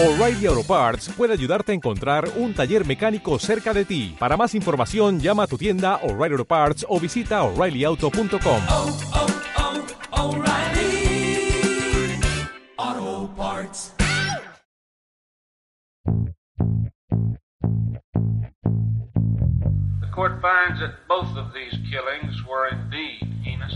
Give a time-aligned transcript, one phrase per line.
[0.00, 4.14] O'Reilly Auto Parts puede ayudarte a encontrar un taller mecánico cerca de ti.
[4.16, 8.62] Para más información, llama a tu tienda O'Reilly Auto Parts o visita oreillyauto.com.
[8.68, 9.00] oh,
[10.14, 11.50] oh, O'Reilly
[12.76, 13.92] Auto Parts.
[20.00, 23.74] The court finds that both of these killings were indeed heinous,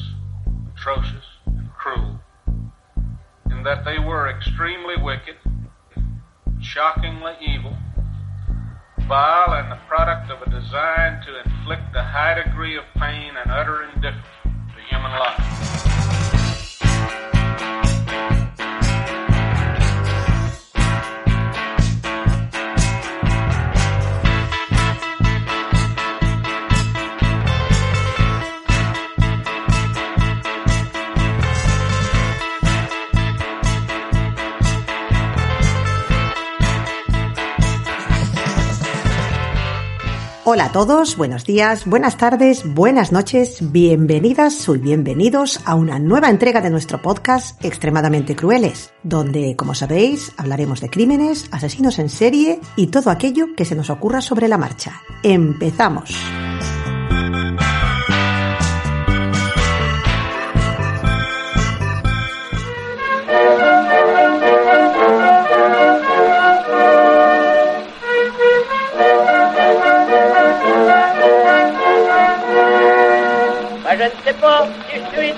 [0.76, 2.20] atrocious, and cruel,
[3.50, 5.34] in that they were extremely wicked,
[6.62, 7.76] shockingly evil,
[9.08, 13.50] vile, and the product of a design to inflict a high degree of pain and
[13.50, 16.41] utter indifference to human life.
[40.44, 46.30] Hola a todos, buenos días, buenas tardes, buenas noches, bienvenidas y bienvenidos a una nueva
[46.30, 52.58] entrega de nuestro podcast Extremadamente Crueles, donde, como sabéis, hablaremos de crímenes, asesinos en serie
[52.74, 55.00] y todo aquello que se nos ocurra sobre la marcha.
[55.22, 56.12] ¡Empezamos!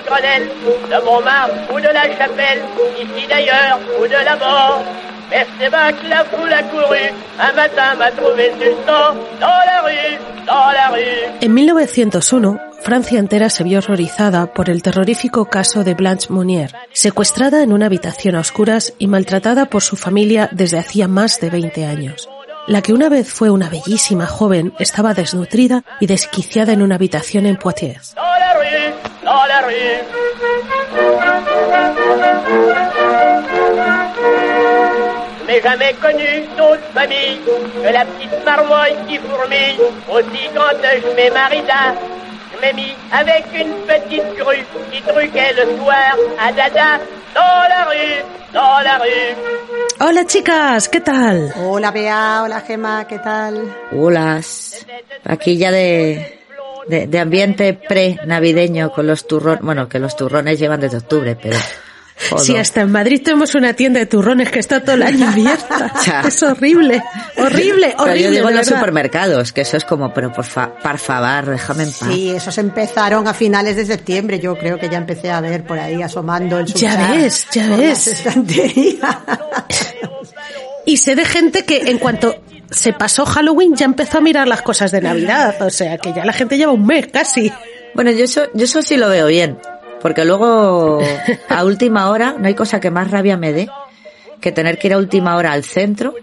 [0.05, 2.63] De Montmartre ou de la Chapelle,
[2.99, 4.83] ici d'ailleurs ou de la mort.
[5.31, 9.15] Mais c'est bas que la foule a couru, un matin m'a trouvé sur le sang,
[9.39, 11.25] dans la rue, dans la rue.
[11.41, 17.63] En 1901, Francia entera se vio horrorizada por el terrorífico caso de Blanche Monnier, secuestrada
[17.63, 21.85] en una habitación a oscuras y maltratada por su familia desde hacía más de 20
[21.85, 22.29] años.
[22.67, 27.47] La que una vez fue una bellísima joven estaba desnutrida y desquiciada en una habitación
[27.47, 28.15] en Poitiers.
[29.35, 29.95] Dans la rue.
[35.39, 37.39] Je n'ai jamais connu d'autre famille
[37.83, 39.79] que la petite marmoille qui fourmille.
[40.15, 41.83] Aussi quand je mets Marita,
[42.51, 46.11] je m'ai mis avec une petite grue qui truquait le soir
[46.45, 46.91] à Dada.
[47.35, 48.17] Dans la rue,
[48.53, 49.31] dans la rue.
[49.99, 51.53] Hola chicas, ¿qué tal?
[51.57, 53.53] Hola Bea, hola Gema, ¿qué tal?
[53.91, 54.85] Holas.
[55.25, 56.44] Aquí ya de,
[56.87, 59.61] de, de ambiente pre-navideño con los turrones.
[59.61, 61.57] Bueno, que los turrones llevan desde octubre, pero.
[62.37, 65.91] Sí, hasta en Madrid tenemos una tienda de turrones que está todo el año abierta.
[66.25, 67.03] Es horrible,
[67.35, 68.21] horrible, Pero horrible.
[68.23, 68.79] yo digo en los verdad.
[68.79, 72.09] supermercados, que eso es como, pero por, fa, por favor, déjame en paz.
[72.09, 74.39] Sí, esos empezaron a finales de septiembre.
[74.39, 78.23] Yo creo que ya empecé a ver por ahí asomando el Ya ves, ya ves.
[80.85, 82.35] Y sé de gente que en cuanto
[82.69, 85.61] se pasó Halloween ya empezó a mirar las cosas de Navidad.
[85.61, 87.51] O sea, que ya la gente lleva un mes casi.
[87.93, 89.57] Bueno, yo eso, yo eso sí lo veo bien.
[90.01, 90.99] Porque luego,
[91.49, 93.69] a última hora, no hay cosa que más rabia me dé
[94.41, 96.13] que tener que ir a última hora al centro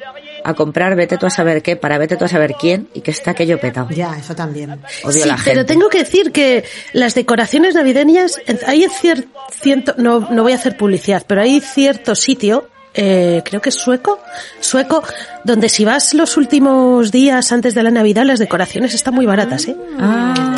[0.45, 3.11] a comprar vete tú a saber qué para vete tú a saber quién y que
[3.11, 3.89] está aquello petado.
[3.91, 4.79] ya, eso también.
[5.03, 5.51] Odio sí, a la gente.
[5.51, 10.57] pero tengo que decir que las decoraciones navideñas, hay cier- ciento, no, no voy a
[10.57, 14.21] hacer publicidad, pero hay cierto sitio, eh, creo que es sueco,
[14.61, 15.03] sueco,
[15.45, 19.67] donde si vas los últimos días antes de la Navidad, las decoraciones están muy baratas,
[19.67, 19.77] ¿eh?
[19.99, 20.55] Ah,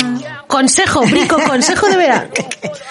[0.47, 2.29] Consejo, Brico, consejo de Vera.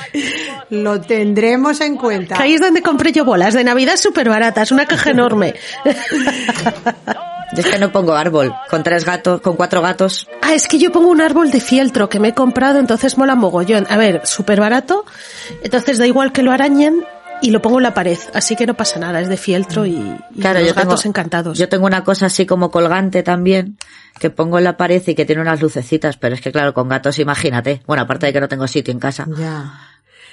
[0.71, 2.37] Lo tendremos en cuenta.
[2.37, 5.55] Que ahí es donde compré yo bolas de Navidad súper baratas, una caja enorme.
[5.85, 5.91] yo
[7.57, 8.55] es que no pongo árbol.
[8.69, 10.27] Con tres gatos, con cuatro gatos.
[10.43, 13.35] Ah, es que yo pongo un árbol de fieltro que me he comprado, entonces mola
[13.35, 13.87] mogollón.
[13.89, 15.05] A ver, súper barato,
[15.63, 17.05] entonces da igual que lo arañen
[17.43, 19.97] y lo pongo en la pared, así que no pasa nada, es de fieltro y,
[20.35, 21.59] y Claro, los yo tengo, gatos encantados.
[21.59, 23.77] Yo tengo una cosa así como colgante también,
[24.19, 26.89] que pongo en la pared y que tiene unas lucecitas, pero es que claro, con
[26.89, 27.83] gatos imagínate.
[27.87, 29.27] Bueno, aparte de que no tengo sitio en casa.
[29.37, 29.73] Ya.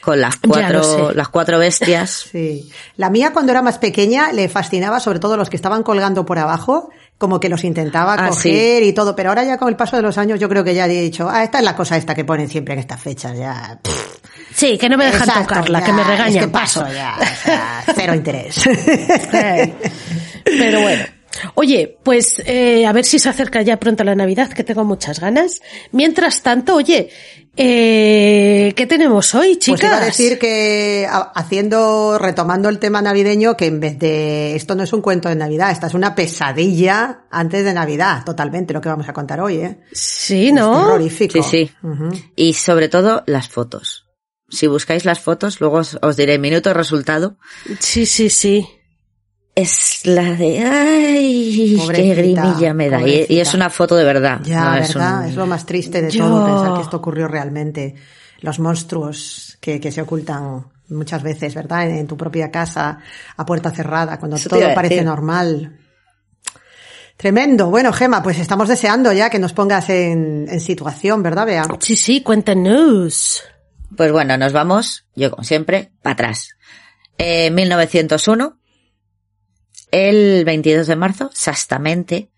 [0.02, 2.26] Con las cuatro, las cuatro bestias.
[2.32, 2.72] Sí.
[2.98, 6.40] La mía cuando era más pequeña le fascinaba sobre todo los que estaban colgando por
[6.40, 9.96] abajo, como que los intentaba Ah, coger y todo, pero ahora ya con el paso
[9.98, 12.16] de los años yo creo que ya he dicho, ah, esta es la cosa esta
[12.16, 13.80] que ponen siempre en estas fechas, ya.
[13.84, 14.31] pff.
[14.54, 17.18] Sí, que no me dejan Exacto, tocarla, ya, que me es regañan, que paso ya,
[17.20, 18.56] o sea, cero interés.
[20.44, 21.04] Pero bueno.
[21.56, 25.20] Oye, pues eh, a ver si se acerca ya pronto la Navidad, que tengo muchas
[25.20, 25.62] ganas.
[25.92, 27.10] Mientras tanto, oye,
[27.56, 29.80] eh, ¿qué tenemos hoy, chicas?
[29.80, 34.76] Pues iba a decir que haciendo, retomando el tema navideño, que en vez de esto
[34.76, 38.82] no es un cuento de Navidad, esta es una pesadilla antes de Navidad, totalmente lo
[38.82, 39.80] que vamos a contar hoy, ¿eh?
[39.92, 40.86] Sí, Es ¿no?
[40.86, 41.42] terrorífico.
[41.44, 41.72] Sí, sí.
[42.36, 44.11] Y sobre todo las fotos.
[44.52, 47.38] Si buscáis las fotos, luego os, os diré minuto resultado.
[47.80, 48.68] Sí, sí, sí.
[49.56, 50.60] es la de...
[50.60, 51.78] ¡Ay!
[51.94, 53.02] ¡Qué grimilla me da!
[53.08, 54.42] Y, y es una foto de verdad.
[54.44, 55.20] Ya, no es ¿verdad?
[55.24, 57.96] un- Es lo más triste de Yo- todo, pensar que esto ocurrió realmente.
[58.42, 61.90] Los monstruos que, que se ocultan muchas veces, ¿verdad?
[61.90, 62.98] En, en tu propia casa,
[63.38, 65.06] a puerta cerrada, cuando Eso todo parece decir.
[65.08, 65.78] normal.
[67.18, 67.68] Tremendo.
[67.70, 71.66] Bueno, Gema, pues estamos deseando ya que nos pongas en, en situación, ¿verdad, Bea?
[71.80, 73.44] Sí, sí, cuéntanos.
[73.96, 76.56] Pues bueno, nos vamos, yo como siempre, para atrás.
[77.18, 78.60] En 1901,
[79.92, 82.32] el 22 de marzo, exactamente,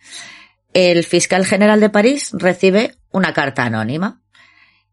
[0.73, 4.21] el fiscal general de París recibe una carta anónima.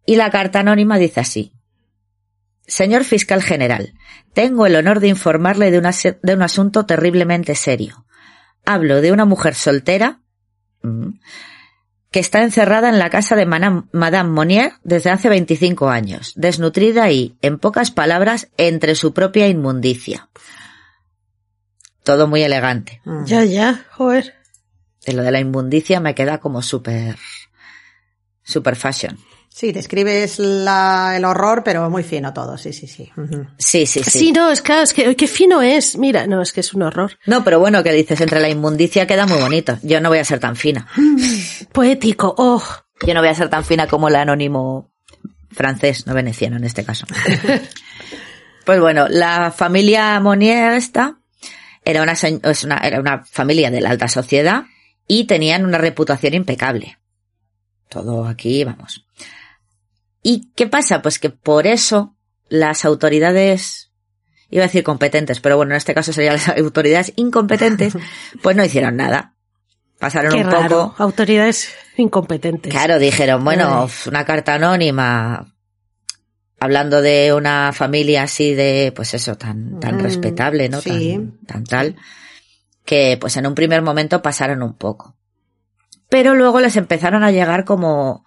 [0.07, 1.53] Y la carta anónima dice así.
[2.67, 3.95] Señor fiscal general,
[4.33, 5.79] tengo el honor de informarle de
[6.35, 8.07] un asunto terriblemente serio.
[8.65, 10.21] Hablo de una mujer soltera
[10.83, 11.09] mm,
[12.11, 17.37] que está encerrada en la casa de Madame Monnier desde hace 25 años, desnutrida y,
[17.41, 20.29] en pocas palabras, entre su propia inmundicia.
[22.03, 23.01] Todo muy elegante.
[23.05, 23.25] Mm.
[23.25, 24.35] Ya, ya, joder.
[25.07, 27.17] De lo de la inmundicia me queda como súper,
[28.43, 29.19] súper fashion.
[29.53, 33.11] Sí, describes la, el horror, pero muy fino todo, sí, sí, sí.
[33.59, 34.11] Sí, sí, sí.
[34.19, 35.99] Sí, no, es claro, es que qué fino es.
[35.99, 37.19] Mira, no, es que es un horror.
[37.27, 39.77] No, pero bueno, que dices, entre la inmundicia queda muy bonito.
[39.83, 40.87] Yo no voy a ser tan fina.
[41.73, 42.63] Poético, oh.
[43.07, 44.91] Yo no voy a ser tan fina como el anónimo
[45.51, 47.07] francés, no veneciano en este caso.
[48.65, 51.19] pues bueno, la familia Monnier esta
[51.85, 54.65] era una, es una- era una familia de la alta sociedad
[55.09, 56.99] y tenían una reputación impecable.
[57.89, 59.05] Todo aquí, vamos.
[60.23, 61.03] ¿Y qué pasa?
[61.03, 62.15] Pues que por eso
[62.49, 63.91] las autoridades,
[64.51, 67.95] iba a decir competentes, pero bueno, en este caso serían las autoridades incompetentes,
[68.43, 69.35] pues no hicieron nada.
[69.99, 70.69] Pasaron Qué un raro.
[70.91, 72.73] poco Autoridades incompetentes.
[72.73, 73.91] Claro, dijeron, bueno, Ay.
[74.09, 75.55] una carta anónima
[76.59, 80.81] hablando de una familia así de, pues eso, tan, tan Mm, respetable, ¿no?
[80.81, 81.13] sí.
[81.15, 81.97] Tan, tan tal,
[82.85, 85.17] que pues en un primer momento pasaron un poco.
[86.09, 88.25] Pero luego les empezaron a llegar como,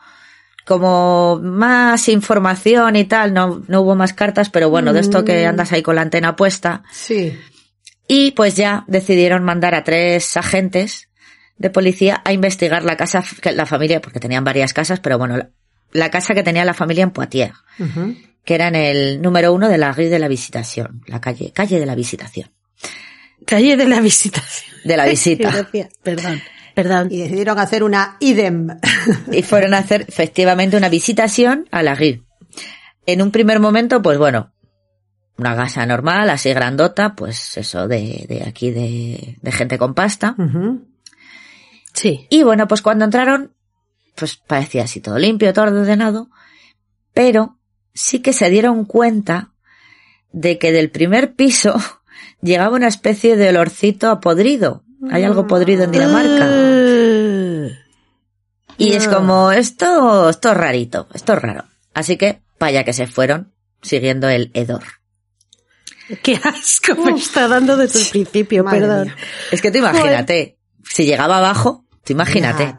[0.66, 5.46] como más información y tal, no, no hubo más cartas, pero bueno, de esto que
[5.46, 5.50] Mm.
[5.50, 7.38] andas ahí con la antena puesta, Sí.
[8.08, 11.10] y pues ya decidieron mandar a tres agentes
[11.58, 13.24] de policía a investigar la casa,
[13.54, 15.50] la familia, porque tenían varias casas, pero bueno, la,
[15.92, 17.54] la casa que tenía la familia en Poitiers,
[18.46, 21.80] que era en el número uno de la rue de la Visitación, la calle, calle
[21.80, 22.50] de la Visitación,
[23.46, 24.74] Calle de la visitación.
[24.86, 25.68] de la visita.
[26.02, 26.42] Perdón,
[26.74, 27.08] perdón.
[27.12, 28.80] Y decidieron hacer una idem.
[29.32, 32.24] y fueron a hacer efectivamente una visitación a la rue.
[33.06, 34.54] En un primer momento, pues bueno,
[35.38, 40.36] una casa normal, así grandota, pues eso de, de aquí de, de gente con pasta.
[41.94, 42.28] Sí.
[42.30, 43.54] Y bueno, pues cuando entraron,
[44.16, 46.30] pues parecía así todo limpio, todo ordenado,
[47.14, 47.58] pero
[47.94, 49.52] sí que se dieron cuenta
[50.32, 51.76] de que del primer piso
[52.42, 54.84] llegaba una especie de olorcito a podrido.
[55.12, 56.50] Hay algo podrido en Dinamarca.
[58.78, 61.66] Y es como, esto, esto es rarito, esto es raro.
[61.94, 64.84] Así que, vaya que se fueron siguiendo el hedor.
[66.22, 69.04] qué asco me está dando desde el principio, Madre perdón.
[69.06, 69.16] mía.
[69.52, 72.76] Es que tú imagínate, si llegaba abajo, tú imagínate.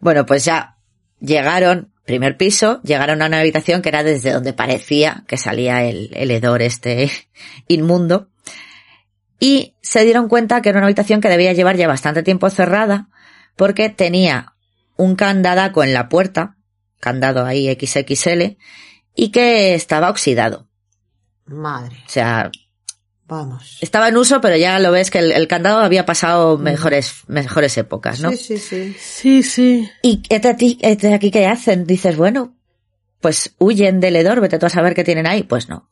[0.00, 0.76] Bueno, pues ya
[1.20, 6.10] llegaron, primer piso, llegaron a una habitación que era desde donde parecía que salía el,
[6.14, 7.10] el hedor este
[7.68, 8.29] inmundo.
[9.40, 13.08] Y se dieron cuenta que era una habitación que debía llevar ya bastante tiempo cerrada
[13.56, 14.54] porque tenía
[14.96, 16.56] un candadaco en la puerta,
[17.00, 18.58] candado ahí XXL,
[19.14, 20.68] y que estaba oxidado.
[21.46, 22.50] Madre, O sea,
[23.26, 23.78] vamos.
[23.80, 27.76] estaba en uso, pero ya lo ves que el, el candado había pasado mejores, mejores
[27.78, 28.30] épocas, ¿no?
[28.30, 28.96] Sí, sí, sí.
[29.00, 29.90] Sí, sí.
[30.02, 31.86] ¿Y este aquí, este aquí qué hacen?
[31.86, 32.56] Dices, bueno,
[33.20, 35.42] pues huyen del hedor, vete tú a saber qué tienen ahí.
[35.42, 35.90] Pues no.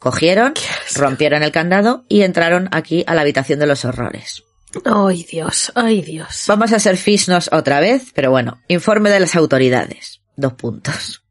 [0.00, 0.54] Cogieron,
[0.94, 4.44] rompieron el candado y entraron aquí a la habitación de los horrores.
[4.86, 6.44] Ay, Dios, ay, Dios.
[6.48, 10.22] Vamos a ser fisnos otra vez, pero bueno, informe de las autoridades.
[10.36, 11.22] Dos puntos.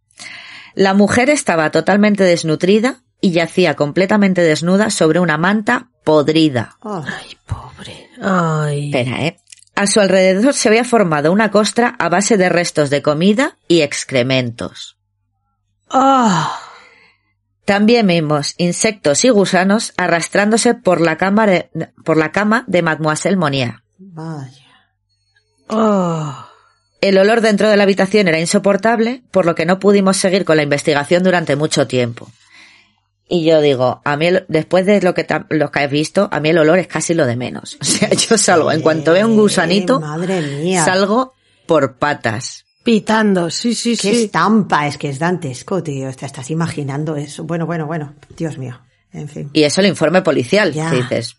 [0.75, 6.77] La mujer estaba totalmente desnutrida y yacía completamente desnuda sobre una manta podrida.
[6.81, 8.07] Ay, pobre.
[8.21, 8.91] Ay.
[8.91, 9.39] Espera, ¿eh?
[9.75, 13.81] A su alrededor se había formado una costra a base de restos de comida y
[13.81, 14.97] excrementos.
[15.89, 16.68] Ah.
[17.69, 21.69] También vimos insectos y gusanos arrastrándose por la cama de,
[22.03, 23.75] por la cama de Mademoiselle Monnier.
[23.99, 24.65] vaya.
[25.69, 26.49] Ah.
[27.01, 30.57] El olor dentro de la habitación era insoportable, por lo que no pudimos seguir con
[30.57, 32.27] la investigación durante mucho tiempo.
[33.29, 36.27] Y yo digo, a mí, el- después de lo que, ta- lo que he visto,
[36.31, 37.77] a mí el olor es casi lo de menos.
[37.81, 40.83] O sea, yo salgo, en cuanto veo un gusanito, Madre mía.
[40.83, 41.33] salgo
[41.67, 42.65] por patas.
[42.83, 44.23] Pitando, sí, sí, Qué sí.
[44.25, 46.11] estampa, es que es dantesco, tío.
[46.13, 47.43] Te estás imaginando eso.
[47.43, 48.13] Bueno, bueno, bueno.
[48.37, 48.79] Dios mío.
[49.11, 49.49] En fin.
[49.53, 50.89] Y eso el informe policial, Ya.
[50.89, 51.35] que dices.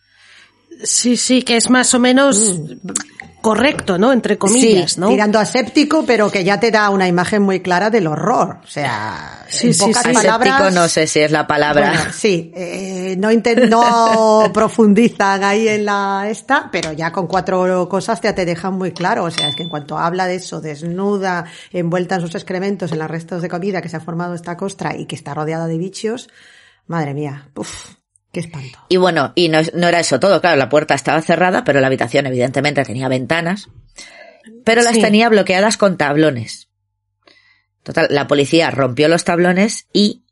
[0.83, 2.61] Sí, sí, que es más o menos
[3.41, 4.13] correcto, ¿no?
[4.13, 5.09] Entre comillas, Sí, ¿no?
[5.09, 8.59] Tirando aséptico, pero que ya te da una imagen muy clara del horror.
[8.63, 10.13] O sea, Sí, en sí, pocas sí.
[10.13, 10.55] palabras.
[10.55, 11.93] Aséptico no sé si es la palabra.
[11.93, 13.31] Bueno, sí, eh, no,
[13.69, 18.93] no profundizan ahí en la esta, pero ya con cuatro cosas ya te dejan muy
[18.93, 19.25] claro.
[19.25, 22.99] O sea, es que en cuanto habla de eso, desnuda, envuelta en sus excrementos, en
[22.99, 25.79] los restos de comida que se ha formado esta costra y que está rodeada de
[25.79, 26.29] bichos,
[26.87, 27.87] madre mía, uf,
[28.33, 28.79] qué espanto.
[28.89, 31.87] Y bueno, y no, no era eso todo, claro, la puerta estaba cerrada, pero la
[31.89, 33.69] habitación evidentemente tenía ventanas,
[34.65, 35.01] pero las Sí.
[35.03, 36.69] tenía bloqueadas con tablones.
[37.83, 40.23] Total, la policía rompió los tablones y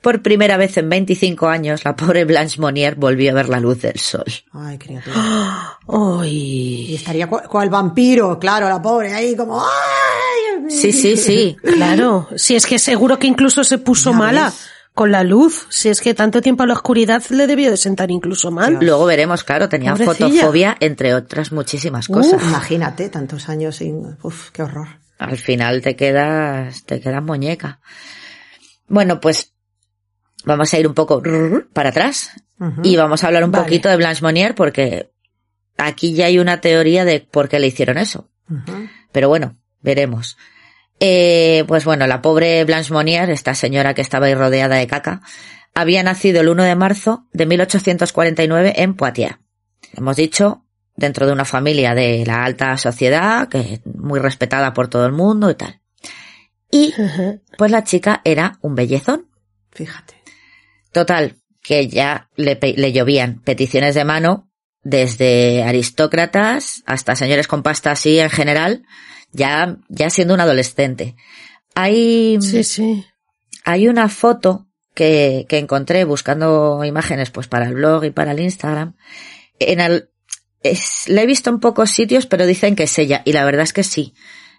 [0.00, 3.82] por primera vez en 25 años la pobre Blanche Monnier volvió a ver la luz
[3.82, 4.24] del sol.
[4.52, 5.14] Ay, criatura.
[6.24, 10.70] Y Ay, estaría cu- cual vampiro, claro, la pobre, ahí como, ¡ay!
[10.70, 11.56] Sí, sí, sí.
[11.62, 12.28] claro.
[12.36, 14.52] Si es que seguro que incluso se puso mala.
[14.98, 15.68] Con la luz.
[15.70, 18.78] Si es que tanto tiempo a la oscuridad le debió de sentar incluso mal.
[18.80, 20.28] Luego veremos, claro, tenía Pobrecilla.
[20.28, 22.42] fotofobia, entre otras muchísimas cosas.
[22.42, 24.88] Imagínate, tantos años sin, uf, qué horror.
[25.20, 27.78] Al final te quedas, te quedas muñeca.
[28.88, 29.52] Bueno, pues
[30.44, 31.22] vamos a ir un poco
[31.72, 32.32] para atrás
[32.82, 33.66] y vamos a hablar un Vale.
[33.66, 35.12] poquito de Blanche Monnier porque
[35.76, 38.28] aquí ya hay una teoría de por qué le hicieron eso.
[39.12, 40.36] Pero bueno, veremos.
[41.00, 45.22] Eh, pues bueno, la pobre Blanche Monnier, esta señora que estaba ahí rodeada de caca,
[45.74, 49.38] había nacido el 1 de marzo de 1849 en Poitiers.
[49.96, 50.64] Hemos dicho,
[50.96, 55.50] dentro de una familia de la alta sociedad, que muy respetada por todo el mundo
[55.50, 55.80] y tal.
[56.70, 56.92] Y
[57.56, 59.28] pues la chica era un bellezón.
[59.70, 60.14] Fíjate.
[60.92, 64.47] Total, que ya le, le llovían peticiones de mano
[64.82, 68.84] desde aristócratas hasta señores con pasta así en general,
[69.32, 71.16] ya, ya siendo un adolescente.
[71.74, 73.04] Hay, Sí, sí.
[73.64, 78.40] hay una foto que, que encontré buscando imágenes pues para el blog y para el
[78.40, 78.96] Instagram.
[79.60, 80.10] En el,
[80.62, 83.22] es, la he visto en pocos sitios, pero dicen que es ella.
[83.24, 84.14] Y la verdad es que sí.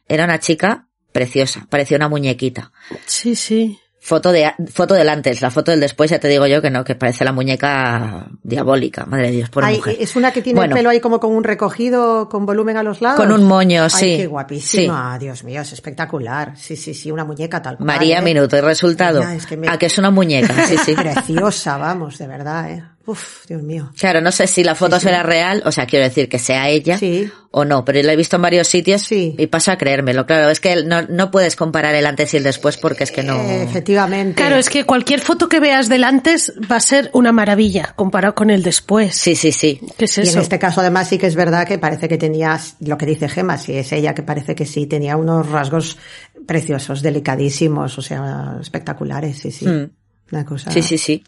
[0.07, 2.71] Era una chica preciosa, parecía una muñequita.
[3.05, 3.79] Sí, sí.
[4.09, 6.83] Foto de, foto del antes, la foto del después ya te digo yo que no,
[6.83, 9.97] que parece la muñeca diabólica, madre de Dios, por Ay, mujer.
[9.99, 10.73] es una que tiene Bueno.
[10.73, 13.19] el pelo ahí como con un recogido, con volumen a los lados.
[13.19, 14.17] Con un moño, Ay, sí.
[14.17, 15.15] qué guapísima.
[15.19, 16.53] Dios mío, es espectacular.
[16.57, 17.85] Sí, sí, sí, una muñeca tal cual.
[17.85, 18.21] María ¿eh?
[18.23, 19.21] Minuto y resultado.
[19.21, 20.95] Es que me- A que es una muñeca, sí, sí.
[20.97, 22.83] Preciosa, vamos, de verdad, eh.
[23.09, 23.91] Uf, Dios mío.
[23.97, 26.97] Claro, no sé si la foto será real, o sea, quiero decir que sea ella
[26.97, 27.29] Sí.
[27.51, 29.33] o no, pero la he visto en varios sitios Sí.
[29.35, 30.27] y paso a creérmelo.
[30.27, 33.23] Claro, es que no, no puedes comparar el antes y el después porque es que
[33.23, 33.35] no.
[33.35, 34.35] Eh, efectivamente.
[34.35, 38.35] Claro, es que cualquier foto que veas del antes va a ser una maravilla comparado
[38.35, 39.15] con el después.
[39.15, 39.79] Sí, sí, sí.
[39.97, 40.39] ¿Qué es Y en eso?
[40.41, 43.57] este caso además sí que es verdad que parece que tenía, lo que dice Gema,
[43.57, 45.97] si es ella que parece que sí, tenía unos rasgos
[46.45, 49.65] preciosos, delicadísimos, o sea, espectaculares, sí, sí.
[49.67, 49.89] Mm.
[50.31, 50.69] Una cosa.
[50.71, 51.23] Sí, sí, sí.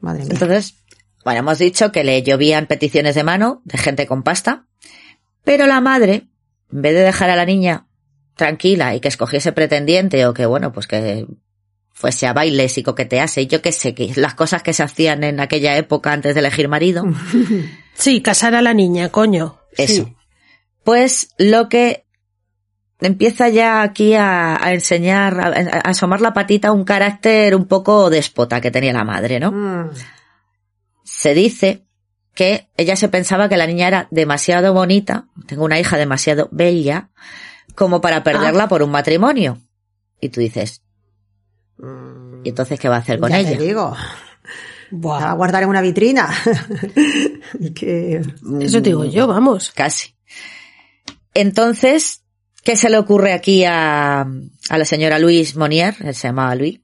[0.00, 0.30] Madre mía.
[0.32, 0.74] Entonces,
[1.24, 4.66] bueno, hemos dicho que le llovían peticiones de mano de gente con pasta,
[5.44, 6.28] pero la madre,
[6.72, 7.86] en vez de dejar a la niña
[8.36, 11.26] tranquila y que escogiese pretendiente o que, bueno, pues que
[11.92, 15.24] fuese a bailes y coquetease, y yo qué sé, que las cosas que se hacían
[15.24, 17.04] en aquella época antes de elegir marido,
[17.94, 19.58] Sí, casar a la niña, coño.
[19.76, 20.04] eso.
[20.04, 20.16] Sí.
[20.84, 22.06] Pues lo que
[23.00, 28.10] empieza ya aquí a, a enseñar, a, a asomar la patita un carácter un poco
[28.10, 29.52] déspota que tenía la madre, ¿no?
[29.52, 29.90] Mm.
[31.04, 31.84] se dice
[32.34, 37.10] que ella se pensaba que la niña era demasiado bonita, tengo una hija demasiado bella,
[37.74, 39.58] como para perderla por un matrimonio.
[40.20, 40.82] Y tú dices,
[42.44, 43.56] ¿y entonces qué va a hacer con ya ella?
[43.56, 43.96] te digo.
[44.90, 45.20] Buah.
[45.20, 46.28] La va a guardar en una vitrina.
[47.74, 48.22] que,
[48.60, 49.72] Eso digo yo, vamos.
[49.72, 50.14] Casi.
[51.34, 52.22] Entonces,
[52.68, 55.96] ¿qué se le ocurre aquí a, a la señora Louise Monier?
[56.00, 56.82] Él se llamaba Louis.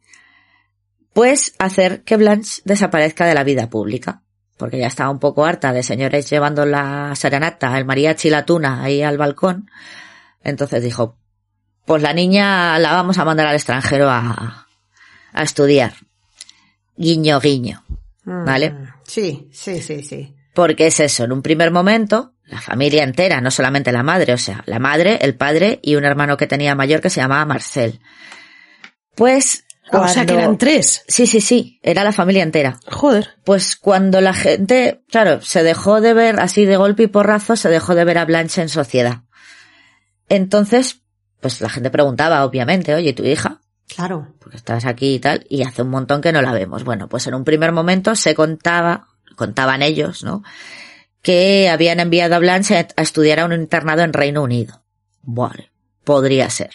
[1.12, 4.22] Pues hacer que Blanche desaparezca de la vida pública.
[4.56, 8.46] Porque ya estaba un poco harta de señores llevando la serenata, el mariachi y la
[8.46, 9.70] tuna ahí al balcón.
[10.42, 11.18] Entonces dijo,
[11.84, 14.66] pues la niña la vamos a mandar al extranjero a,
[15.34, 15.92] a estudiar.
[16.96, 17.84] Guiño, guiño.
[18.24, 18.74] mm, Vale.
[19.06, 20.34] Sí, sí, sí, sí.
[20.54, 24.38] Porque es eso, en un primer momento, la familia entera, no solamente la madre, o
[24.38, 28.00] sea, la madre, el padre y un hermano que tenía mayor que se llamaba Marcel.
[29.14, 31.04] Pues, O sea, que eran tres.
[31.08, 32.78] Sí, sí, sí, era la familia entera.
[32.86, 33.30] Joder.
[33.44, 37.68] Pues cuando la gente, claro, se dejó de ver así de golpe y porrazo, se
[37.68, 39.22] dejó de ver a Blanche en sociedad.
[40.28, 41.02] Entonces,
[41.40, 43.60] pues la gente preguntaba, obviamente, oye, ¿tu hija?
[43.86, 44.34] Claro.
[44.40, 46.84] porque estás aquí y tal, y hace un montón que no la vemos.
[46.84, 50.42] Bueno, pues en un primer momento se contaba, contaban ellos, ¿no?
[51.24, 54.84] Que habían enviado a Blanche a estudiar a un internado en Reino Unido.
[55.22, 55.70] Vale,
[56.04, 56.70] podría ser.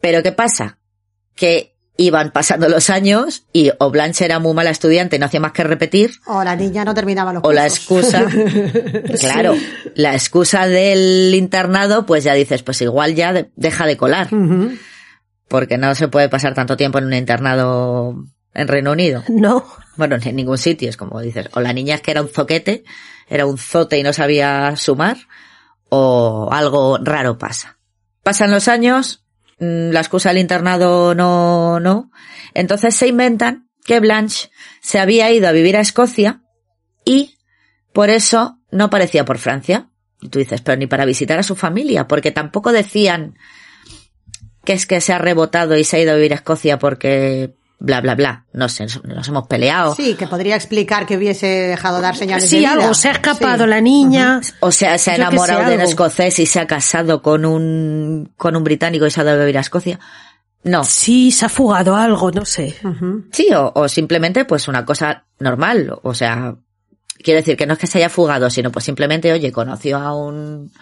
[0.00, 0.78] Pero ¿qué pasa?
[1.36, 5.38] Que Iban pasando los años y o Blanche era muy mala estudiante y no hacía
[5.38, 8.26] más que repetir, O la niña no terminaba los o la excusa,
[9.20, 9.54] claro,
[9.94, 14.28] la excusa del internado, pues ya dices, pues igual ya de- deja de colar,
[15.46, 18.16] porque no se puede pasar tanto tiempo en un internado
[18.54, 19.24] en Reino Unido.
[19.28, 19.64] No.
[19.96, 22.28] Bueno, ni en ningún sitio, es como dices, o la niña es que era un
[22.28, 22.84] zoquete,
[23.28, 25.16] era un zote y no sabía sumar,
[25.88, 27.78] o algo raro pasa.
[28.24, 29.24] Pasan los años,
[29.60, 32.10] mm, la excusa del internado no, no,
[32.54, 36.42] entonces se inventan que Blanche se había ido a vivir a Escocia
[37.04, 37.36] y
[37.92, 39.90] por eso no parecía por Francia.
[40.20, 43.36] Y tú dices, pero ni para visitar a su familia, porque tampoco decían
[44.64, 47.54] que es que se ha rebotado y se ha ido a vivir a Escocia porque
[47.78, 48.44] bla bla bla.
[48.52, 49.94] No sé, nos hemos peleado.
[49.94, 52.72] Sí, que podría explicar que hubiese dejado dar señales de Sí, vida.
[52.72, 53.70] algo, se ha escapado Sí.
[53.70, 54.40] la niña.
[54.60, 58.56] O sea, se ha enamorado de un escocés y se ha casado con un, con
[58.56, 59.98] un británico y se ha ido a vivir a Escocia.
[60.62, 60.82] No.
[60.84, 62.74] Sí, se ha fugado algo, no sé.
[63.32, 65.98] Sí, o, o simplemente pues una cosa normal.
[66.02, 66.54] O sea,
[67.22, 70.14] quiero decir que no es que se haya fugado, sino pues simplemente, oye, conoció a
[70.16, 70.72] un,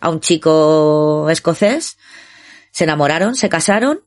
[0.00, 1.98] a un chico escocés,
[2.70, 4.00] se enamoraron, se casaron,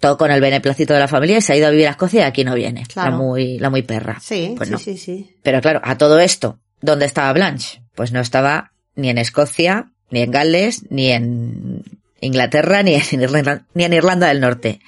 [0.00, 2.20] todo con el beneplácito de la familia y se ha ido a vivir a Escocia
[2.20, 2.84] y aquí no viene.
[2.86, 3.10] Claro.
[3.12, 4.18] La muy, la muy perra.
[4.20, 4.78] Sí, Pues sí, no.
[4.78, 5.36] sí, sí.
[5.42, 7.82] Pero claro, a todo esto, ¿dónde estaba Blanche?
[7.94, 11.82] Pues no estaba ni en Escocia, ni en Gales, ni en
[12.20, 14.80] Inglaterra, ni en Irlanda, ni en Irlanda del Norte.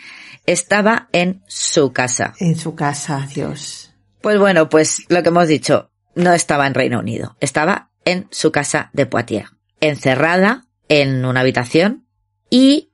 [0.47, 2.35] Estaba en su casa.
[2.38, 3.93] En su casa, Dios.
[4.21, 8.50] Pues bueno, pues lo que hemos dicho, no estaba en Reino Unido, estaba en su
[8.50, 9.50] casa de Poitiers,
[9.81, 12.07] encerrada en una habitación
[12.50, 12.88] y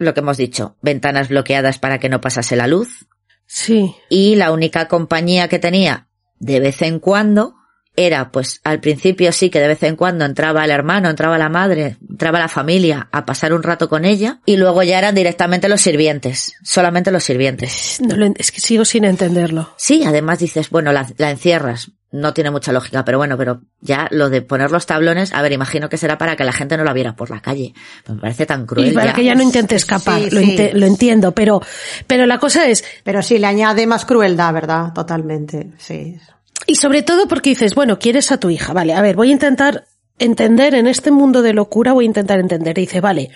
[0.00, 3.06] lo que hemos dicho, ventanas bloqueadas para que no pasase la luz,
[3.46, 3.94] Sí.
[4.08, 7.54] y la única compañía que tenía de vez en cuando
[7.96, 11.48] era, pues al principio sí que de vez en cuando entraba el hermano, entraba la
[11.48, 15.68] madre, entraba la familia a pasar un rato con ella y luego ya eran directamente
[15.68, 18.00] los sirvientes, solamente los sirvientes.
[18.00, 19.74] No es que sigo sin entenderlo.
[19.76, 24.08] Sí, además dices, bueno, la, la encierras, no tiene mucha lógica, pero bueno, pero ya
[24.10, 26.82] lo de poner los tablones, a ver, imagino que será para que la gente no
[26.84, 27.72] la viera por la calle.
[28.08, 28.88] Me parece tan cruel.
[28.88, 29.12] Y para ya.
[29.14, 30.70] que ella no intente escapar, Sí, lo, sí.
[30.72, 31.62] lo entiendo, pero,
[32.06, 34.92] pero la cosa es, Pero sí, le añade más crueldad, ¿verdad?
[34.92, 36.18] Totalmente, sí.
[36.66, 39.32] y sobre todo porque dices, bueno, quieres a tu hija, vale, a ver, voy a
[39.32, 39.84] intentar
[40.18, 42.76] entender en este mundo de locura, voy a intentar entender.
[42.76, 43.30] Y dice, vale,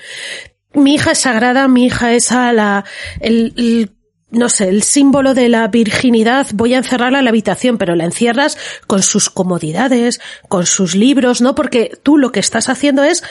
[0.75, 2.85] mi hija es sagrada, mi hija es a la,
[3.21, 3.91] el, el-
[4.31, 8.05] no sé, el símbolo de la virginidad, voy a encerrarla en la habitación, pero la
[8.05, 11.55] encierras con sus comodidades, con sus libros, ¿no?
[11.55, 13.23] Porque tú lo que estás haciendo es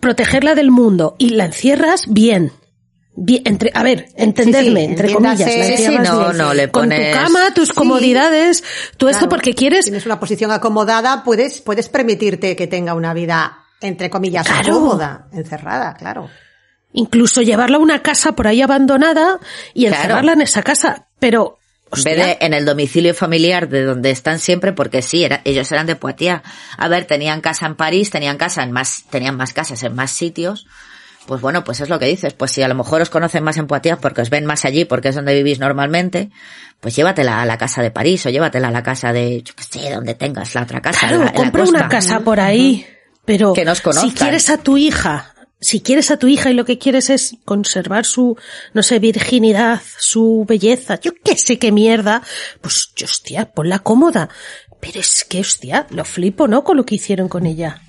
[0.00, 2.52] protegerla del mundo y la encierras bien.
[3.16, 5.38] Bien, entre, a ver, entenderme, Sí, sí, entre comillas.
[5.40, 8.64] la Sí, no, no, le Con tu pones- cama, tus comodidades,
[8.96, 13.58] tú esto porque quieres Tienes una posición acomodada, puedes, puedes permitirte que tenga una vida,
[13.80, 14.74] entre comillas, Claro.
[14.74, 16.28] cómoda, encerrada, claro.
[16.94, 19.38] Incluso llevarla a una casa por ahí abandonada
[19.74, 19.96] y Claro.
[19.96, 21.06] encerrarla en esa casa.
[21.18, 25.22] Pero, En hostia, vez de en el domicilio familiar de donde están siempre, porque sí,
[25.24, 26.42] era, ellos eran de Poitiers.
[26.78, 30.10] A ver, tenían casa en París, tenían casa en más, tenían más casas en más
[30.10, 30.66] sitios.
[31.26, 32.34] Pues bueno, pues es lo que dices.
[32.34, 34.84] Pues si a lo mejor os conocen más en Poitiers porque os ven más allí,
[34.84, 36.30] porque es donde vivís normalmente,
[36.80, 39.64] pues llévatela a la casa de París o llévatela a la casa de, yo qué
[39.64, 41.00] sé, donde tengas la otra casa.
[41.08, 42.86] claro, la- compra una casa por ahí.
[43.24, 46.64] Pero Que nos si quieres a tu hija, si quieres a tu hija y lo
[46.64, 48.36] que quieres es conservar su,
[48.74, 52.22] no sé, virginidad, su belleza, yo qué sé qué mierda,
[52.60, 54.28] pues, yo, hostia, ponla cómoda.
[54.80, 56.62] Pero es que, hostia, lo flipo, ¿no?
[56.64, 57.80] Con lo que hicieron con ella.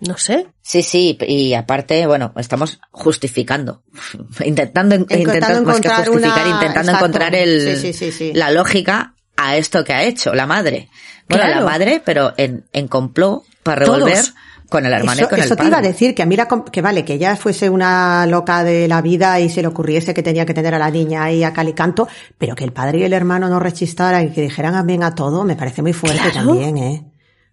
[0.00, 0.48] No sé.
[0.62, 3.84] Sí, sí, y aparte, bueno, estamos justificando,
[4.44, 7.04] intentando, intentando más que encontrar justificar, una- intentando exacto.
[7.06, 8.32] encontrar el, Sí, sí, sí, sí.
[8.34, 10.88] la lógica a esto que ha hecho la madre.
[11.28, 11.60] Bueno, Claro.
[11.60, 14.34] la madre, pero en, en complot para revolver Todos.
[14.72, 16.36] Con el hermano Eso, y con eso el te iba a decir, que a mí
[16.48, 20.12] com- que vale, que ella fuese una loca de la vida y se le ocurriese
[20.14, 22.08] que tenía que tener a la niña ahí a calicanto,
[22.38, 25.44] pero que el padre y el hermano no rechistaran y que dijeran amén a todo,
[25.44, 26.48] me parece muy fuerte Claro.
[26.48, 27.04] también, ¿eh?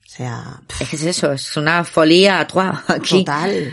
[0.04, 2.48] O sea, pf, Es eso, es una folía a
[2.88, 3.20] aquí.
[3.24, 3.72] total.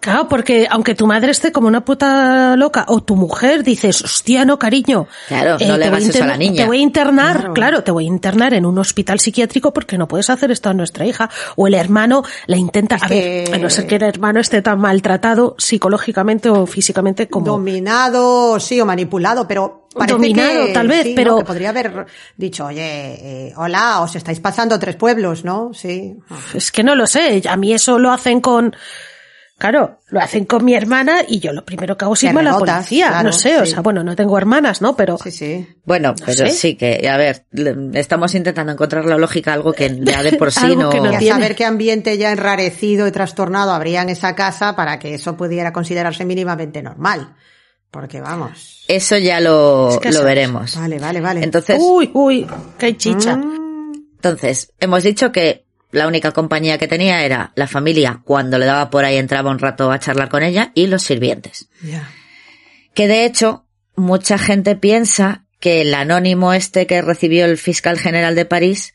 [0.00, 4.44] Claro, porque aunque tu madre esté como una puta loca o tu mujer dices, hostia,
[4.44, 5.08] no, cariño.
[5.10, 6.62] eh, Claro, no le te voy hagas eso a la niña.
[6.62, 7.54] Te voy a internar, Claro.
[7.54, 7.82] claro.
[7.82, 11.04] te voy a internar en un hospital psiquiátrico porque no puedes hacer esto a nuestra
[11.04, 11.28] hija.
[11.56, 14.62] O el hermano la intenta, Es a ver, a no ser que el hermano esté
[14.62, 17.46] tan maltratado psicológicamente o físicamente como...
[17.46, 21.14] Dominado, sí, o manipulado, pero parece Dominado, que, tal vez, sí, ¿no?
[21.16, 22.06] pero- que podría haber
[22.36, 25.72] dicho, oye, eh, hola, os estáis pasando tres pueblos, ¿no?
[25.74, 26.14] Sí.
[26.54, 28.76] Es que no lo sé, a mí eso lo hacen con...
[29.58, 32.44] Claro, lo hacen con mi hermana y yo lo primero que hago es irme a
[32.44, 33.08] la policía.
[33.08, 34.94] claro, no sé, o sea, bueno, no tengo hermanas, ¿no?
[34.94, 35.68] Pero Sí, sí.
[35.84, 36.50] Bueno, pero sé.
[36.50, 37.44] sí que, a ver,
[37.94, 40.90] estamos intentando encontrar la lógica algo que ya de por sí no...
[40.90, 44.76] que no Y a saber qué ambiente ya enrarecido y trastornado habría en esa casa
[44.76, 47.34] para que eso pudiera considerarse mínimamente normal.
[47.90, 48.84] Porque vamos.
[48.86, 50.76] Eso ya lo, Es que lo veremos.
[50.76, 51.42] Vale, vale, vale.
[51.42, 52.46] Entonces, Uy, uy,
[52.78, 53.34] que hay chicha.
[53.36, 58.66] Mm, entonces, hemos dicho que la única compañía que tenía era la familia, cuando le
[58.66, 61.68] daba por ahí entraba un rato a charlar con ella, y los sirvientes.
[62.94, 63.64] Que de hecho,
[63.96, 68.94] mucha gente piensa que el anónimo este que recibió el fiscal general de París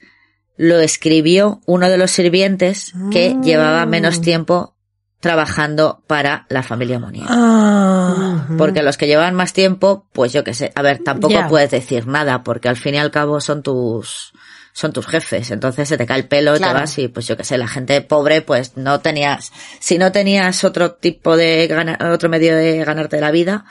[0.56, 3.42] lo escribió uno de los sirvientes que Ah.
[3.42, 4.76] llevaba menos tiempo
[5.20, 7.26] trabajando para la familia Monier.
[7.30, 11.72] Ah, Porque los que llevan más tiempo, pues yo qué sé, a ver, tampoco puedes
[11.72, 14.34] decir nada, porque al fin y al cabo son tus,
[14.74, 16.74] son tus jefes, entonces se te cae el pelo, Claro.
[16.74, 20.12] te vas y pues yo qué sé, la gente pobre pues no tenías, si no
[20.12, 23.66] tenías otro tipo de, gana- otro medio de ganarte la vida,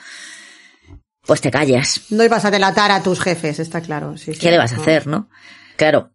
[1.25, 2.01] pues te callas.
[2.09, 4.17] No ibas a delatar a tus jefes, está claro.
[4.17, 4.39] Sí, sí.
[4.39, 5.29] ¿Qué le vas a hacer, no?
[5.77, 6.11] Claro,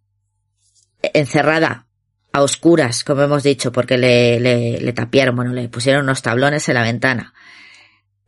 [1.02, 1.86] encerrada,
[2.32, 6.68] a oscuras, como hemos dicho, porque le, le, le tapiaron, bueno, le pusieron unos tablones
[6.68, 7.32] en la ventana.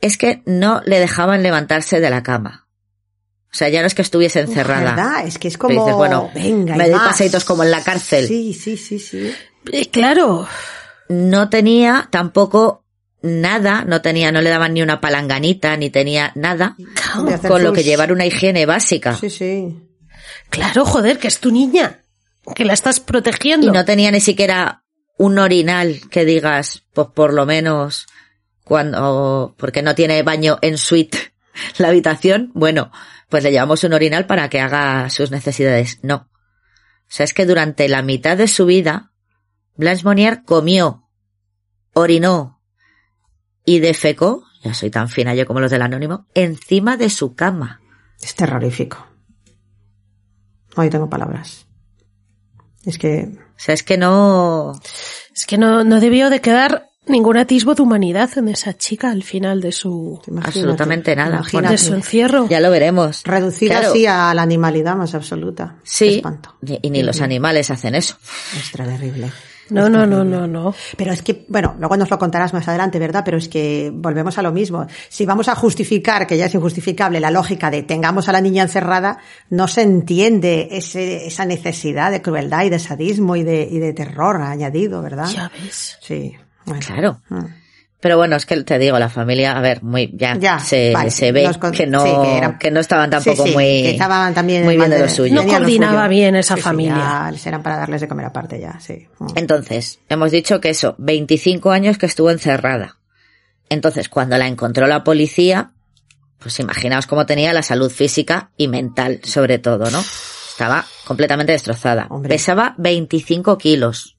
[0.00, 2.66] Es que no le dejaban levantarse de la cama.
[3.52, 4.94] O sea, ya no es que estuviese encerrada.
[4.94, 5.26] ¿Verdad?
[5.26, 5.74] Es que es como.
[5.74, 8.26] dices, bueno, venga, y me doy paseitos como en la cárcel.
[8.28, 9.32] Sí, sí, sí, sí.
[9.72, 10.46] eh, claro.
[11.08, 12.84] No tenía tampoco
[13.22, 16.76] nada, no tenía, no le daban ni una palanganita, ni tenía nada,
[17.48, 19.16] con lo que llevar una higiene básica.
[19.16, 19.76] Sí, sí.
[20.50, 22.00] Claro, joder, que es tu niña.
[22.54, 23.66] Que la estás protegiendo.
[23.66, 24.84] Y no tenía ni siquiera
[25.18, 28.06] un orinal que digas, pues por lo menos
[28.64, 31.34] cuando, porque no tiene baño en suite
[31.78, 32.90] la habitación, bueno,
[33.30, 36.00] pues le llevamos un orinal para que haga sus necesidades.
[36.02, 36.28] No.
[37.10, 39.12] O sea, es que durante la mitad de su vida,
[39.76, 41.08] Blanche Monnier comió,
[41.94, 42.60] orinó
[43.64, 47.80] y defecó, ya soy tan fina yo como los del anónimo, encima de su cama.
[48.20, 49.06] Es terrorífico.
[50.76, 51.66] Hoy tengo palabras.
[52.84, 53.28] Es que.
[53.32, 54.72] O sea, es que no,
[55.34, 59.22] Es que no, no debió de quedar ningún atisbo de humanidad en esa chica al
[59.22, 61.36] final de su, Absolutamente nada.
[61.36, 61.72] imagínate.
[61.72, 62.48] de su encierro.
[62.48, 63.22] ya lo veremos.
[63.24, 63.90] Reducida Claro.
[63.90, 65.76] así a la animalidad más absoluta.
[65.82, 66.56] Sí, espanto.
[66.66, 68.16] y y ni los animales hacen eso.
[68.58, 69.30] Es terrible.
[69.70, 70.74] No, no, no, no, no.
[70.96, 73.22] Pero es que, bueno, luego nos lo contarás más adelante, ¿verdad?
[73.24, 74.84] Pero es que volvemos a lo mismo.
[75.08, 78.64] Si vamos a justificar, que ya es injustificable, la lógica de tengamos a la niña
[78.64, 79.18] encerrada,
[79.48, 83.92] no se entiende ese, esa necesidad de crueldad y de sadismo y de, y de
[83.92, 85.28] terror añadido, ¿verdad?
[85.32, 85.98] Ya ves.
[86.00, 86.34] Sí.
[86.70, 86.86] Bueno.
[86.86, 87.20] Claro.
[87.28, 87.44] Mm.
[88.02, 91.10] Pero bueno, es que te digo, la familia, a ver, muy, ya, Ya, se, vale,
[91.10, 93.64] se ve con- que no, sí, que que, eran- no estaban tampoco Sí, sí, muy,
[93.82, 95.34] que estaban también muy bien de lo suyo.
[95.34, 96.08] No coordinaba suyo.
[96.08, 97.28] bien esa Sí, sí, familia.
[97.30, 99.06] ya serán para darles de comer aparte ya, sí.
[99.18, 99.26] Mm.
[99.34, 102.96] Entonces, hemos dicho que eso, 25 años que estuvo encerrada.
[103.68, 105.72] Entonces, cuando la encontró la policía,
[106.38, 110.00] pues imaginaos cómo tenía la salud física y mental, sobre todo, ¿no?
[110.00, 112.06] Estaba completamente destrozada.
[112.08, 112.30] Hombre.
[112.30, 114.16] Pesaba 25 kilos.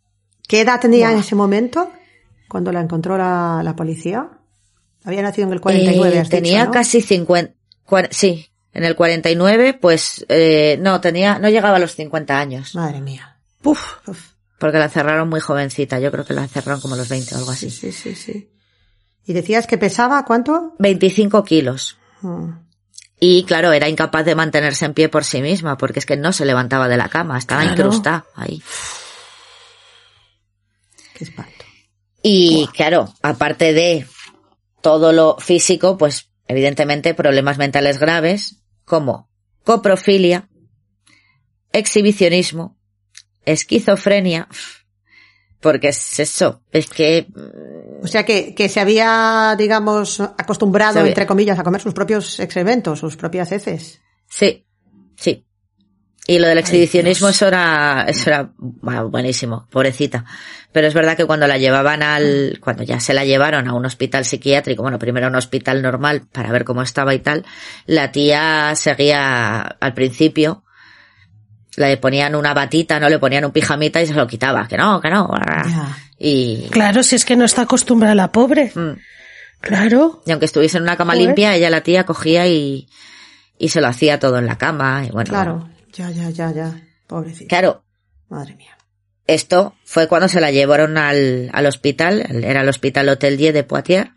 [0.48, 1.92] ¿Qué edad tenía en ese momento
[2.52, 4.30] cuando la encontró la, la policía?
[5.06, 6.72] Había nacido en el 49, Eh, has dicho, tenía ¿no?
[6.72, 7.54] casi 50,
[7.88, 12.76] cua- sí, en el 49, pues, eh, no, tenía, no llegaba a los 50 años.
[12.76, 13.38] Madre mía.
[13.64, 14.32] Uf, Uf.
[14.60, 17.38] Porque la cerraron muy jovencita, yo creo que la cerraron como a los 20 o
[17.40, 17.76] algo Sí, así.
[17.76, 18.52] sí, sí, sí.
[19.26, 20.76] ¿Y decías que pesaba cuánto?
[20.78, 21.98] 25 kilos.
[22.22, 22.50] Mm.
[23.20, 26.32] Y claro, era incapaz de mantenerse en pie por sí misma, porque es que no
[26.34, 27.76] se levantaba de la cama, estaba Claro.
[27.78, 28.62] incrustada ahí.
[31.14, 31.61] Qué espanto.
[32.24, 34.06] Y claro, aparte de
[34.82, 39.30] todo lo físico, pues evidentemente problemas mentales graves como
[39.64, 40.50] coprofilia,
[41.74, 42.78] exhibicionismo,
[43.46, 44.48] esquizofrenia,
[45.60, 47.28] porque es eso, es que
[48.04, 52.40] O sea que, que se había, digamos, acostumbrado, había- entre comillas, a comer sus propios
[52.40, 54.02] excrementos, sus propias heces.
[54.28, 54.66] Sí,
[55.16, 55.46] sí.
[56.28, 60.24] Y lo del exhibicionismo, eso era, eso era bueno, buenísimo, pobrecita.
[60.72, 63.86] Pero es verdad que cuando la llevaban al, cuando ya se la llevaron a un
[63.86, 67.44] hospital psiquiátrico, bueno, primero a un hospital normal para ver cómo estaba y tal,
[67.88, 70.64] la tía seguía al principio,
[71.76, 75.02] le ponían una batita, no le ponían un pijamita y se lo quitaba, que no,
[75.02, 75.30] que no.
[75.68, 75.98] Ya.
[76.20, 78.72] Y, claro, si es que no está acostumbrada la pobre.
[78.76, 78.92] mm,
[79.60, 80.22] Claro.
[80.26, 81.28] y aunque estuviese en una cama Joder.
[81.28, 82.88] limpia, ella la tía cogía y,
[83.58, 85.30] y se lo hacía todo en la cama, y bueno.
[85.30, 85.70] Claro.
[85.94, 86.82] Ya, ya, ya, ya.
[87.08, 87.48] Pobrecita.
[87.50, 87.84] Claro,
[88.30, 88.78] Madre mía.
[89.28, 93.64] Esto fue cuando se la llevaron al, al hospital, era el Hospital Hotel Dieu de
[93.64, 94.10] Poitiers,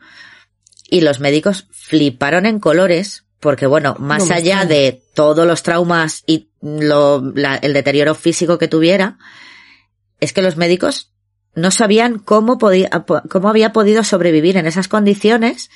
[0.88, 6.22] y los médicos fliparon en colores, porque bueno, más No allá de todos los traumas
[6.26, 9.18] y lo, la- el deterioro físico que tuviera,
[10.20, 11.12] es que los médicos
[11.54, 12.88] no sabían cómo podía,
[13.30, 15.70] cómo había podido sobrevivir en esas condiciones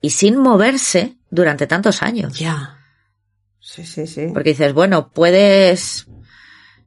[0.00, 2.38] y sin moverse durante tantos años.
[2.38, 2.78] Ya.
[3.64, 4.28] Sí, sí, sí.
[4.32, 6.06] Porque dices, bueno, puedes,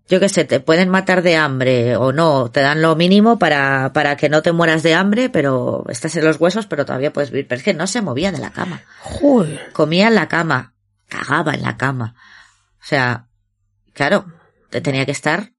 [0.08, 3.92] yo qué sé, te pueden matar de hambre o no, te dan lo mínimo para,
[3.94, 7.32] para que no te mueras de hambre, pero estás en los huesos, pero todavía puedes
[7.32, 7.48] vivir.
[7.48, 8.84] Pero es que no se movía de la cama.
[9.02, 9.72] Joder.
[9.74, 10.76] Comía en la cama,
[11.10, 12.14] cagaba en la cama.
[12.80, 13.28] O sea,
[13.94, 14.28] claro,
[14.70, 15.54] te tenía que estar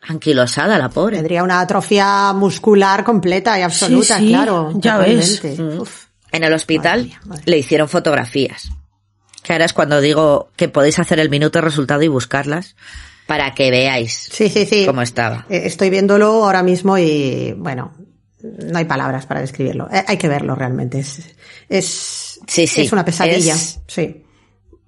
[0.00, 1.16] anquilosada la pobre.
[1.16, 4.72] Tendría una atrofia muscular completa y absoluta, sí, claro.
[4.76, 5.42] ya ves.
[5.78, 6.06] Uf.
[6.32, 7.42] En el hospital Madre mía, madre.
[7.44, 8.70] le hicieron fotografías.
[9.42, 12.76] Que ahora es cuando digo que podéis hacer el minuto resultado y buscarlas
[13.26, 14.84] para que veáis Sí, sí, sí.
[14.86, 15.46] cómo estaba.
[15.48, 17.92] Eh, Estoy viéndolo ahora mismo y, bueno,
[18.42, 19.88] no hay palabras para describirlo.
[19.92, 20.98] Eh, Hay que verlo realmente.
[21.00, 21.18] Es,
[21.68, 23.54] es, Sí, sí, es una pesadilla.
[23.54, 24.18] es- Sí.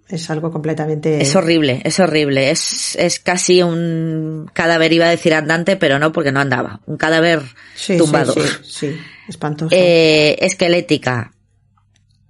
[0.06, 1.20] Es algo completamente.
[1.22, 2.50] Es horrible, es horrible.
[2.50, 6.80] Es, es casi un cadáver, iba a decir andante, pero no porque no andaba.
[6.86, 7.40] Un cadáver
[7.74, 8.34] Sí, sí, tumbado.
[8.34, 8.96] Sí, sí,
[9.28, 9.74] espantoso.
[9.74, 11.32] Eh, esquelética.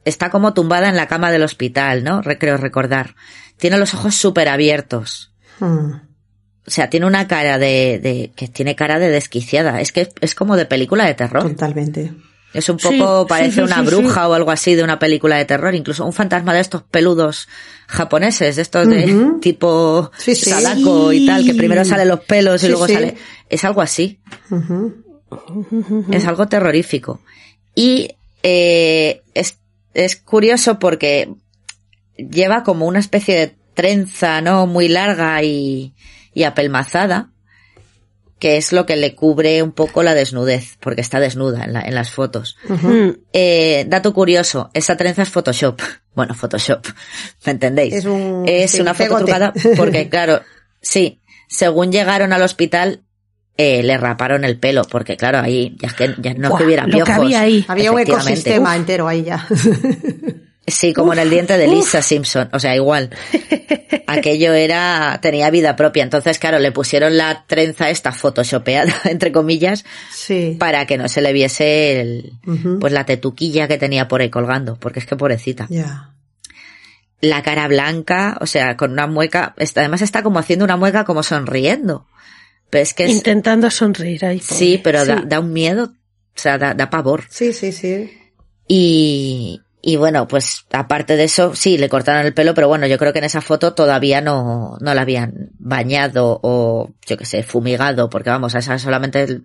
[0.05, 2.21] Está como tumbada en la cama del hospital, ¿no?
[2.23, 3.14] Re- Creo recordar.
[3.57, 5.33] Tiene los ojos súper abiertos.
[5.61, 5.93] Hmm.
[6.67, 9.81] O sea, tiene una cara de, de, que tiene cara de desquiciada.
[9.81, 11.43] Es que es como de película de terror.
[11.43, 12.12] Totalmente.
[12.55, 15.37] Es un poco, sí, parece sí, una sí, bruja o algo así de una película
[15.37, 15.75] de terror.
[15.75, 17.49] Incluso un fantasma de estos peludos
[17.88, 20.51] japoneses, de estos de tipo Sí, sí.
[20.51, 22.95] Sadako y tal, que primero salen los pelos y Sí, luego sí.
[22.95, 23.17] sale.
[23.51, 24.21] Es algo así.
[26.11, 27.21] Es algo terrorífico.
[27.75, 28.11] Y
[28.43, 29.59] eh, es,
[29.95, 31.31] es curioso porque
[32.17, 34.67] lleva como una especie de trenza, ¿no?
[34.67, 35.95] Muy larga y,
[36.33, 37.31] y apelmazada,
[38.39, 41.81] que es lo que le cubre un poco la desnudez, porque está desnuda en, la-
[41.83, 42.57] en las fotos.
[42.69, 45.81] Mm, Eh, dato curioso, esa trenza es Photoshop.
[46.15, 46.87] Bueno, Photoshop,
[47.45, 47.93] ¿me entendéis?
[47.95, 49.25] Es un- Es sí, una un foto pegote.
[49.33, 50.43] trucada porque, claro,
[50.81, 53.03] sí, según llegaron al hospital,
[53.57, 56.64] eh, le raparon el pelo, porque claro, ahí ya es que ya no es que
[56.64, 57.14] hubiera lo que piojos.
[57.25, 57.64] había ahí.
[57.69, 59.47] Había un ecosistema Uf, entero ahí ya.
[60.67, 63.11] Sí, como en el diente de Lisa Simpson, o sea, igual.
[64.07, 66.03] Aquello era, tenía vida propia.
[66.03, 70.57] Entonces, claro, le pusieron la trenza esta photoshopeada, entre comillas, sí.
[70.59, 72.33] para que no se le viese el,
[72.81, 75.67] pues la tetuquilla que tenía por ahí colgando, porque es que pobrecita.
[75.69, 76.11] Ya.
[77.21, 81.05] La cara blanca, o sea, con una mueca, está- además está como haciendo una mueca
[81.05, 82.07] como sonriendo.
[82.75, 84.41] Pero es que es, Intentando sonreír ahí.
[84.41, 84.55] pobre.
[84.57, 85.23] sí, pero Da, Sí.
[85.27, 85.93] da un miedo, o
[86.35, 87.23] sea, da, da pavor.
[87.31, 88.11] Sí, sí, sí.
[88.67, 92.99] Y, y bueno, pues aparte de eso, sí, le cortaron el pelo, pero bueno, yo
[92.99, 97.43] creo que en esa foto todavía no, no la habían bañado o, yo qué sé,
[97.45, 99.43] fumigado, porque vamos, a esa solamente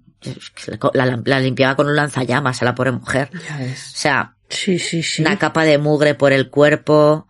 [0.94, 3.30] la, la limpiaba con un lanzallamas a la pobre mujer.
[3.48, 5.22] Ya O sea, Sí, sí, sí.
[5.22, 7.28] una capa de mugre por el cuerpo,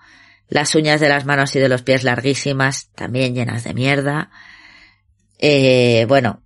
[0.47, 4.29] las uñas de las manos y de los pies larguísimas, también llenas de mierda.
[5.39, 6.43] Eh, bueno,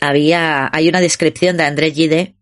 [0.00, 2.34] había, hay una descripción de André Gide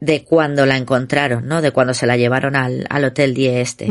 [0.00, 1.62] de cuando la encontraron, ¿no?
[1.62, 3.88] De cuando se la llevaron al, al Hotel Die este.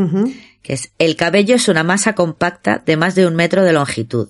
[0.61, 4.29] Que es, el cabello es una masa compacta de más de un metro de longitud.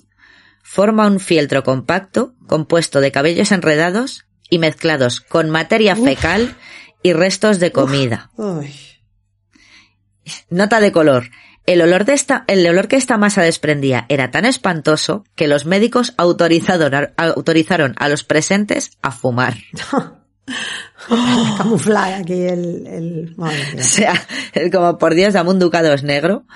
[0.62, 6.56] Forma un fieltro compacto compuesto de cabellos enredados y mezclados con materia fecal
[7.02, 8.30] y restos de comida.
[10.50, 11.30] Nota de color.
[11.66, 15.66] El olor de esta, el olor que esta masa desprendía era tan espantoso que los
[15.66, 19.56] médicos autorizaron a, autorizaron a los presentes a fumar.
[21.58, 23.34] Camuflar aquí el, el...
[23.36, 24.14] O sea,
[24.54, 26.46] es como por Dios dame un ducados negro,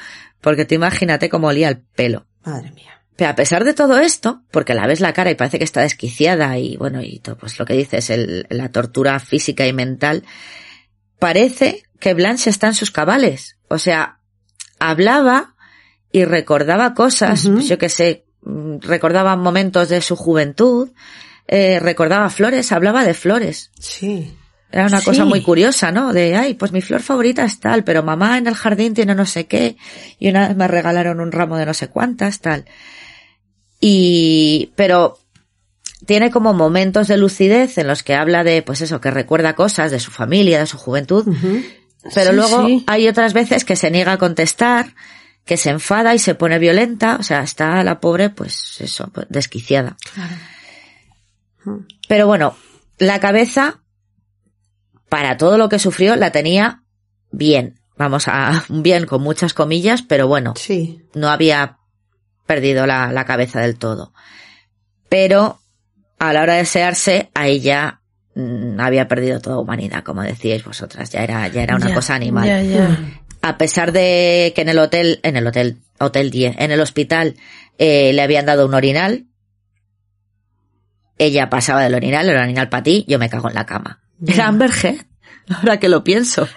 [0.40, 2.26] porque tú imagínate cómo olía el pelo.
[2.44, 3.02] Madre mía.
[3.16, 5.82] Pero a pesar de todo esto, porque la ves la cara y parece que está
[5.82, 10.24] desquiciada y bueno, y todo, pues lo que dices, el, la tortura física y mental,
[11.18, 13.58] parece que Blanche está en sus cabales.
[13.68, 14.19] O sea,
[14.80, 15.54] hablaba
[16.10, 18.24] y recordaba cosas, pues yo que sé,
[18.80, 20.90] recordaba momentos de su juventud,
[21.46, 23.70] eh, recordaba flores, hablaba de flores.
[23.78, 24.34] Sí.
[24.72, 25.04] Era una Sí.
[25.04, 26.12] cosa muy curiosa, ¿no?
[26.12, 29.26] De, ay, pues mi flor favorita es tal, pero mamá en el jardín tiene no
[29.26, 29.76] sé qué,
[30.18, 32.64] y una vez me regalaron un ramo de no sé cuántas, tal.
[33.80, 35.18] Y, pero
[36.06, 39.90] tiene como momentos de lucidez en los que habla de, pues eso, que recuerda cosas
[39.90, 41.26] de su familia, de su juventud.
[42.14, 42.84] Pero Sí, luego sí.
[42.86, 44.94] hay otras veces que se niega a contestar,
[45.44, 49.26] que se enfada y se pone violenta, o sea, está la pobre, pues eso, pues,
[49.30, 49.96] desquiciada.
[52.08, 52.56] Pero bueno,
[52.98, 53.80] la cabeza,
[55.08, 56.82] para todo lo que sufrió, la tenía
[57.30, 57.80] bien.
[57.96, 61.02] Vamos a, bien con muchas comillas, pero bueno, Sí.
[61.14, 61.78] no había
[62.46, 64.12] perdido la, la cabeza del todo.
[65.08, 65.60] Pero
[66.18, 67.99] a la hora de desearse, ahí ya mm,
[68.78, 72.46] había perdido toda humanidad, como decíais vosotras, ya era, ya era una Ya, cosa animal
[72.46, 72.98] Ya, ya.
[73.42, 77.36] a pesar de que en el hotel, en el hotel, hotel 10, en el hospital,
[77.78, 79.26] eh, le habían dado un orinal,
[81.18, 84.00] ella pasaba del orinal, el orinal para ti, yo me cago en la cama.
[84.26, 85.06] Era Amber Heard,
[85.54, 86.48] ahora que lo pienso,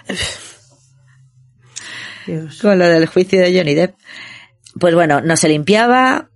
[2.26, 2.58] Dios.
[2.60, 3.94] con lo del juicio de Johnny Depp.
[4.80, 6.30] Pues bueno, no se limpiaba,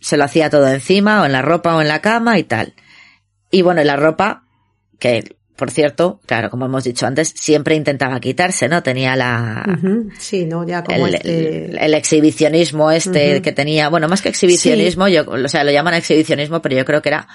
[0.00, 2.74] se lo hacía todo encima, o en la ropa, o en la cama y tal.
[3.50, 4.44] Y bueno, y la ropa,
[5.00, 8.82] que por cierto, claro, como hemos dicho antes, siempre intentaba quitarse, ¿no?
[8.82, 9.62] Tenía la,
[10.18, 10.66] Sí, ¿no?
[10.66, 11.66] Ya como el, este...
[11.66, 15.92] el- el exhibicionismo este que tenía, bueno, más que exhibicionismo, yo, o sea, lo llaman
[15.92, 17.28] exhibicionismo, pero yo creo que era,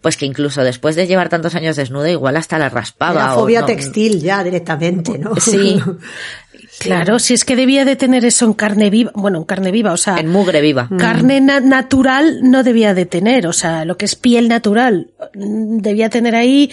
[0.00, 3.36] pues que incluso después de llevar tantos años desnudo, igual hasta la raspaba.
[3.36, 5.36] O fobia no- textil ya directamente, ¿no?
[5.36, 5.78] Sí.
[6.80, 9.92] Claro, si es que debía de tener eso en carne viva, bueno, en carne viva,
[9.92, 10.88] o sea, En mugre viva.
[10.98, 15.78] carne na- natural no debía de tener, o sea, lo que es piel natural, mm,
[15.78, 16.70] debía tener ahí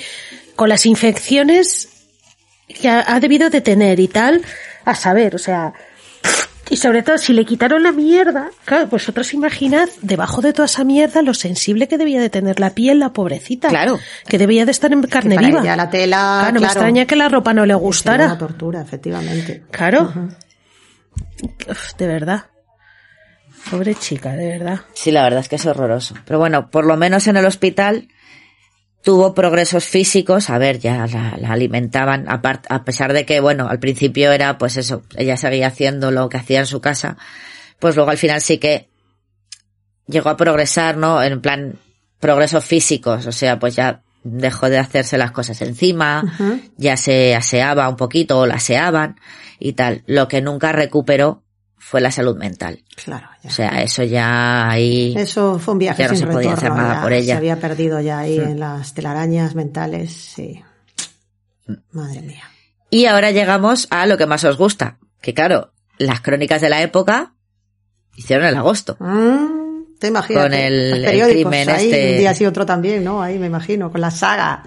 [0.56, 1.90] con las infecciones
[2.68, 4.42] que ha, ha debido de tener y tal,
[4.86, 5.74] a saber, o sea,
[6.70, 10.84] y sobre todo si le quitaron la mierda, claro, vosotros imaginad debajo de toda esa
[10.84, 14.00] mierda lo sensible que debía de tener la piel, la pobrecita, Claro.
[14.28, 15.62] que debía de estar en carne para viva.
[15.62, 16.74] ella la tela, claro, me claro.
[16.74, 18.26] extraña que la ropa no le gustara.
[18.26, 19.64] una tortura, efectivamente.
[19.72, 20.14] Claro.
[21.70, 22.46] Uf, de verdad.
[23.72, 24.80] Pobre chica, de verdad.
[24.94, 26.16] Sí, la verdad es que es horroroso.
[26.26, 28.08] Pero bueno, por lo menos en el hospital
[29.08, 30.50] tuvo progresos físicos.
[30.50, 34.58] A ver, ya la, la alimentaban, apart- a pesar de que, bueno, al principio era,
[34.58, 37.16] pues eso, ella seguía haciendo lo que hacía en su casa.
[37.80, 38.90] Pues luego al final sí que
[40.08, 41.24] llegó a progresar, ¿no?
[41.24, 41.80] En plan,
[42.20, 43.28] progresos físicos.
[43.28, 46.36] O sea, pues ya dejó de hacerse las cosas encima,
[46.76, 49.16] ya se aseaba un poquito o la aseaban
[49.58, 50.04] y tal.
[50.06, 51.44] Lo que nunca recuperó
[51.78, 52.84] fue la salud mental.
[53.04, 53.50] Claro, ya.
[53.50, 55.14] O sea, eso ya ahí...
[55.18, 57.34] Eso fue un viaje Ya no sin se podía hacer nada ya por ella.
[57.34, 60.62] Se había perdido ya ahí en las telarañas mentales, sí.
[61.92, 62.44] Madre mía.
[62.90, 66.82] Y ahora llegamos a lo que más os gusta, que claro, las crónicas de la
[66.82, 67.34] época
[68.16, 68.96] hicieron el agosto.
[69.00, 70.44] Mm, te imaginas.
[70.44, 72.12] Con el- el crimen ahí, este.
[72.14, 73.22] un día sí otro también, ¿no?
[73.22, 74.64] Ahí me imagino, con la saga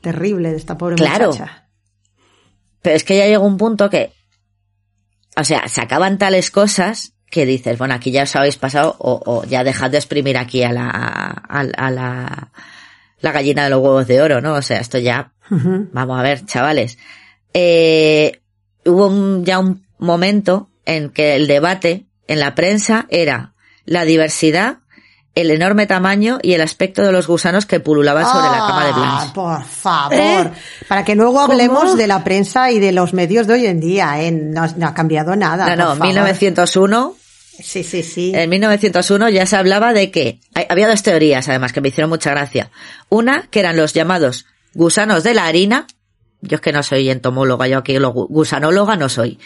[0.00, 1.28] terrible de esta pobre Claro.
[1.28, 1.68] muchacha.
[2.82, 4.12] Pero es que ya llegó un punto que,
[5.36, 9.44] o sea, sacaban tales cosas que dices, bueno, aquí ya os habéis pasado o, o
[9.44, 12.52] ya dejad de exprimir aquí a la, a, a la,
[13.20, 14.54] la gallina de los huevos de oro, ¿no?
[14.54, 15.32] O sea, esto ya.
[15.50, 16.96] Vamos a ver, chavales.
[17.52, 18.40] Eh,
[18.84, 24.78] hubo un- ya un momento en que el debate en la prensa era la diversidad,
[25.34, 28.90] el enorme tamaño y el aspecto de los gusanos que pululaban sobre la cama de
[28.92, 29.34] Ah, Blanche.
[29.34, 30.14] Por favor.
[30.14, 30.50] ¿Eh?
[30.88, 31.52] Para que luego ¿Cómo?
[31.52, 34.30] hablemos de la prensa y de los medios de hoy en día, ¿eh?
[34.30, 35.66] No, no ha cambiado nada.
[35.70, 36.06] No, no, favor.
[36.06, 37.16] 1901,
[37.62, 38.32] Sí, sí, sí.
[38.34, 42.30] en 1901 ya se hablaba de que, había dos teorías además que me hicieron mucha
[42.30, 42.70] gracia.
[43.08, 45.86] Una, que eran los llamados gusanos de la harina,
[46.40, 49.38] yo es que no soy entomóloga, yo aquí lo gu- gusanóloga no soy,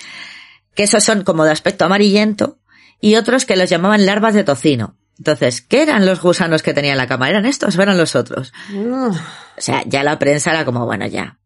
[0.74, 2.58] que esos son como de aspecto amarillento,
[3.00, 4.96] y otros que los llamaban larvas de tocino.
[5.18, 7.28] Entonces, ¿qué eran los gusanos que tenía en la cama?
[7.28, 8.52] ¿Eran estos o eran los otros?
[8.72, 9.12] O
[9.60, 11.38] sea, ya la prensa era como, bueno, ya,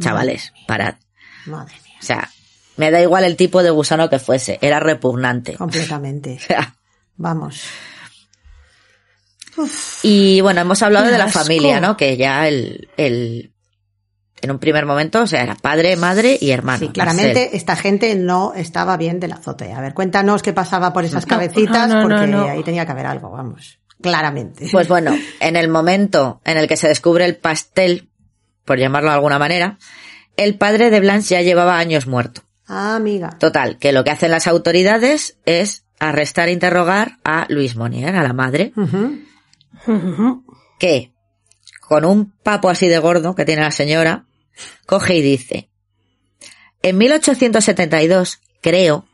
[0.00, 0.94] chavales, parad.
[1.46, 1.96] madre mía.
[2.00, 2.30] O sea,
[2.76, 5.54] me da igual el tipo de gusano que fuese, era repugnante.
[5.56, 6.38] Completamente.
[6.42, 6.76] O sea,
[7.16, 7.62] Vamos.
[10.02, 11.38] Y bueno, hemos hablado de la asco.
[11.40, 11.96] familia, ¿no?
[11.96, 13.52] Que ya el, el,
[14.42, 16.78] en un primer momento, o sea, era padre, madre y hermano.
[16.78, 17.56] Sí, claramente Marcel.
[17.56, 19.78] esta gente no estaba bien de la azotea.
[19.78, 22.44] A ver, cuéntanos qué pasaba por esas cabecitas, no, no, porque no.
[22.44, 23.78] ahí tenía que haber algo, vamos.
[24.00, 24.68] Claramente.
[24.70, 28.10] Pues bueno, en el momento en el que se descubre el pastel,
[28.64, 29.78] por llamarlo de alguna manera,
[30.36, 32.42] el padre de Blanche ya llevaba años muerto.
[32.68, 33.30] Ah, amiga.
[33.38, 38.22] Total, que lo que hacen las autoridades es arrestar e interrogar a Luis Monier, a
[38.22, 38.72] la madre,
[39.86, 40.44] Ujú.
[40.78, 41.12] que,
[41.88, 44.24] con un papo así de gordo que tiene la señora,
[44.86, 45.68] coge y dice,
[46.82, 49.06] en 1872, creo,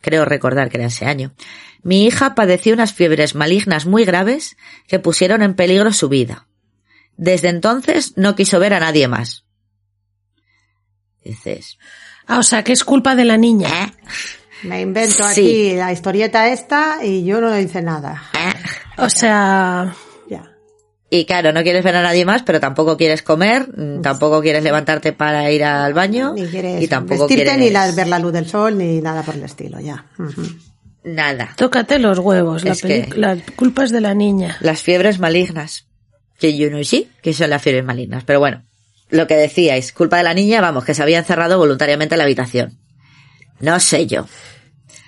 [0.00, 1.32] creo recordar que era ese año,
[1.82, 6.46] mi hija padeció unas fiebres malignas muy graves que pusieron en peligro su vida.
[7.16, 9.44] Desde entonces no quiso ver a nadie más.
[11.24, 11.78] Dices,
[12.30, 13.68] Ah, o sea, que es culpa de la niña.
[13.84, 13.92] ¿eh?
[14.64, 15.70] Me invento Sí.
[15.70, 18.22] aquí la historieta esta y yo no hice nada.
[18.34, 18.52] ¿eh?
[18.98, 19.94] O sea.
[21.10, 24.62] Y claro, no quieres ver a nadie más, pero tampoco quieres comer, mm, tampoco quieres
[24.62, 28.18] levantarte para ir al baño Ni quieres y tampoco vestirte quieres ni la- ver la
[28.18, 30.04] luz del sol ni nada por el estilo, ya.
[31.04, 31.54] Nada.
[31.56, 32.64] tócate los huevos.
[32.64, 34.56] La, que- peli- la culpa es de la niña.
[34.60, 35.86] Las fiebres malignas.
[36.38, 38.62] Que yo no sé que son las fiebres malignas, pero bueno,
[39.08, 42.24] lo que decíais, culpa de la niña, vamos, que se había encerrado voluntariamente en la
[42.24, 42.78] habitación.
[43.60, 44.26] No sé yo.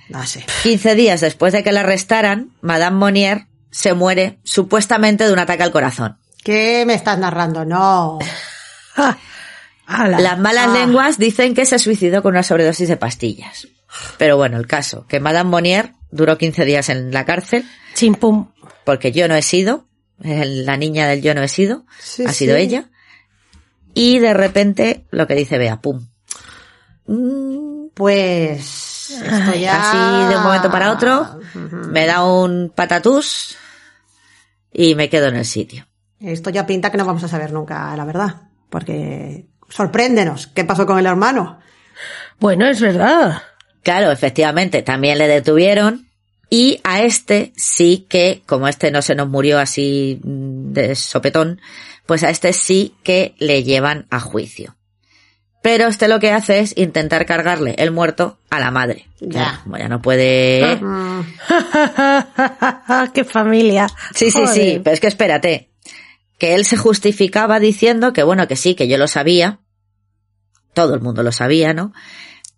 [0.09, 0.45] No sé.
[0.65, 5.63] 15 días después de que la arrestaran, Madame Monnier se muere supuestamente de un ataque
[5.63, 6.19] al corazón.
[6.43, 7.65] ¿Qué me estás narrando?
[7.65, 8.19] No.
[9.93, 10.07] Ah.
[10.07, 10.79] Las malas Ah.
[10.79, 13.67] lenguas dicen que se suicidó con una sobredosis de pastillas.
[14.19, 17.65] Pero bueno, el caso, que Madame Monnier duró 15 días en la cárcel,
[17.95, 18.53] Chimpum.
[18.85, 19.89] porque yo no he sido,
[20.23, 22.63] eh, la niña del yo no he sido, Sí, ha sido sí.
[22.63, 22.91] ella.
[23.93, 26.07] Y de repente, lo que dice Bea, pum.
[27.95, 28.65] Pues
[29.11, 29.91] esto ya...
[29.91, 31.41] Así de un momento para otro,
[31.89, 33.57] me da un patatús
[34.73, 35.87] y me quedo en el sitio.
[36.21, 40.87] Esto ya pinta que no vamos a saber nunca la verdad, porque sorpréndenos, ¿qué pasó
[40.87, 41.61] con el hermano?
[42.39, 43.43] Bueno, es verdad.
[43.83, 46.09] Claro, efectivamente, también le detuvieron
[46.51, 51.61] y a este sí que, como este no se nos murió así de sopetón,
[52.07, 54.77] pues a este sí que le llevan a juicio.
[55.63, 59.09] Pero este lo que hace es intentar cargarle el muerto a la madre.
[59.21, 59.61] Ya.
[59.65, 60.81] Claro, ya no puede...
[63.13, 63.87] ¡Qué familia!
[64.15, 65.71] Sí, sí, sí, pero es que espérate.
[66.39, 69.61] Que él se justificaba diciendo que bueno, que sí, que yo lo sabía.
[70.73, 71.93] Todo el mundo lo sabía, ¿no?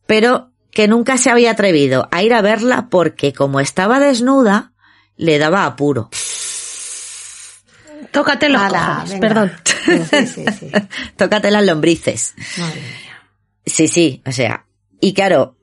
[0.07, 4.73] Pero que nunca se había atrevido a ir a verla porque como estaba desnuda,
[5.17, 6.09] le daba apuro.
[8.11, 9.21] Tócate los cojones, venga.
[9.21, 9.53] perdón.
[10.11, 10.71] Sí, sí, sí.
[11.17, 12.35] Tócate las lombrices.
[12.59, 13.23] Madre mía.
[13.65, 14.67] Sí, sí, o sea,
[15.01, 15.57] y claro,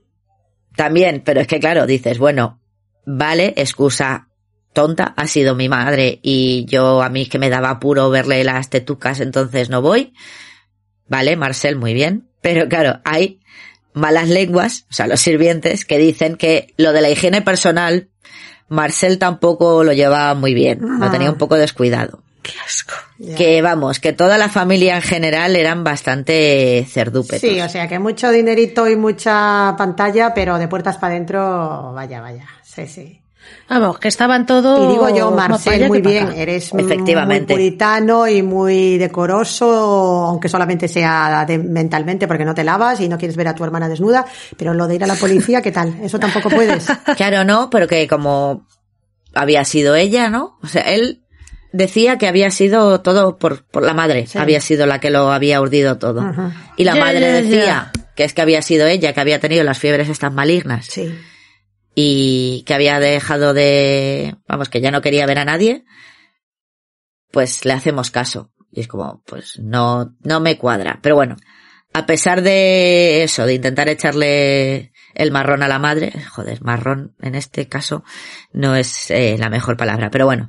[0.75, 2.61] también, pero es que claro, dices, bueno,
[3.05, 4.27] vale, excusa
[4.73, 8.69] tonta, ha sido mi madre y yo a mí que me daba apuro verle las
[8.69, 10.13] tetucas, entonces no voy.
[11.07, 13.39] Vale, Marcel, muy bien, pero claro, hay
[13.93, 18.09] malas lenguas, o sea, los sirvientes que dicen que lo de la higiene personal,
[18.69, 21.11] Marcel tampoco lo llevaba muy bien, lo Ah.
[21.11, 22.23] tenía un poco descuidado.
[22.51, 22.93] ¡Qué asco!
[23.17, 23.35] Ya.
[23.35, 27.41] Que vamos, que toda la familia en general eran bastante cerdúpetos.
[27.41, 32.21] Sí, o sea que mucho dinerito y mucha pantalla, pero de puertas para adentro, vaya,
[32.21, 32.45] vaya.
[32.63, 33.15] Sí, sí.
[33.67, 34.85] Vamos, que estaban todos...
[34.87, 37.53] Y digo yo, Marcel, muy para bien, eres Efectivamente.
[37.53, 43.09] muy puritano y muy decoroso, aunque solamente sea de- mentalmente porque no te lavas y
[43.09, 44.25] no quieres ver a tu hermana desnuda,
[44.57, 45.95] pero lo de ir a la policía, ¿qué tal?
[46.03, 46.87] Eso tampoco puedes.
[47.17, 48.67] Claro, no, pero que como
[49.33, 50.57] había sido ella, ¿no?
[50.63, 51.23] O sea, él
[51.71, 54.37] decía que había sido todo por, por la madre, Sí.
[54.37, 56.21] había sido la que lo había urdido todo.
[56.21, 56.51] Ajá.
[56.77, 57.41] Y la Ya, madre ya, ya.
[57.41, 61.13] decía que es que había sido ella, que había tenido las fiebres estas malignas Sí.
[61.95, 65.85] y que había dejado de, vamos, que ya no quería ver a nadie,
[67.31, 68.51] pues le hacemos caso.
[68.71, 70.99] Y es como, pues no, no me cuadra.
[71.01, 71.37] Pero bueno,
[71.93, 77.35] a pesar de eso, de intentar echarle el marrón a la madre, joder, marrón en
[77.35, 78.03] este caso
[78.53, 80.47] no es eh, la mejor palabra, pero bueno,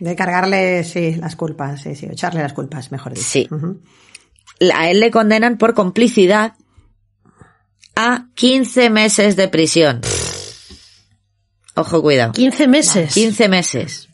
[0.00, 3.26] De cargarle, sí, las culpas, sí, sí, echarle las culpas, mejor dicho.
[3.26, 3.48] Sí.
[4.74, 6.54] A él le condenan por complicidad
[7.96, 10.00] a 15 meses de prisión.
[11.76, 12.32] Ojo, cuidado.
[12.32, 13.14] 15 meses.
[13.14, 14.08] 15 meses.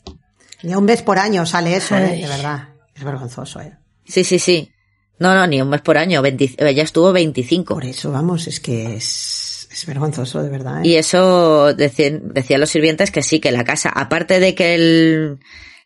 [0.63, 2.17] Ni un mes por año sale eso, ¿eh?
[2.21, 2.69] De verdad.
[2.95, 3.77] Es vergonzoso, ¿eh?
[4.05, 4.71] Sí, sí, sí.
[5.19, 6.21] No, no, ni un mes por año.
[6.21, 7.75] 20 ella estuvo 25.
[7.75, 10.83] Por eso, vamos, es que es, es vergonzoso, de verdad.
[10.83, 10.87] ¿eh?
[10.87, 15.39] Y eso decían, decían los sirvientes que sí, que la casa, aparte de que el,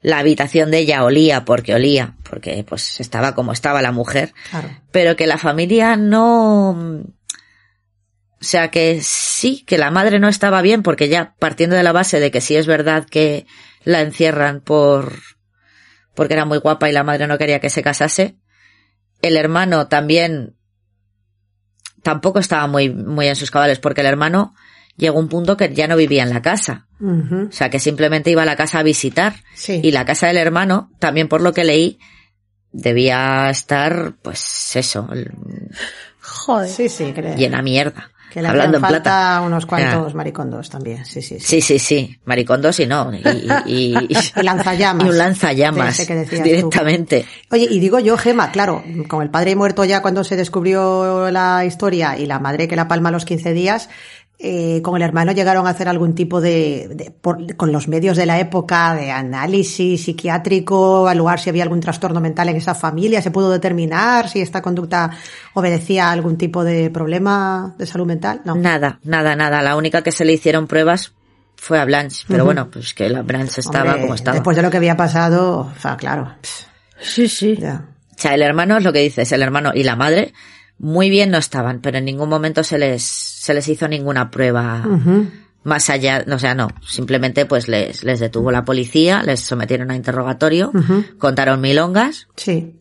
[0.05, 4.69] la habitación de ella olía, porque olía, porque pues estaba como estaba la mujer, Claro.
[4.91, 7.05] pero que la familia no, o
[8.39, 12.19] sea que sí, que la madre no estaba bien, porque ya partiendo de la base
[12.19, 13.47] de que sí es verdad que
[13.83, 15.11] la encierran por,
[16.13, 18.37] porque era muy guapa y la madre no quería que se casase,
[19.23, 20.55] el hermano también
[22.03, 24.53] tampoco estaba muy, muy en sus cabales, porque el hermano
[24.97, 26.87] llegó un punto que ya no vivía en la casa.
[27.01, 29.35] O sea, que simplemente iba a la casa a visitar.
[29.53, 29.79] Sí.
[29.83, 31.99] Y la casa del hermano, también por lo que leí,
[32.71, 35.31] debía estar, pues eso, el-
[36.21, 36.69] Joder.
[36.69, 37.35] Sí, sí, creo.
[37.35, 38.09] llena mierda.
[38.31, 39.41] Que le Hablando hacían en falta plata.
[39.45, 40.17] unos cuantos Ya.
[40.17, 41.45] maricondos también, sí, sí, sí.
[41.45, 42.19] Sí, sí, sí.
[42.25, 43.13] Maricondos y no.
[43.13, 43.21] Y,
[43.65, 45.05] y, y- Y lanzallamas.
[45.05, 45.97] y un lanzallamas.
[46.05, 46.43] Que tú.
[46.43, 47.25] directamente.
[47.51, 51.63] Oye, y digo yo, Gema, claro, con el padre muerto ya cuando se descubrió la
[51.63, 53.89] historia y la madre que la palma a los 15 días,
[54.37, 58.17] eh, con el hermano llegaron a hacer algún tipo de, de- por- con los medios
[58.17, 63.21] de la época, de análisis psiquiátrico, evaluar si había algún trastorno mental en esa familia,
[63.21, 65.11] se pudo determinar si esta conducta
[65.53, 68.55] obedecía a algún tipo de problema de salud mental, no.
[68.55, 69.61] Nada, nada, nada.
[69.61, 71.13] La única que se le hicieron pruebas
[71.55, 72.25] fue a Blanche.
[72.27, 74.35] Pero bueno, pues que la Blanche estaba Hombre, como estaba.
[74.35, 76.33] Después de lo que había pasado, o sea, claro,
[76.99, 77.55] Sí, sí.
[77.57, 77.85] ya.
[78.11, 80.33] O sea, el hermano es lo que dices, el hermano y la madre
[80.77, 84.83] muy bien no estaban, pero en ningún momento se les, se les hizo ninguna prueba
[85.63, 89.95] más allá, o sea, no, simplemente pues les, les detuvo la policía, les sometieron a
[89.95, 90.71] interrogatorio,
[91.17, 92.75] contaron milongas, Sí.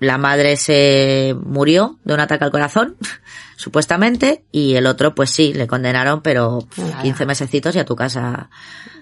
[0.00, 2.96] la madre se murió de un ataque al corazón,
[3.56, 7.02] supuestamente, y el otro pues sí, le condenaron, pero Nada.
[7.02, 8.50] 15 mesecitos y a tu casa,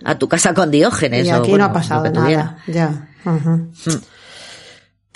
[0.04, 1.26] a tu casa con Diógenes.
[1.26, 3.08] Y o, aquí bueno, no ha pasado nada, ya.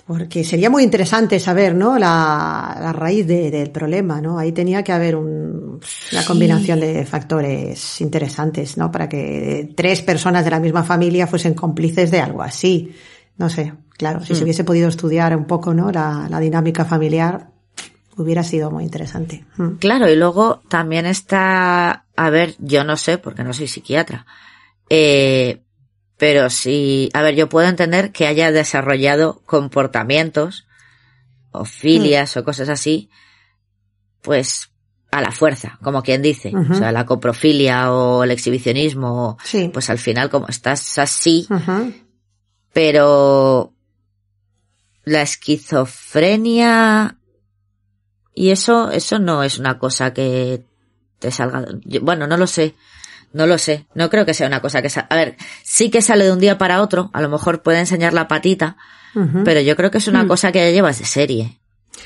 [0.06, 1.98] Porque sería muy interesante saber, ¿no?
[1.98, 4.38] La, la raíz de- del problema, ¿no?
[4.38, 5.80] Ahí tenía que haber un-
[6.12, 8.90] una combinación de factores interesantes, ¿no?
[8.90, 12.92] Para que tres personas de la misma familia fuesen cómplices de algo así.
[13.38, 15.90] No sé, claro, si se hubiese podido estudiar un poco, ¿no?
[15.90, 17.48] La, la dinámica familiar,
[18.16, 19.44] hubiera sido muy interesante.
[19.56, 19.76] Mm.
[19.78, 24.26] Claro, y luego también está, a ver, yo no sé, porque no soy psiquiatra,
[24.90, 25.61] eh,
[26.22, 30.68] Pero sí, a ver, yo puedo entender que haya desarrollado comportamientos
[31.50, 33.10] o filias o cosas así,
[34.20, 34.70] pues
[35.10, 36.52] a la fuerza, como quien dice.
[36.54, 39.68] O sea, la coprofilia o el exhibicionismo, Sí.
[39.74, 41.48] pues al final como estás así,
[42.72, 43.74] pero
[45.02, 47.16] la esquizofrenia
[48.32, 50.64] y eso, eso no es una cosa que
[51.18, 51.66] te salga.
[51.84, 52.76] yo- bueno, no lo sé.
[53.32, 53.86] No lo sé.
[53.94, 56.38] No creo que sea una cosa que sa- A ver, sí que sale de un
[56.38, 57.10] día para otro.
[57.12, 58.76] A lo mejor puede enseñar la patita.
[59.44, 61.58] Pero yo creo que es una cosa que ya llevas de serie.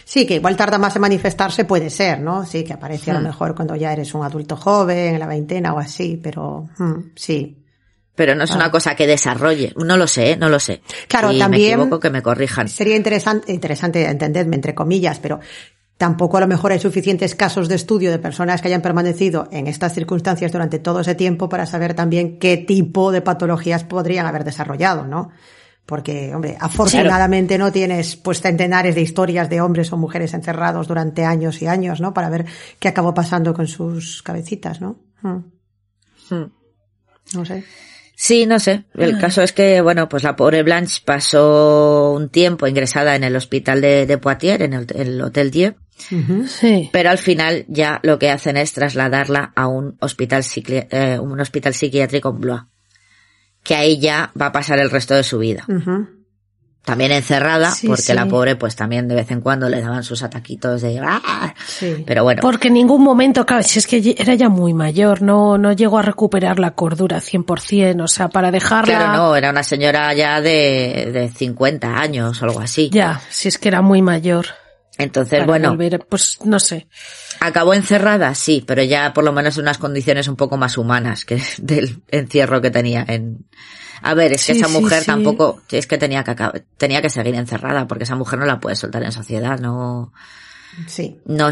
[0.05, 2.45] Sí, que igual tarda más en manifestarse, puede ser, ¿no?
[2.45, 3.25] Sí, que aparece a lo Hmm.
[3.25, 7.63] mejor cuando ya eres un adulto joven, en la veintena o así, pero mm, sí.
[8.17, 9.73] Pero no es una cosa que desarrolle.
[9.77, 10.81] No lo sé, no lo sé.
[11.07, 12.67] Claro, también- me equivoco, que me corrijan.
[12.69, 15.39] Sería interesante, interesante entenderme, entre comillas, pero
[15.97, 19.67] tampoco a lo mejor hay suficientes casos de estudio de personas que hayan permanecido en
[19.67, 24.45] estas circunstancias durante todo ese tiempo para saber también qué tipo de patologías podrían haber
[24.45, 25.31] desarrollado, ¿no?
[25.87, 31.25] Porque, hombre, afortunadamente no tienes pues centenares de historias de hombres o mujeres encerrados durante
[31.25, 32.13] años y años, ¿no?
[32.13, 32.45] Para ver
[32.81, 34.99] qué acabó pasando con sus cabecitas, ¿no?
[35.23, 35.57] Mm,
[36.31, 36.51] Hmm.
[37.35, 37.65] No sé.
[38.15, 38.85] Sí, no sé.
[38.95, 43.37] El caso es que, bueno, pues la pobre Blanche pasó un tiempo ingresada en el
[43.37, 46.91] hospital de, de Poitiers, en el, el Hotel Dieu, Sí.
[46.93, 51.73] pero al final ya lo que hacen es trasladarla a un hospital, eh, un hospital
[51.75, 52.63] psiquiátrico en Blois,
[53.63, 55.65] que ahí ya va a pasar el resto de su vida.
[56.85, 58.13] También encerrada, Sí, porque sí.
[58.15, 61.01] la pobre pues también de vez en cuando le daban sus ataquitos de...
[61.03, 61.53] ¡ah!
[61.67, 62.05] Sí.
[62.07, 65.59] Pero bueno, Porque en ningún momento, claro, si es que era ya muy mayor, no,
[65.59, 68.99] no llegó a recuperar la cordura 100%, o sea, para dejarla...
[68.99, 72.89] claro, no, era una señora ya de, de 50 años o algo así.
[72.93, 74.47] Ya, si es que era muy mayor.
[74.99, 76.89] Entonces, para bueno, volver, pues no sé.
[77.41, 81.25] acabó encerrada, sí, pero ya por lo menos en unas condiciones un poco más humanas
[81.25, 83.47] que del encierro que tenía en...
[84.03, 85.07] A ver, es que Sí, esa sí, mujer sí.
[85.07, 86.35] tampoco, es que tenía que
[86.77, 90.13] tenía que seguir encerrada porque esa mujer no la puede soltar en sociedad, no,
[90.87, 91.19] Sí.
[91.25, 91.51] no,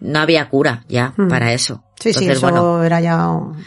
[0.00, 1.28] no había cura ya Hmm.
[1.28, 1.84] para eso.
[2.00, 3.64] Sí, sí, Entonces, eso bueno, era ya un,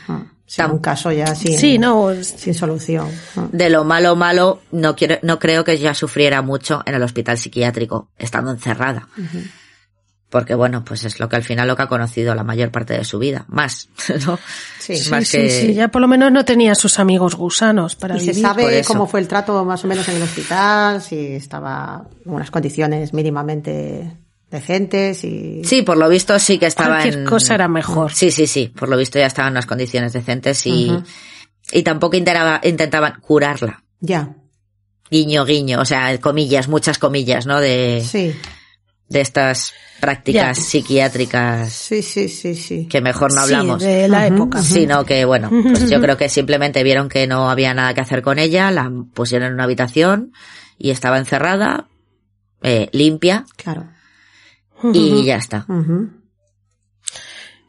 [0.48, 3.08] sí, Tam- un caso ya sin, Sí, no, sin solución.
[3.52, 7.38] de lo malo malo, no quiero, no creo que ella sufriera mucho en el hospital
[7.38, 9.08] psiquiátrico, estando encerrada.
[10.30, 12.94] Porque bueno, pues es lo que al final lo que ha conocido la mayor parte
[12.98, 13.46] de su vida.
[13.48, 13.88] Más,
[14.26, 14.38] ¿no?
[14.78, 14.98] Sí.
[14.98, 18.18] sí, más sí, que- sí, ya por lo menos no tenía sus amigos gusanos para
[18.18, 18.44] ¿Y se vivir.
[18.44, 21.02] por sabe cómo fue el trato más o menos en el hospital?
[21.02, 24.18] Si estaba en unas condiciones mínimamente
[24.50, 25.62] decentes y...
[25.64, 27.26] Sí, por lo visto sí que estaba Cualquier en...
[27.26, 28.14] cosa era mejor.
[28.14, 28.68] Sí, sí, sí.
[28.76, 30.92] Por lo visto ya estaba en unas condiciones decentes y,
[31.72, 33.84] y tampoco intentaba- intentaban curarla.
[34.00, 34.36] Ya,
[35.10, 35.80] Guiño, guiño.
[35.80, 37.62] O sea, comillas, muchas comillas, ¿no?
[37.62, 38.34] De, sí,
[39.10, 40.64] de estas prácticas Ya.
[40.64, 42.88] psiquiátricas sí, sí, sí, sí.
[42.88, 43.82] que mejor no Sí, hablamos.
[43.82, 44.62] de la época.
[44.62, 48.22] Sino que, bueno, pues yo creo que simplemente vieron que no había nada que hacer
[48.22, 50.34] con ella, la pusieron en una habitación
[50.78, 51.88] y estaba encerrada,
[52.62, 53.88] eh, limpia, Claro.
[54.94, 55.66] Y ya está.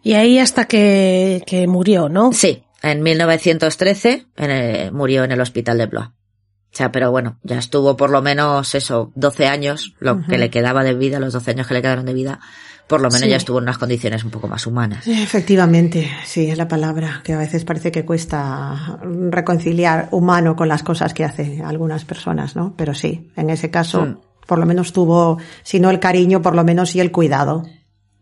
[0.03, 2.33] Y ahí hasta que, que murió, ¿no?
[2.33, 6.07] Sí, en 1913 en el- murió en el hospital de Blois.
[6.09, 10.51] O sea, pero bueno, ya estuvo por lo menos eso, 12 años, lo que le
[10.51, 12.41] quedaba de vida, los 12 años que le quedaron de vida,
[12.87, 13.29] por lo menos Sí.
[13.31, 15.07] ya estuvo en unas condiciones un poco más humanas.
[15.09, 18.99] Efectivamente, sí, es la palabra, que a veces parece que cuesta
[19.31, 22.75] reconciliar humano con las cosas que hacen algunas personas, ¿no?
[22.77, 24.19] Pero sí, en ese caso, Mm.
[24.49, 27.65] Por lo menos tuvo, si no el cariño, por lo menos sí el cuidado,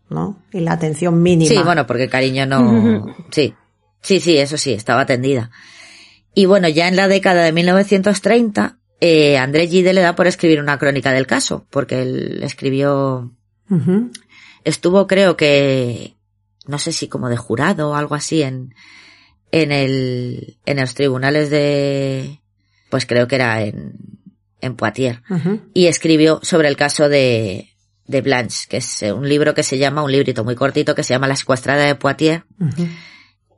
[0.09, 0.43] ¿no?
[0.51, 1.49] Y la atención mínima.
[1.49, 3.15] Sí, bueno, porque cariño no...
[3.31, 3.53] Sí,
[4.01, 5.51] sí, sí, eso sí, estaba atendida.
[6.33, 10.59] Y bueno, ya en la década de 1930, eh, André Gide le da por escribir
[10.59, 13.31] una crónica del caso, porque él escribió
[14.65, 16.15] estuvo creo que
[16.67, 18.73] no sé si como de jurado o algo así en
[19.51, 22.41] en el en los tribunales de
[22.89, 24.16] pues creo que era en
[24.61, 25.19] en Poitiers
[25.73, 27.69] y escribió sobre el caso de
[28.05, 31.03] de Blanche que es eh, un libro que se llama un librito muy cortito que
[31.03, 32.43] se llama La secuestrada de Poitiers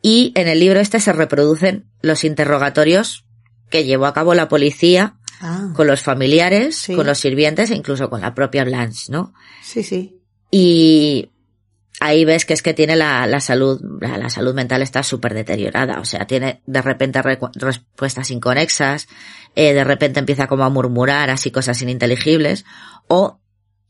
[0.02, 3.26] y en el libro este se reproducen los interrogatorios
[3.70, 6.95] que llevó a cabo la policía Ah, con los familiares, Sí.
[6.95, 9.34] con los sirvientes e incluso con la propia Blanche, ¿no?
[9.64, 10.20] sí, sí.
[10.52, 11.30] Y
[12.00, 15.34] ahí ves que es que tiene la, la salud, la, la salud mental está súper
[15.34, 16.00] deteriorada.
[16.00, 19.08] O sea, tiene de repente respuestas inconexas,
[19.56, 22.66] eh, de repente empieza como a murmurar así cosas ininteligibles,
[23.08, 23.39] o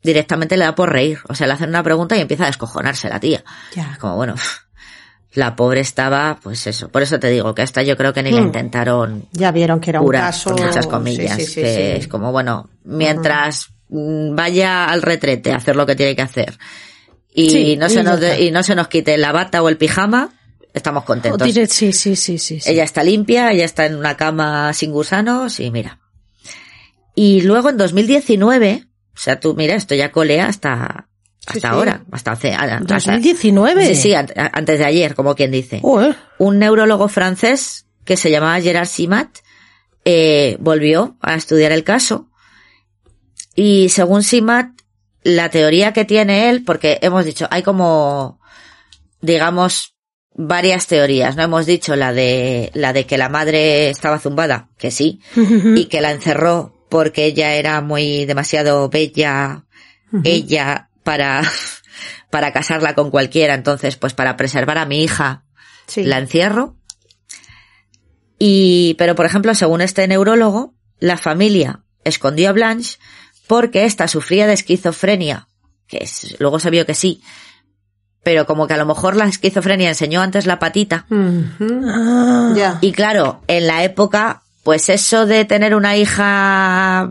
[0.01, 1.19] directamente le da por reír.
[1.27, 3.43] O sea, le hacen una pregunta y empieza a descojonarse la tía.
[3.75, 3.97] Ya.
[3.99, 4.35] Como bueno,
[5.33, 6.89] la pobre estaba, pues eso.
[6.89, 8.45] Por eso te digo que esta yo creo que ni la Hmm.
[8.45, 10.55] intentaron Ya vieron que era un curar, caso.
[10.55, 15.57] con muchas comillas, sí, sí, que es como, bueno, mientras mm, vaya al retrete a
[15.57, 16.57] hacer lo que tiene que hacer
[17.33, 20.33] y Sí, no se nos y no se nos quite la bata o el pijama,
[20.73, 21.41] estamos contentos.
[21.69, 22.59] Sí, sí, sí, sí.
[22.65, 25.99] Ella está limpia, ella está en una cama sin gusanos y mira.
[27.15, 31.07] Y luego en 2019, o sea, tú mira, esto ya colea hasta,
[31.45, 33.87] hasta Sí, ahora, hasta hace, hasta- 2019.
[33.87, 35.79] Sí, sí, an- antes de ayer, como quien dice.
[36.37, 39.29] Un neurólogo francés que se llamaba Gerard Simat
[40.05, 42.29] eh, volvió a estudiar el caso
[43.55, 44.69] y según Simat,
[45.23, 48.39] la teoría que tiene él, porque hemos dicho, hay como,
[49.21, 49.95] digamos,
[50.33, 51.43] varias teorías, ¿no?
[51.43, 55.21] Hemos dicho la de, la de que la madre estaba zumbada, que sí,
[55.75, 59.65] y que la encerró porque ella era muy demasiado bella,
[60.23, 61.43] ella, para,
[62.31, 65.43] para casarla con cualquiera, entonces, pues para preservar a mi hija,
[65.85, 66.03] Sí.
[66.03, 66.75] la encierro.
[68.37, 72.97] Y, pero por ejemplo, según este neurólogo, la familia escondió a Blanche
[73.49, 75.47] porque ésta sufría de esquizofrenia,
[75.87, 77.23] que es, luego se vio que sí,
[78.21, 81.07] pero como que a lo mejor la esquizofrenia enseñó antes la patita.
[81.09, 82.77] Ya.
[82.79, 87.09] Y claro, en la época, pues eso de tener una hija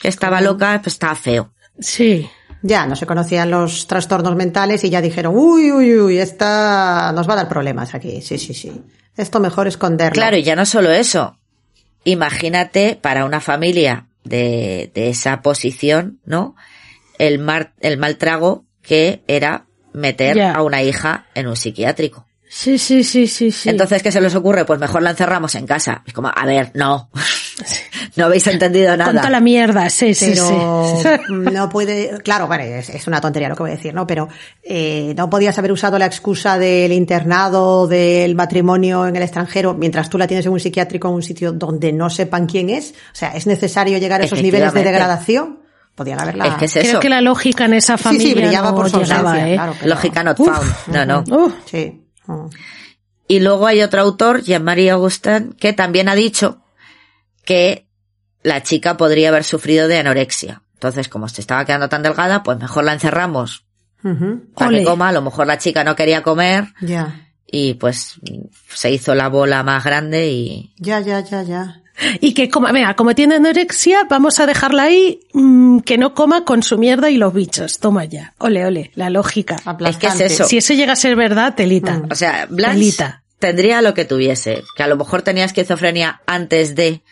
[0.00, 1.52] que estaba loca, pues estaba feo.
[1.78, 2.30] sí.
[2.64, 7.28] Ya, no se conocían los trastornos mentales y ya dijeron, uy, uy, uy, esta nos
[7.28, 8.22] va a dar problemas aquí.
[8.22, 8.70] Sí, sí, sí.
[9.16, 10.14] Esto mejor esconderlo.
[10.14, 11.36] Claro, y ya no solo eso.
[12.04, 16.54] Imagínate para una familia de, de esa posición, ¿no?
[17.18, 22.26] El, mar, el mal trago que era meter a una hija en un psiquiátrico.
[22.54, 23.70] Sí, sí, sí, sí, sí.
[23.70, 24.66] Entonces, ¿qué se les ocurre?
[24.66, 26.02] Pues mejor la encerramos en casa.
[26.06, 27.08] Es como, a ver, no.
[28.16, 29.10] no habéis entendido nada.
[29.10, 31.22] Conta la mierda, sí, sí, pero sí.
[31.30, 34.06] no puede, claro, bueno, es, es una tontería lo que voy a decir, ¿no?
[34.06, 34.28] Pero
[34.62, 40.10] eh, no podías haber usado la excusa del internado, del matrimonio en el extranjero, mientras
[40.10, 42.90] tú la tienes en un psiquiátrico en un sitio donde no sepan quién es.
[42.90, 45.60] O sea, es necesario llegar a esos niveles de degradación.
[45.94, 46.46] Podían haberla.
[46.48, 47.00] Es que es Creo eso.
[47.00, 49.54] que la lógica en esa Sí, familia sí, brillaba no por su llegaba, ausencia, ¿eh?
[49.54, 49.74] claro.
[49.78, 50.48] pero- Lógica not Uf.
[50.48, 50.72] found.
[50.88, 51.24] No, no.
[51.46, 52.01] Uh, Sí.
[53.28, 56.62] Y luego hay otro autor, Jean-Marie Augustin, que también ha dicho
[57.44, 57.86] que
[58.42, 60.62] la chica podría haber sufrido de anorexia.
[60.74, 63.64] Entonces, como se estaba quedando tan delgada, pues mejor la encerramos
[64.04, 64.42] Ujú.
[64.54, 64.78] para Ole.
[64.80, 65.08] que coma.
[65.10, 67.28] A lo mejor la chica no quería comer Ya.
[67.46, 68.16] y pues
[68.74, 71.81] se hizo la bola más grande y Ya, ya, ya, ya.
[72.20, 76.44] Y que coma, venga, como tiene anorexia, vamos a dejarla ahí, mm, que no coma
[76.44, 77.78] con su mierda y los bichos.
[77.78, 78.34] Toma ya.
[78.38, 79.56] Ole, ole, la lógica.
[79.64, 80.26] Aplastante.
[80.26, 80.44] eso.
[80.44, 82.02] Si eso llega a ser verdad, telita.
[82.10, 83.22] O sea, Blanche Telita.
[83.38, 87.02] tendría lo que tuviese, que a lo mejor tenía esquizofrenia antes de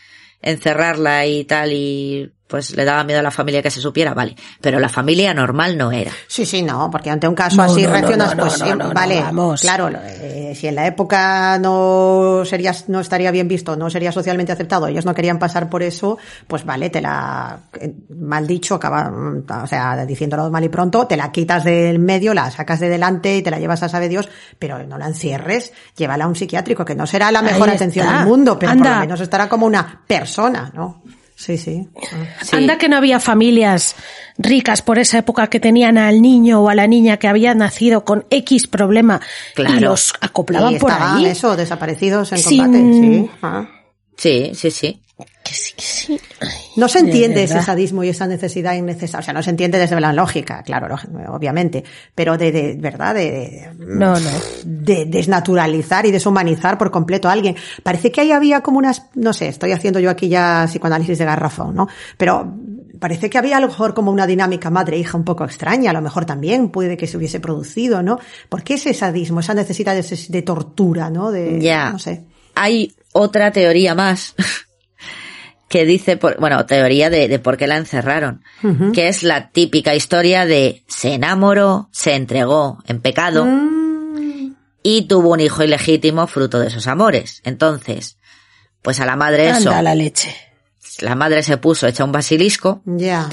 [0.42, 4.34] encerrarla y tal y pues le daba miedo a la familia que se supiera, vale,
[4.60, 6.10] pero la familia normal no era.
[6.26, 8.70] Sí, sí, no, porque ante un caso No, así no, reaccionas, no, pues no, eh,
[8.70, 9.60] no, no, vale, vamos.
[9.60, 14.50] claro, eh, si en la época no sería, no estaría bien visto, no sería socialmente
[14.52, 19.12] aceptado, ellos no querían pasar por eso, pues vale, te la, eh, mal dicho, acaba,
[19.62, 23.36] o sea, diciéndolo mal y pronto, te la quitas del medio, la sacas de delante
[23.36, 24.28] y te la llevas a sabe Dios,
[24.58, 28.26] pero no la encierres, llévala a un psiquiátrico, que no será la mejor atención del
[28.26, 28.94] mundo, pero por Anda.
[28.96, 31.02] lo menos estará como una persona, ¿no?
[31.40, 31.88] Sí, sí.
[32.42, 32.54] Sí.
[32.56, 33.96] Anda que no había familias
[34.36, 38.04] ricas por esa época que tenían al niño o a la niña que había nacido
[38.04, 39.22] con X problema
[39.54, 39.76] Claro.
[39.76, 41.24] y los acoplaban y por estaban ahí.
[41.26, 43.30] eso, desaparecidos en Sin- combate, sí.
[43.40, 43.68] Ah.
[44.18, 45.00] Sí, sí, sí.
[45.44, 46.20] Que sí, que sí.
[46.40, 49.20] Ay, No se de entiende ese sadismo y esa necesidad innecesaria.
[49.20, 50.96] O sea, no se entiende desde la lógica, claro,
[51.28, 51.82] obviamente.
[52.14, 54.30] Pero de, de verdad, de, de- No, no.
[54.64, 57.56] de desnaturalizar y deshumanizar por completo a alguien.
[57.82, 61.24] Parece que ahí había como unas, no sé, estoy haciendo yo aquí ya psicoanálisis de
[61.24, 61.88] garrafón, ¿no?
[62.16, 62.54] Pero
[62.98, 66.02] parece que había a lo mejor como una dinámica madre-hija un poco extraña, a lo
[66.02, 68.18] mejor también puede que se hubiese producido, ¿no?
[68.48, 71.30] ¿Por qué ese sadismo, esa necesidad de, de tortura, ¿no?
[71.30, 71.90] De, Ya.
[71.92, 72.24] no sé.
[72.54, 74.34] Hay otra teoría más
[75.70, 78.42] que dice, por, bueno, teoría de, de por qué la encerraron,
[78.92, 83.46] que es la típica historia de se enamoró, se entregó en pecado
[84.82, 87.40] y tuvo un hijo ilegítimo fruto de esos amores.
[87.44, 88.18] Entonces,
[88.82, 90.34] pues a la madre eso, Anda la leche.
[91.00, 93.28] la madre se puso hecha un basilisco, Ya.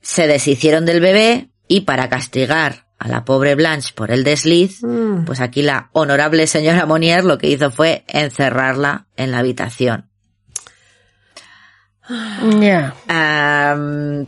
[0.00, 5.24] se deshicieron del bebé y para castigar a la pobre Blanche por el desliz, Mm.
[5.26, 10.08] pues aquí la honorable señora Monier lo que hizo fue encerrarla en la habitación.
[12.60, 12.94] Ya.
[13.08, 14.26] Am,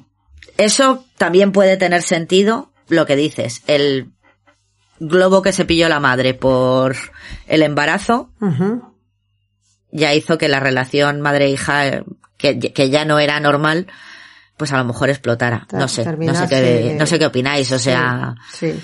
[0.57, 4.11] eso también puede tener sentido, lo que dices, el
[4.99, 6.97] globo que se pilló la madre por
[7.47, 8.31] el embarazo
[9.93, 12.05] ya hizo que la relación madre-hija, eh,
[12.39, 13.87] que, que ya no era normal,
[14.57, 15.67] pues a lo mejor explotara.
[15.73, 18.75] No sé, no sé qué, no sé qué opináis, o sea, Sí.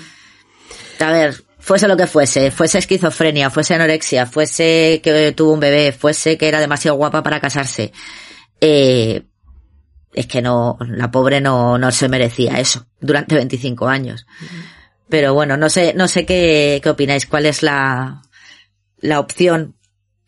[0.99, 5.91] a ver, fuese lo que fuese, fuese esquizofrenia, fuese anorexia, fuese que tuvo un bebé,
[5.91, 7.91] fuese que era demasiado guapa para casarse,
[8.65, 9.23] eh,
[10.13, 14.25] es que no, la pobre no, no se merecía eso durante 25 años.
[15.09, 18.21] Pero bueno, no sé, no sé qué, qué opináis, cuál es la,
[18.99, 19.75] la opción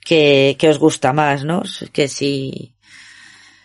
[0.01, 1.63] que, que os gusta más, ¿no?
[1.93, 2.75] Que si,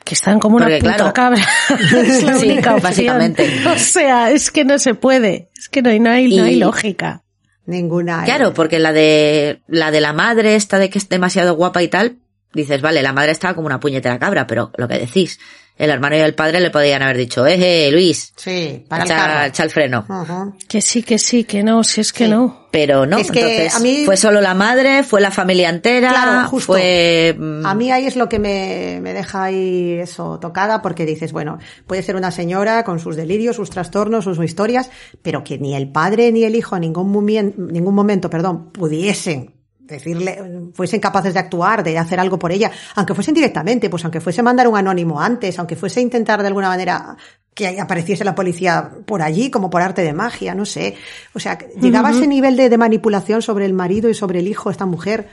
[0.04, 1.44] Que están como una Porque, puta claro, cabra.
[2.02, 2.82] es la Sí, única opción.
[2.82, 3.50] básicamente.
[3.66, 5.48] O sea, es que no se puede.
[5.58, 7.22] Es que no hay, no hay, no hay lógica.
[7.66, 8.24] Ninguna.
[8.24, 11.88] Claro, porque la de la de la madre esta de que es demasiado guapa y
[11.88, 12.18] tal,
[12.53, 15.38] dices, vale, la madre estaba como una puñetera cabra, pero lo que decís,
[15.76, 19.11] el hermano y el padre le podían haber dicho, eh, eh, Luis, Sí, para el
[19.11, 19.46] echa, carro.
[19.48, 20.05] echa el freno.
[20.09, 20.55] Ujú.
[20.68, 22.30] Que sí, que sí, que no, si es que Sí.
[22.30, 22.68] no.
[22.70, 26.11] Pero no, Es que entonces a mí- fue solo la madre, fue la familia entera,
[26.11, 26.74] Claro, justo.
[26.74, 31.07] fue mm, A mí ahí es lo que me, me deja ahí eso tocada porque
[31.07, 34.90] dices, bueno, puede ser una señora con sus delirios, sus trastornos, sus historias,
[35.22, 37.24] pero que ni el padre ni el hijo en ningún,
[37.72, 39.55] ningún momento, perdón, pudiesen
[39.91, 44.20] decirle, fuesen capaces de actuar, de hacer algo por ella, aunque fuesen directamente, pues aunque
[44.20, 47.16] fuese mandar un anónimo antes, aunque fuese intentar de alguna manera
[47.55, 50.97] que apareciese la policía por allí como por arte de magia, no sé.
[51.34, 54.49] O sea, llegaba a ese nivel de, de manipulación sobre el marido y sobre el
[54.49, 55.28] hijo, esta mujer,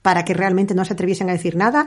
[0.00, 1.86] para que realmente no se atreviesen a decir nada.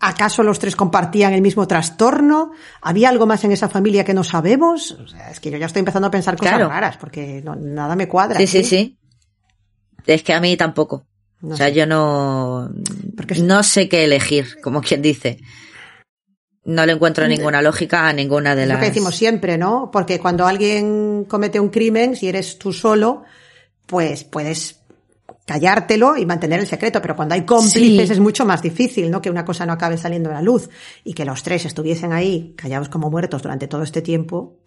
[0.00, 2.52] ¿Acaso los tres compartían el mismo trastorno?
[2.82, 4.92] ¿Había algo más en esa familia que no sabemos?
[4.92, 6.68] O sea, es que yo ya estoy empezando a pensar cosas Claro.
[6.68, 8.38] raras porque no- nada me cuadra.
[8.38, 8.96] sí, sí, sí.
[10.06, 11.04] Es que a mí tampoco.
[11.40, 11.74] No o sea, sé.
[11.74, 12.70] yo no,
[13.16, 15.38] Porque no sé qué elegir, como quien dice.
[16.64, 18.76] No le encuentro ninguna lógica a ninguna de Es las.
[18.76, 19.90] lo que decimos siempre, ¿no?
[19.90, 23.24] Porque cuando alguien comete un crimen, si eres tú solo,
[23.86, 24.80] pues puedes
[25.46, 28.12] callártelo y mantener el secreto, pero cuando hay cómplices Sí.
[28.12, 29.22] es mucho más difícil, ¿no?
[29.22, 30.68] Que una cosa no acabe saliendo a la luz
[31.04, 34.58] y que los tres estuviesen ahí callados como muertos durante todo este tiempo,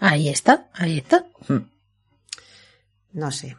[0.00, 1.26] Ahí está, ahí está.
[3.12, 3.56] no sé.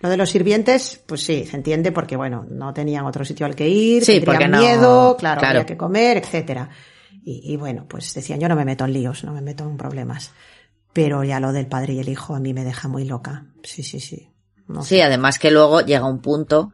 [0.00, 3.54] Lo de los sirvientes, pues sí, se entiende porque, bueno, no tenían otro sitio al
[3.54, 5.58] que ir, Sí, no- miedo, claro, claro.
[5.58, 6.68] había que comer, etcétera.
[7.24, 9.76] Y, y bueno, pues decían, yo no me meto en líos, no me meto en
[9.76, 10.32] problemas.
[10.92, 13.46] Pero ya lo del padre y el hijo a mí me deja muy loca.
[13.62, 14.28] Sí, sí, sí.
[14.68, 16.72] No Sí, además que luego llega un punto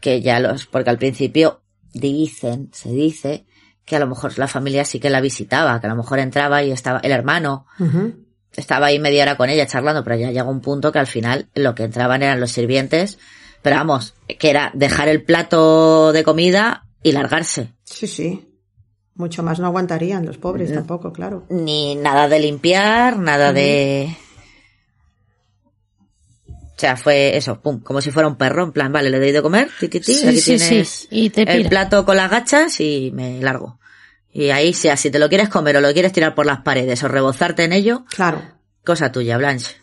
[0.00, 1.62] que ya los, porque al principio
[1.92, 3.46] dicen, se dice,
[3.84, 6.62] que a lo mejor la familia sí que la visitaba, que a lo mejor entraba
[6.62, 7.66] y estaba el hermano.
[8.56, 11.48] Estaba ahí media hora con ella charlando, pero ya llega un punto que al final
[11.54, 13.18] lo que entraban eran los sirvientes,
[13.62, 17.72] pero vamos, que era dejar el plato de comida y largarse.
[17.84, 18.48] Sí, sí.
[19.14, 20.76] Mucho más no aguantarían los pobres No.
[20.76, 21.44] tampoco, claro.
[21.48, 24.14] Ni nada de limpiar, nada de...
[26.48, 29.32] O sea, fue eso, pum, como si fuera un perro, en plan, vale, le doy
[29.32, 32.18] de comer, ti, ti, ti, Sí, aquí sí, tienes sí, y te el plato con
[32.18, 33.78] las gachas y me largo.
[34.38, 37.02] Y ahí, sea, si te lo quieres comer o lo quieres tirar por las paredes
[37.02, 38.42] o rebozarte en ello, Claro.
[38.84, 39.76] cosa tuya, Blanche.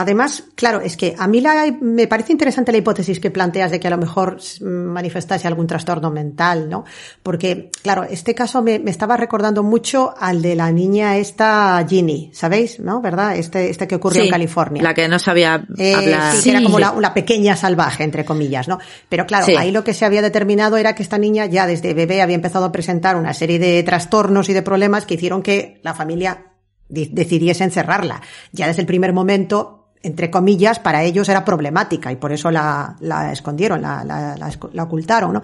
[0.00, 3.80] Además, claro, es que a mí la, me parece interesante la hipótesis que planteas de
[3.80, 6.84] que a lo mejor mm, manifestase algún trastorno mental, ¿no?
[7.22, 12.30] Porque, claro, este caso me, me estaba recordando mucho al de la niña esta Ginny,
[12.32, 12.78] ¿sabéis?
[12.78, 13.00] ¿No?
[13.00, 13.34] ¿Verdad?
[13.36, 14.82] Este, este que ocurrió en California.
[14.84, 16.36] La que no sabía Eh, hablar.
[16.36, 16.64] sí, que era Sí.
[16.64, 18.78] como la, una pequeña salvaje, entre comillas, ¿no?
[19.08, 19.56] Pero claro, Sí.
[19.56, 22.66] ahí lo que se había determinado era que esta niña ya desde bebé había empezado
[22.66, 26.44] a presentar una serie de trastornos y de problemas que hicieron que la familia
[26.88, 28.22] di- decidiese encerrarla.
[28.52, 32.96] Ya desde el primer momento, entre comillas, para ellos era problemática y por eso la,
[33.00, 35.42] la escondieron, la, la, la esco- la ocultaron, ¿no?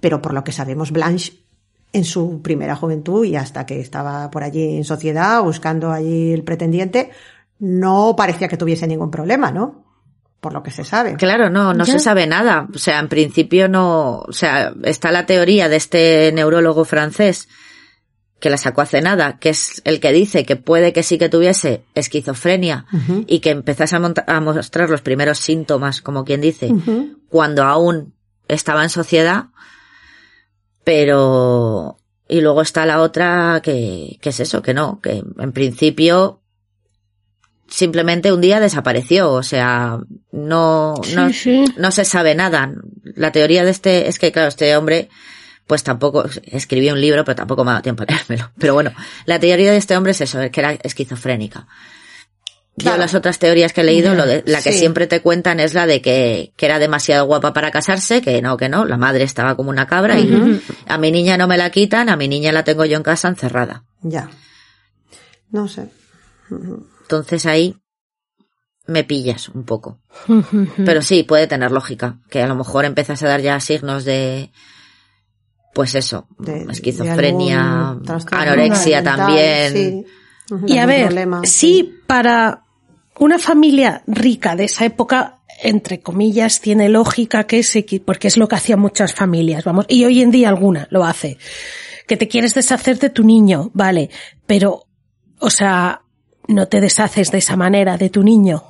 [0.00, 1.32] Pero por lo que sabemos, Blanche
[1.92, 6.44] en su primera juventud y hasta que estaba por allí en sociedad buscando allí el
[6.44, 7.10] pretendiente,
[7.58, 9.84] no parecía que tuviese ningún problema, ¿no?
[10.40, 11.14] Por lo que se sabe.
[11.16, 11.94] Claro, no, no Ya.
[11.94, 12.68] se sabe nada.
[12.74, 17.48] O sea, en principio no, o sea, está la teoría de este neurólogo francés
[18.40, 21.28] que la sacó hace nada, que es el que dice que puede que sí que
[21.28, 22.84] tuviese esquizofrenia
[23.26, 26.70] y que empezase a, a mostrar los primeros síntomas, como quien dice,
[27.28, 28.14] cuando aún
[28.48, 29.46] estaba en sociedad,
[30.84, 36.42] pero y luego está la otra que, que es eso, que no, que en principio
[37.68, 39.98] simplemente un día desapareció, o sea,
[40.32, 41.64] no, no, sí.
[41.76, 42.72] no se sabe nada.
[43.02, 45.08] La teoría de este es que, claro, este hombre,
[45.66, 48.50] pues tampoco escribió un libro, pero tampoco me ha dado tiempo a leérmelo.
[48.58, 48.92] Pero bueno,
[49.24, 51.66] la teoría de este hombre es eso, que era esquizofrénica.
[52.78, 52.96] Claro.
[52.96, 54.78] Yo las otras teorías que he leído, lo de, la que Sí.
[54.80, 58.56] siempre te cuentan es la de que, que era demasiado guapa para casarse, que no,
[58.58, 61.70] que no, la madre estaba como una cabra y a mi niña no me la
[61.70, 63.84] quitan, a mi niña la tengo yo en casa encerrada.
[64.02, 64.28] Ya.
[65.50, 65.88] No sé.
[66.50, 67.76] Entonces ahí
[68.86, 69.98] me pillas un poco.
[70.84, 74.50] Pero sí, puede tener lógica, que a lo mejor empezas a dar ya signos de,
[75.76, 77.98] pues eso, De- esquizofrenia,
[78.30, 79.72] anorexia mental, también.
[79.72, 80.04] sí.
[80.66, 82.62] Y a ver, problema, sí, para
[83.18, 88.48] una familia rica de esa época, entre comillas, tiene lógica que qui- porque es lo
[88.48, 91.36] que hacían muchas familias, vamos, y hoy en día alguna lo hace.
[92.06, 94.08] Que te quieres deshacer de tu niño, vale,
[94.46, 94.86] pero,
[95.40, 96.00] o sea,
[96.48, 98.62] no te deshaces de esa manera de tu niño.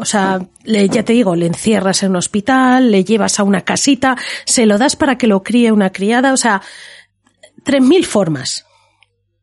[0.00, 3.62] O sea, le, ya te digo, le encierras en un hospital, le llevas a una
[3.62, 6.62] casita, se lo das para que lo críe una criada, o sea,
[7.64, 8.64] tres mil formas.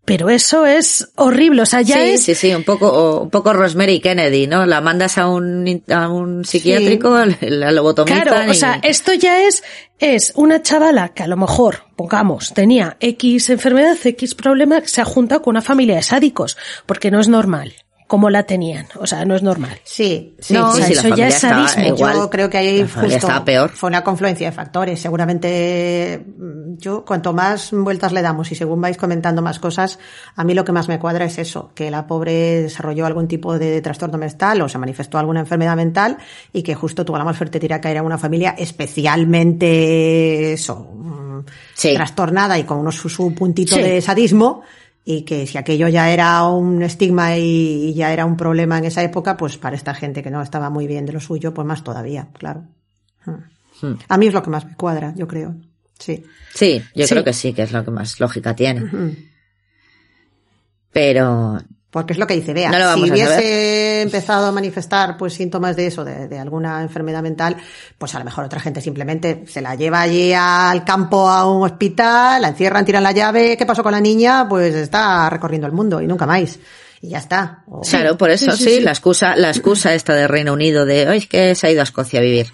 [0.06, 2.24] Pero eso es horrible, o sea, ya sí, es...
[2.24, 4.66] sí, sí, un poco, un poco Rosemary Kennedy, ¿no?
[4.68, 9.64] La mandas a un, a un psiquiátrico, la lobotomizan Claro, o sea, esto ya es,
[9.98, 15.02] es una chavala que a lo mejor, pongamos, tenía X enfermedad, X problema, que se
[15.02, 17.74] ha juntado con una familia de sádicos, porque no es normal,
[18.08, 19.80] como la tenían, o sea, no es normal.
[19.84, 21.84] Sí, sí, No, sí, o sea, sí, la eso ya es sadismo.
[21.96, 22.14] igual.
[22.16, 23.72] Yo creo que ahí justo estaba peor.
[23.72, 25.00] fue una confluencia de factores.
[25.02, 29.98] Seguramente mm, yo cuanto más vueltas le damos y según vais comentando más cosas,
[30.36, 33.58] a mí lo que más me cuadra es eso, que la pobre desarrolló algún tipo
[33.58, 36.18] de trastorno mental o se manifestó alguna enfermedad mental
[36.54, 38.54] y que justo tuvo la más fuerte tira caer en una familia
[39.36, 41.40] especialmente eso, mm,
[41.74, 41.94] Sí.
[41.94, 43.82] trastornada y con unos, su, su puntito Sí.
[43.82, 44.62] de sadismo
[45.08, 49.04] y que si aquello ya era un estigma y, ya era un problema en esa
[49.04, 51.84] época, pues para esta gente que no estaba muy bien de lo suyo, pues más
[51.84, 52.64] todavía, claro.
[53.24, 53.86] Hmm.
[53.86, 53.98] Hmm.
[54.10, 55.56] A mí es lo que más me cuadra, yo creo.
[56.00, 56.24] Sí.
[56.54, 57.14] Sí, yo Sí.
[57.14, 58.82] creo que sí, que es lo que más lógica tiene.
[60.92, 61.60] Pero,
[61.96, 62.70] Porque es lo que dice Bea.
[62.72, 67.56] No si hubiese empezado a manifestar pues síntomas de eso, de, de alguna enfermedad mental,
[67.98, 71.64] pues a lo mejor otra gente simplemente se la lleva allí al campo a un
[71.64, 74.46] hospital, la encierran, tiran la llave, ¿qué pasó con la niña?
[74.50, 76.60] Pues está recorriendo el mundo y nunca más.
[77.00, 77.64] Y ya está.
[77.70, 78.82] O- claro, por eso sí, sí, sí, sí.
[78.82, 81.80] la excusa, la excusa esta de Reino Unido de, "Ay, es que se ha ido
[81.80, 82.48] a Escocia a vivir.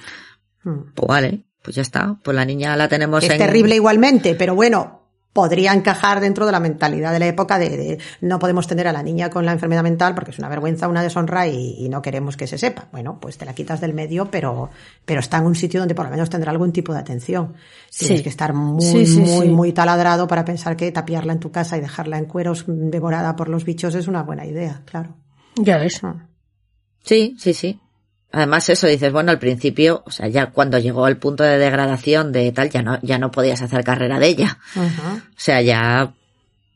[0.63, 0.91] Hmm.
[0.93, 3.39] Pues vale, pues ya está, pues la niña la tenemos es en...
[3.39, 5.00] terrible igualmente, pero bueno,
[5.33, 8.91] podría encajar dentro de la mentalidad de la época de, de no podemos tener a
[8.91, 12.01] la niña con la enfermedad mental porque es una vergüenza, una deshonra y, y no
[12.01, 12.89] queremos que se sepa.
[12.91, 14.69] Bueno, pues te la quitas del medio, pero,
[15.05, 17.53] pero está en un sitio donde por lo menos tendrá algún tipo de atención.
[17.97, 18.23] Tienes Sí.
[18.23, 21.77] que estar muy, Sí, sí, muy, muy taladrado para pensar que tapiarla en tu casa
[21.77, 25.15] y dejarla en cueros devorada por los bichos es una buena idea, claro.
[25.55, 26.01] Ya ves.
[27.03, 27.79] Sí, sí, sí.
[28.31, 32.31] Además eso dices, bueno, al principio, o sea, ya cuando llegó al punto de degradación
[32.31, 34.57] de tal, ya no, ya no podías hacer carrera de ella.
[34.77, 36.13] O sea, ya,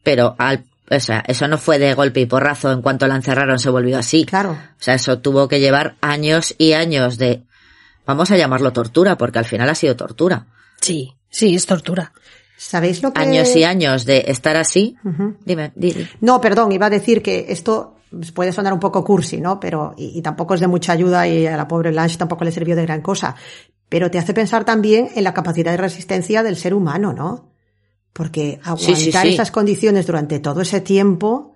[0.04, 3.58] pero al, o sea, eso no fue de golpe y porrazo, en cuanto la encerraron
[3.58, 4.26] se volvió así.
[4.26, 4.52] Claro.
[4.52, 7.44] O sea, eso tuvo que llevar años y años de,
[8.06, 10.48] vamos a llamarlo tortura, porque al final ha sido tortura.
[10.82, 12.12] Sí, sí, es tortura.
[12.58, 13.22] ¿Sabéis lo que...
[13.22, 14.98] Años y años de estar así.
[15.46, 16.08] Dime, di, di.
[16.22, 17.95] No, perdón, iba a decir que esto
[18.34, 19.60] puede sonar un poco cursi, ¿no?
[19.60, 22.52] Pero, y, y tampoco es de mucha ayuda y a la pobre Lange tampoco le
[22.52, 23.36] sirvió de gran cosa.
[23.90, 27.52] Pero te hace pensar también en la capacidad de resistencia del ser humano, ¿no?
[28.14, 29.28] Porque aguantar Sí, sí, sí.
[29.30, 31.55] esas condiciones durante todo ese tiempo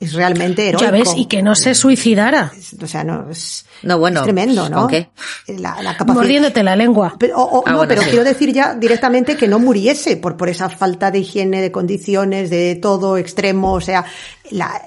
[0.00, 0.84] es realmente heroico.
[0.84, 4.24] Ya ves, y que no se suicidara, Es- O sea, no, es, No, bueno, es
[4.24, 4.88] tremendo, ¿no?
[4.88, 6.14] La, la capacidad.
[6.14, 7.14] mordiéndote la lengua.
[7.18, 8.08] Pero, o- o- Ah, no, bueno, pero sí.
[8.08, 12.48] quiero decir ya directamente que no muriese por, por esa falta de higiene, de condiciones,
[12.50, 14.04] de todo extremo, o sea,
[14.50, 14.82] la,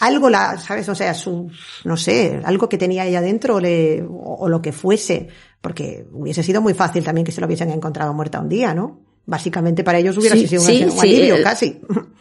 [0.00, 0.88] algo la, ¿sabes?
[0.88, 1.50] O sea, su,
[1.84, 5.28] no sé, algo que tenía ella dentro le, o, o lo que fuese,
[5.60, 9.00] porque hubiese sido muy fácil también que se lo hubiesen encontrado muerta un día, ¿no?
[9.26, 11.80] Básicamente para ellos hubiera Sí, sido un, sí, un sí, alivio, el- casi.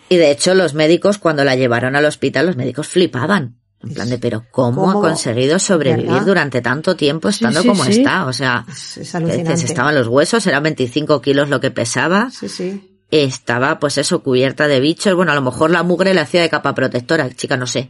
[0.10, 3.58] Y de hecho, los médicos, cuando la llevaron al hospital, los médicos flipaban.
[3.84, 5.00] En plan de, pero ¿cómo, ¿Cómo?
[5.00, 6.26] ha conseguido sobrevivir ¿Verdad?
[6.26, 7.92] durante tanto tiempo estando sí, como sí.
[8.02, 8.28] está?
[8.28, 9.54] O sea, Es, que alucinante.
[9.66, 12.91] estaban los huesos, eran 25 kilos lo que pesaba, Sí, sí.
[13.12, 15.14] Estaba pues eso, cubierta de bichos.
[15.16, 17.90] Bueno, a lo mejor la mugre le hacía de capa protectora, chica, no sé.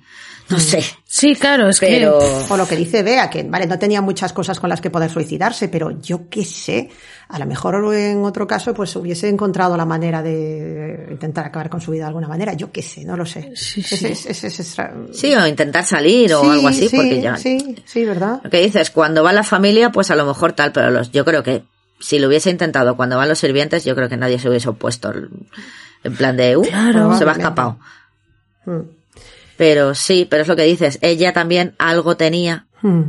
[0.50, 0.84] No sé.
[1.06, 2.54] Sí, claro, es Pero, que...
[2.54, 5.10] O lo que dice Bea, que vale, no tenía muchas cosas con las que poder
[5.10, 6.90] suicidarse, pero yo qué sé,
[7.30, 11.80] a lo mejor en otro caso pues hubiese encontrado la manera de intentar acabar con
[11.80, 13.52] su vida de alguna manera, yo qué sé, no lo sé.
[13.56, 14.08] Sí, sí.
[14.08, 14.64] Ese- ese- ese-
[15.14, 18.42] sí, o intentar salir o Sí, algo así, sí, porque ya, Sí, sí, ¿verdad?
[18.44, 21.24] Lo que dices, cuando va la familia, pues a lo mejor tal, pero los, yo
[21.24, 21.64] creo que
[22.02, 25.12] si lo hubiese intentado cuando van los sirvientes, yo creo que nadie se hubiese opuesto.
[25.12, 25.30] el-
[26.04, 27.16] En plan de, uh, Claro.
[27.18, 27.78] se va escapado.
[28.66, 28.80] Mm.
[29.58, 33.04] Pero sí, pero es lo que dices, ella también algo tenía Mm.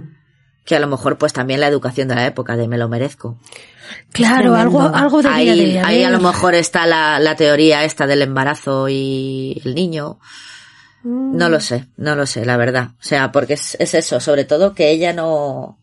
[0.66, 3.38] que a lo mejor pues también la educación de la época de me lo merezco.
[4.12, 8.06] Claro, algo, algo debía Ahí, de ahí a lo mejor está la, la teoría esta
[8.06, 10.18] del embarazo y el niño.
[11.02, 11.36] Mm.
[11.36, 12.90] No lo sé, no lo sé, la verdad.
[13.00, 15.78] O sea, porque es, es eso, sobre todo que ella no,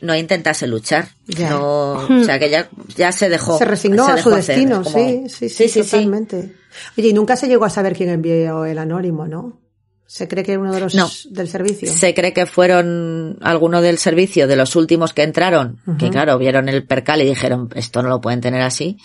[0.00, 1.08] no intentase luchar.
[1.26, 1.50] Ya.
[1.50, 3.58] No, o sea, que ya, ya se dejó.
[3.58, 5.90] Se resignó se a su hacer, destino, como- sí, sí, sí, sí, sí.
[5.90, 6.54] totalmente.
[6.96, 9.58] Oye, y nunca se llegó a saber quién envió el anónimo, ¿no?
[10.06, 11.10] Se cree que era uno de los No.
[11.30, 11.92] del servicio.
[11.92, 16.68] Se cree que fueron algunos del servicio de los últimos que entraron, que claro, vieron
[16.70, 18.96] el percal y dijeron, esto no lo pueden tener así.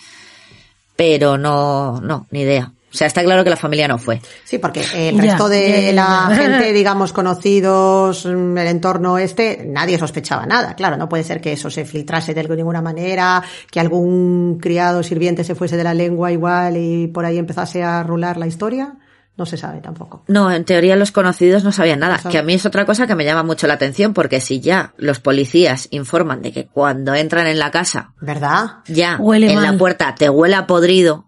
[0.96, 2.72] Pero no, no, ni idea.
[2.94, 4.20] O sea, está claro que la familia no fue.
[4.44, 6.36] Sí, porque el Ya, resto de la ya.
[6.42, 10.74] gente, digamos, conocidos, mm, el entorno este, nadie sospechaba nada.
[10.76, 15.42] Claro, no puede ser que eso se filtrase de ninguna manera, que algún criado sirviente
[15.44, 18.94] se fuese de la lengua igual y por ahí empezase a rular la historia.
[19.36, 20.22] No se sabe tampoco.
[20.28, 23.08] No, en teoría los conocidos no sabían nada, No que a mí es otra cosa
[23.08, 27.12] que me llama mucho la atención, porque si ya los policías informan de que cuando
[27.16, 28.66] entran en la casa, ¿Verdad?
[28.86, 29.64] ya Huele en mal.
[29.72, 31.24] la puerta te huele a podrido,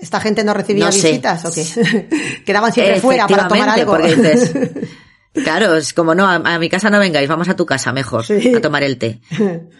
[0.00, 1.08] ¿Esta gente no recibía No sé.
[1.08, 2.40] visitas o qué?
[2.46, 3.92] Quedaban siempre fuera para tomar algo.
[3.92, 4.52] porque dices,
[5.32, 8.24] claro, es como no, a, a mi casa no vengáis, vamos a tu casa mejor,
[8.24, 8.54] Sí.
[8.54, 9.20] a tomar el té.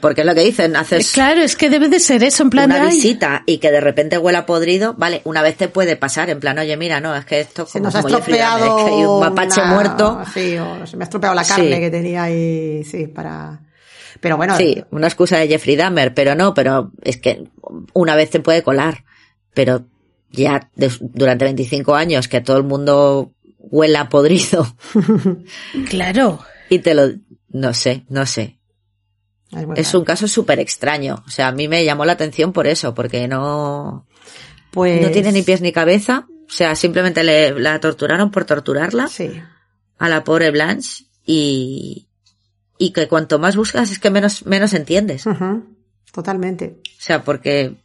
[0.01, 2.71] Porque es lo que dicen, haces Claro, es que debe de ser eso, en plan
[2.71, 6.29] una "Ay, visita y que de repente huela podrido, vale, una vez te puede pasar,
[6.31, 8.91] en plan, oye, mira, no, es que esto Se como, nos ha estropeado es que
[8.91, 10.23] hay un mapache una- muerto.
[10.35, 11.81] Sí, o se me ha estropeado la carne Sí.
[11.81, 13.61] que tenía ahí, sí, para...
[14.21, 17.45] Pero bueno, Sí, una excusa de Jeffrey Dahmer, pero no, pero es que
[17.95, 19.05] una vez te puede colar,
[19.55, 19.87] pero
[20.31, 24.67] ya de- durante 25 años que todo el mundo huela podrido
[25.89, 26.41] Claro.
[26.69, 27.11] y te lo...
[27.53, 28.59] No sé, no sé.
[29.75, 31.23] es un caso súper extraño.
[31.27, 34.07] O sea, a mí me llamó la atención por eso, porque no,
[34.71, 35.03] Pues...
[35.03, 36.27] no tiene ni pies ni cabeza.
[36.49, 39.31] O sea, simplemente le, la torturaron por torturarla Sí,
[39.99, 42.09] a la pobre Blanche y,
[42.79, 45.27] y que cuanto más buscas es que menos, menos entiendes.
[45.27, 45.65] O ujú,
[46.13, 46.81] totalmente.
[46.99, 47.77] sea, porque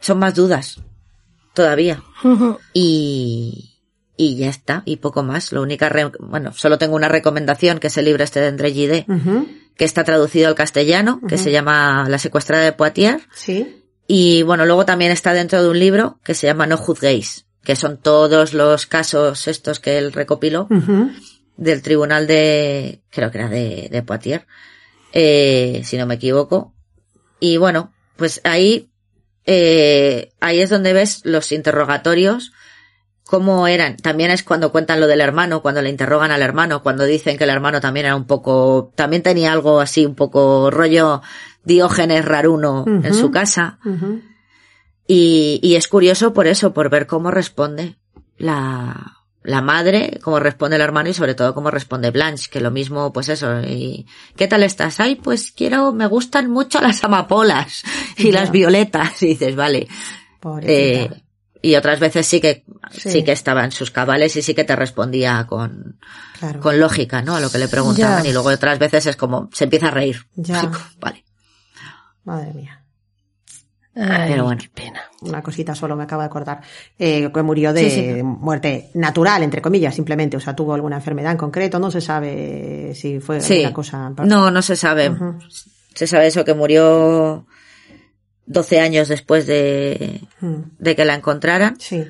[0.00, 0.80] son más dudas
[1.60, 2.02] todavía.
[2.72, 3.76] Y,
[4.16, 5.52] y ya está, y poco más.
[5.52, 8.72] Lo única, re- bueno, solo tengo una recomendación, que es el libro este de André
[8.72, 9.06] Gide,
[9.76, 13.22] que está traducido al castellano, que se llama La secuestrada de Poitiers.
[13.34, 17.46] Sí, Y bueno, luego también está dentro de un libro que se llama No juzguéis,
[17.62, 20.66] que son todos los casos estos que él recopiló
[21.56, 24.44] del tribunal de, creo que era de, de Poitiers,
[25.12, 26.74] eh, si no me equivoco.
[27.38, 28.89] Y bueno, pues ahí,
[29.52, 32.52] eh, ahí es donde ves los interrogatorios,
[33.24, 33.96] cómo eran.
[33.96, 37.42] También es cuando cuentan lo del hermano, cuando le interrogan al hermano, cuando dicen que
[37.42, 41.20] el hermano también era un poco, también tenía algo así, un poco rollo
[41.64, 43.80] Diógenes raruno en su casa.
[45.08, 47.96] Y, y es curioso por eso, por ver cómo responde
[48.38, 52.70] la, la madre, cómo responde el hermano y sobre todo cómo responde Blanche, que lo
[52.70, 55.00] mismo, pues eso, y ¿qué tal estás?
[55.00, 57.82] Ay, pues quiero, me gustan mucho las amapolas
[58.16, 59.22] y las violetas.
[59.22, 59.88] Y dices, vale.
[60.62, 61.08] Eh,
[61.62, 63.10] y otras veces sí que, Sí.
[63.10, 63.24] sí.
[63.24, 65.98] que estaba en sus cabales y sí que te respondía con,
[66.38, 66.60] claro.
[66.60, 67.36] con lógica, ¿no?
[67.36, 68.24] A lo que le preguntaban.
[68.26, 70.26] Y luego otras veces es como, se empieza a reír.
[70.34, 70.70] Ya.
[71.00, 71.24] Vale.
[72.24, 72.79] Madre mía.
[73.96, 74.60] Ay, Pero bueno.
[74.62, 75.00] qué pena.
[75.22, 76.60] Una cosita solo me acabo de acordar.
[76.98, 78.22] Eh, que murió de Sí, sí.
[78.22, 80.36] muerte natural, entre comillas, simplemente.
[80.36, 81.78] O sea, tuvo alguna enfermedad en concreto.
[81.80, 83.56] No se sabe si fue Sí.
[83.64, 84.10] alguna cosa.
[84.24, 85.10] No, no se sabe.
[85.94, 87.46] Se sabe eso, que murió
[88.46, 92.04] 12 años después de, Mm, de que la encontraran, Sí.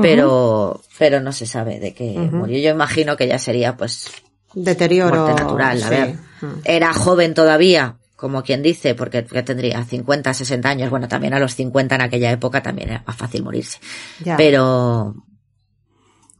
[0.00, 2.58] pero, pero no se sabe de qué murió.
[2.58, 4.10] Yo imagino que ya sería, pues,
[4.54, 5.24] Deterioro.
[5.24, 5.82] muerte natural.
[5.82, 5.90] A sí.
[5.90, 6.46] ver, Mm.
[6.64, 10.90] era joven todavía, como quien dice, porque que tendría 50, 60 años.
[10.90, 13.80] Bueno, también a los 50 en aquella época también era más fácil morirse.
[14.24, 14.36] Ya.
[14.36, 15.16] Pero,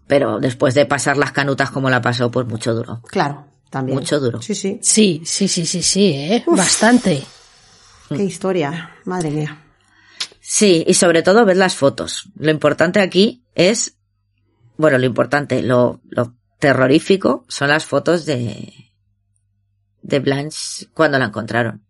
[0.07, 3.03] pero después de pasar las canutas como la pasó, pues mucho duro.
[3.09, 3.99] Claro, también.
[3.99, 4.41] Mucho duro.
[4.41, 4.79] Sí, sí.
[4.81, 6.45] Sí, sí, sí, sí, sí, ¿eh?
[6.47, 7.21] Bastante.
[8.09, 8.93] Qué historia.
[9.05, 9.59] Madre mía.
[10.39, 12.31] Sí, y sobre todo ver las fotos.
[12.37, 13.97] Lo importante aquí es,
[14.77, 18.92] bueno, lo importante, lo, lo terrorífico son las fotos de,
[20.03, 21.83] de Blanche cuando la encontraron.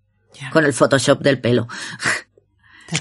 [0.52, 1.68] Con el Photoshop del pelo.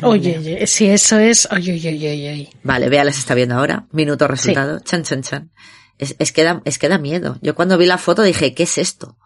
[0.03, 2.49] Oye, oye, si eso es, oye, oye, oye, oye.
[2.63, 3.87] Vale, vea, les está viendo ahora.
[3.91, 4.79] Minuto resultado.
[4.79, 5.51] Chan, chan, chan.
[5.97, 7.37] Es, es que da, es que da miedo.
[7.41, 9.17] Yo cuando vi la foto dije, ¿qué es esto?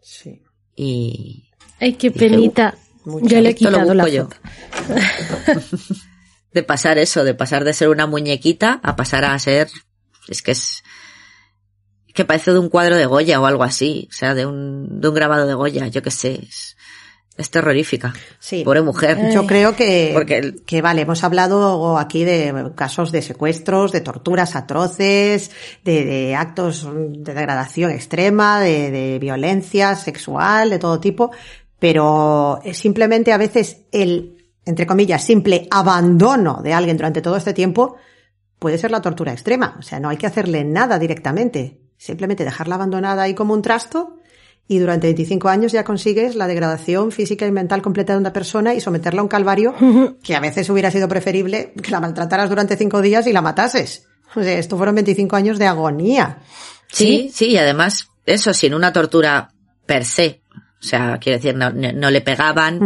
[0.00, 0.42] Sí.
[0.74, 2.74] Y, Ay, qué Dije, penita.
[3.04, 3.26] mucho.
[3.26, 4.36] Yo le he quitado la foto.
[6.52, 9.68] de pasar eso, de pasar de ser una muñequita a pasar a ser,
[10.28, 10.82] es que es,
[12.16, 15.08] que parece de un cuadro de Goya o algo así, o sea, de un, de
[15.08, 16.76] un grabado de Goya, yo qué sé, es,
[17.36, 18.14] es terrorífica.
[18.40, 18.64] Sí.
[18.64, 19.30] Pobre mujer.
[19.32, 24.00] Yo creo que, Porque el- que vale, hemos hablado aquí de casos de secuestros, de
[24.00, 25.50] torturas atroces,
[25.84, 31.30] de, de actos de degradación extrema, de, de violencia sexual, de todo tipo,
[31.78, 37.96] pero simplemente a veces el, entre comillas, simple abandono de alguien durante todo este tiempo
[38.58, 39.76] puede ser la tortura extrema.
[39.78, 41.82] O sea, no hay que hacerle nada directamente.
[41.98, 44.18] Simplemente dejarla abandonada ahí como un trasto
[44.68, 48.74] y durante 25 años ya consigues la degradación física y mental completa de una persona
[48.74, 49.74] y someterla a un calvario
[50.22, 54.06] que a veces hubiera sido preferible que la maltrataras durante cinco días y la matases.
[54.34, 56.38] O sea, esto fueron 25 años de agonía.
[56.90, 59.50] Sí, sí, y además, eso sin una tortura
[59.86, 60.42] per se.
[60.80, 62.80] O sea, quiero decir, no, no- no le pegaban,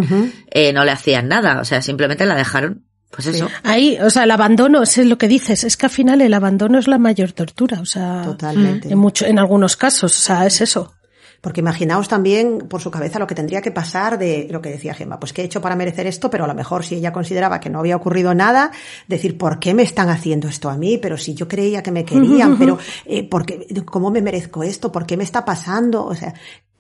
[0.51, 3.49] eh, no le hacían nada, o sea, simplemente la dejaron, pues eso.
[3.65, 6.33] Ahí, o sea, el abandono, eso es lo que dices, es que al final el
[6.33, 8.89] abandono es la mayor tortura, o sea, Totalmente.
[8.91, 10.95] en mucho, en algunos casos, o sea, es eso.
[11.41, 14.93] Porque imaginaos también por su cabeza lo que tendría que pasar de lo que decía
[14.93, 17.61] Gemma, pues qué he hecho para merecer esto, pero a lo mejor si ella consideraba
[17.61, 18.71] que no había ocurrido nada,
[19.09, 20.99] decir, ¿por qué me están haciendo esto a mí?
[20.99, 24.93] Pero si yo creía que me querían, pero eh, ¿por qué, ¿cómo me merezco esto?
[24.93, 26.05] ¿Por qué me está pasando?
[26.05, 26.35] O sea,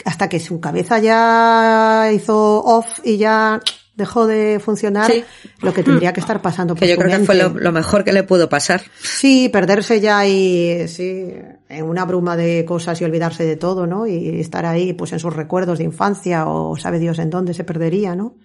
[0.04, 3.60] hasta que su cabeza ya hizo off y ya
[3.97, 5.24] dejó de funcionar Sí.
[5.61, 8.12] lo que tendría que estar pasando por Que yo creo que fue lo, mejor que
[8.12, 8.82] le pudo pasar.
[9.03, 11.32] Sí, perderse ya y sí,
[11.68, 14.07] en una bruma de cosas y olvidarse de todo, ¿no?
[14.07, 17.64] Y estar ahí, pues en sus recuerdos de infancia o sabe Dios en dónde se
[17.64, 18.36] perdería, ¿no?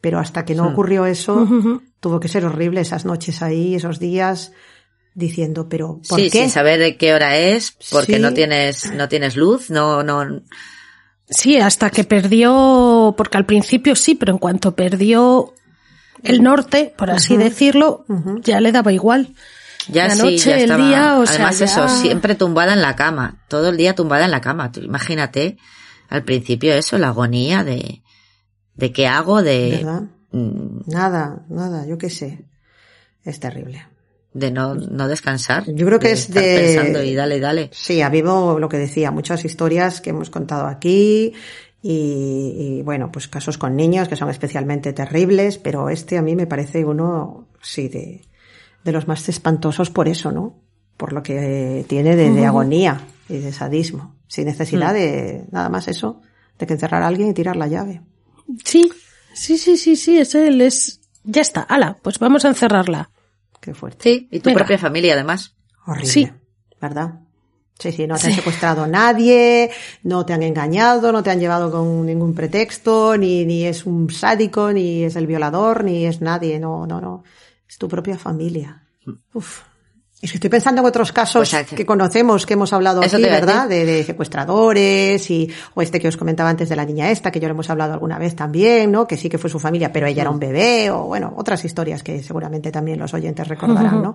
[0.00, 1.46] Pero hasta que no ocurrió eso,
[2.00, 4.52] tuvo que ser horrible esas noches ahí, esos días,
[5.14, 6.40] diciendo, pero ¿por Sí, qué?
[6.40, 8.18] sin saber de qué hora es, porque Sí.
[8.20, 10.24] no tienes, no tienes luz, no, no,
[11.28, 15.54] Sí, hasta que perdió, porque al principio sí, pero en cuanto perdió
[16.22, 18.04] el norte, por así decirlo,
[18.42, 19.34] ya le daba igual.
[19.88, 22.82] ya La sí, noche, ya el día, o sea, Además ya- eso, siempre tumbada en
[22.82, 24.70] la cama, todo el día tumbada en la cama.
[24.72, 25.56] Tú imagínate,
[26.08, 28.02] al principio eso, la agonía de,
[28.74, 30.02] de qué hago, de, ¿Verdad?
[30.32, 32.44] mm, Nada, nada, yo qué sé.
[33.24, 33.86] Es terrible.
[34.34, 35.64] De no, no descansar.
[35.66, 37.70] Yo creo que de es estar de- pensando y dale, dale.
[37.72, 41.34] Sí, ha habido lo que decía, muchas historias que hemos contado aquí
[41.82, 46.36] y, y, bueno, pues casos con niños que son especialmente terribles, pero este a mí
[46.36, 48.22] me parece uno, sí, de,
[48.84, 50.58] de los más espantosos por eso, ¿no?
[50.96, 55.88] Por lo que tiene de, de agonía y de sadismo, sin necesidad de nada más
[55.88, 56.20] eso,
[56.58, 58.00] de que encerrar a alguien y tirar la llave.
[58.64, 58.90] Sí,
[59.34, 61.00] sí, sí, sí, sí, es él, es...
[61.24, 63.10] Ya está, ala, pues vamos a encerrarla.
[63.62, 64.02] Qué fuerte.
[64.02, 64.58] Sí, y tu Venga.
[64.58, 65.54] propia familia además.
[65.86, 66.10] Horrible.
[66.10, 66.28] Sí.
[66.80, 67.20] ¿Verdad?
[67.78, 69.70] Sí, sí, no te han secuestrado nadie,
[70.02, 74.10] no te han engañado, no te han llevado con ningún pretexto, ni, ni es un
[74.10, 77.22] sádico, ni es el violador, ni es nadie, no, no, no.
[77.68, 78.82] Es tu propia familia.
[79.32, 79.62] Uf.
[80.22, 83.24] Es que estoy pensando en otros casos Pues, que conocemos, que hemos hablado Eso aquí,
[83.24, 83.68] ¿verdad?
[83.68, 87.40] De, de secuestradores y, o este que os comentaba antes de la niña esta, que
[87.40, 89.08] ya lo hemos hablado alguna vez también, ¿no?
[89.08, 92.04] Que sí que fue su familia, pero ella era un bebé, o bueno, otras historias
[92.04, 94.14] que seguramente también los oyentes recordarán, ¿no?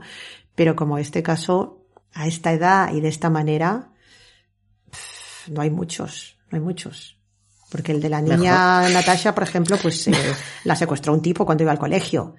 [0.55, 3.89] Pero como este caso, a esta edad y de esta manera,
[4.89, 7.17] pff, no hay muchos, no hay muchos.
[7.69, 10.13] Porque el de la niña Natasha, por ejemplo, pues eh,
[10.63, 12.35] la secuestró un tipo cuando iba al colegio.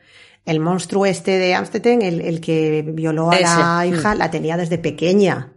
[0.48, 4.78] El monstruo este de Amstetten, el, el que violó a la hija, la tenía desde
[4.78, 5.52] pequeña,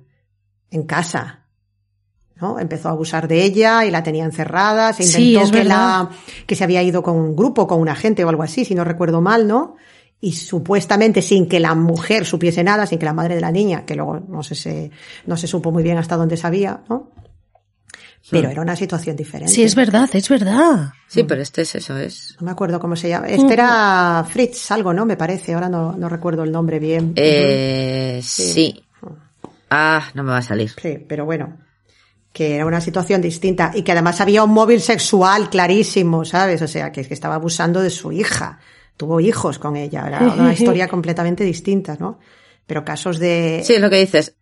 [0.69, 1.45] en casa.
[2.41, 2.59] ¿no?
[2.59, 6.09] Empezó a abusar de ella y la tenía encerrada, se Sí, es que, la,
[6.45, 8.83] que se había ido con un grupo, con una gente o algo así, si no
[8.83, 9.77] recuerdo mal, ¿no?
[10.19, 13.85] Y supuestamente sin que la mujer supiese nada, sin que la madre de la niña,
[13.85, 14.91] que luego no se, se,
[15.25, 17.11] no se supo muy bien hasta dónde sabía, ¿no?
[18.29, 19.53] Pero era una situación diferente.
[19.53, 20.93] Sí, es verdad, es verdad.
[21.07, 22.35] Sí, pero este es eso, es.
[22.39, 23.27] No me acuerdo cómo se llama.
[23.27, 25.05] Este era Fritz, algo, ¿no?
[25.05, 25.53] Me parece.
[25.53, 27.13] Ahora no, no recuerdo el nombre bien.
[27.15, 28.83] Eh, sí.
[29.69, 30.71] Ah, no me va a salir.
[30.81, 31.57] Sí, pero bueno.
[32.31, 36.61] Que era una situación distinta y que además había un móvil sexual clarísimo, ¿sabes?
[36.61, 38.59] O sea, que, que estaba abusando de su hija.
[38.95, 40.05] Tuvo hijos con ella.
[40.07, 42.19] Era una historia completamente distinta, ¿no?
[42.65, 43.61] Pero casos de.
[43.65, 44.35] Sí, es lo que dices.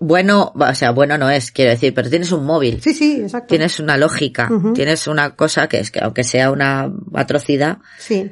[0.00, 2.80] Bueno, o sea, bueno no es, quiero decir, pero tienes un móvil.
[2.80, 3.48] sí, sí, exacto.
[3.48, 8.30] Tienes una lógica, tienes una cosa que es que aunque sea una atrocidad, Sí,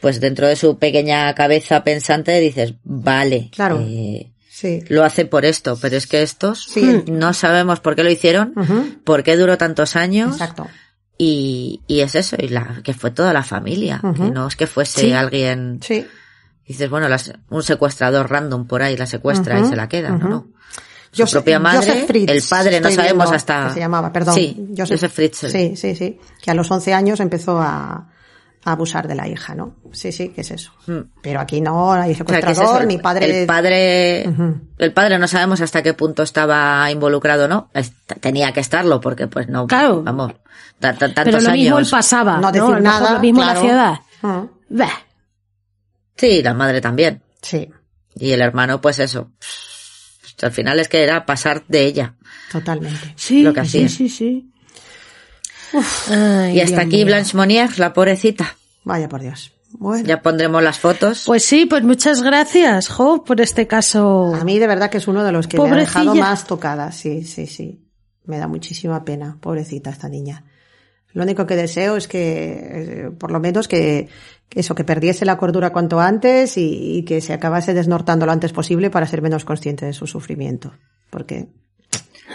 [0.00, 3.78] pues dentro de su pequeña cabeza pensante dices, vale, Claro.
[3.80, 4.82] eh, sí.
[4.88, 7.04] lo hace por esto, pero es que estos Sí.
[7.10, 10.66] no sabemos por qué lo hicieron, Ujú, por qué duró tantos años Exacto.
[11.16, 14.66] y, y es eso, y la, que fue toda la familia, que no es que
[14.66, 15.12] fuese Sí.
[15.12, 16.04] alguien, Sí.
[16.66, 20.28] dices, bueno, las- un secuestrador random por ahí la secuestra y se la queda, ujú.
[20.28, 20.48] ¿no?
[21.14, 21.16] No.
[21.16, 23.66] Su Joseph- propia madre, Joseph Fritz, el padre, no sabemos viendo hasta...
[23.68, 24.34] que se llamaba, perdón.
[24.34, 25.48] Sí, Joseph, Fritzl.
[25.48, 26.18] Sí, sí, sí.
[26.42, 28.08] Que a los 11 años empezó a,
[28.64, 29.76] a abusar de la hija, ¿no?
[29.92, 30.72] Sí, sí, que es eso.
[30.86, 30.98] Mm.
[31.22, 33.40] Pero aquí no hay O sea, es secuestrador ni padre.
[33.42, 34.22] El padre,
[34.78, 37.70] el padre no sabemos hasta qué punto estaba involucrado, ¿no?
[38.20, 40.02] Tenía que estarlo porque pues no, Claro.
[40.02, 40.32] vamos,
[40.80, 41.90] tantos Pero lo mismo él años.
[41.90, 43.54] pasaba, No decir nada, Lo mismo claro.
[43.54, 43.94] la ciudad.
[44.22, 44.88] Mm, Bah.
[46.16, 47.22] Sí, la madre también.
[47.42, 47.68] Sí,
[48.14, 49.30] Y el hermano, pues eso.
[50.42, 52.14] Al final es que era pasar de ella.
[52.52, 53.12] totalmente.
[53.16, 53.88] Sí, Lo que sí, hacía.
[53.88, 54.50] sí, sí.
[56.08, 57.06] Ay, y hasta Dios aquí mío.
[57.06, 58.56] Blanche Monnier, la pobrecita.
[58.84, 59.52] Vaya por Dios.
[59.76, 61.24] Bueno, Ya pondremos las fotos.
[61.26, 64.32] Pues sí, pues muchas gracias, Jo, por este caso.
[64.34, 66.92] a mí de verdad que es uno de los que me ha dejado más tocada.
[66.92, 67.80] Sí, sí, sí.
[68.24, 70.44] Me da muchísima pena, pobrecita esta niña.
[71.14, 72.52] Lo único que deseo es que,
[73.06, 74.08] eh, por lo menos que,
[74.48, 78.32] que eso, que perdiese la cordura cuanto antes y, y que se acabase desnortando lo
[78.32, 80.74] antes posible para ser menos consciente de su sufrimiento.
[81.10, 81.46] Porque,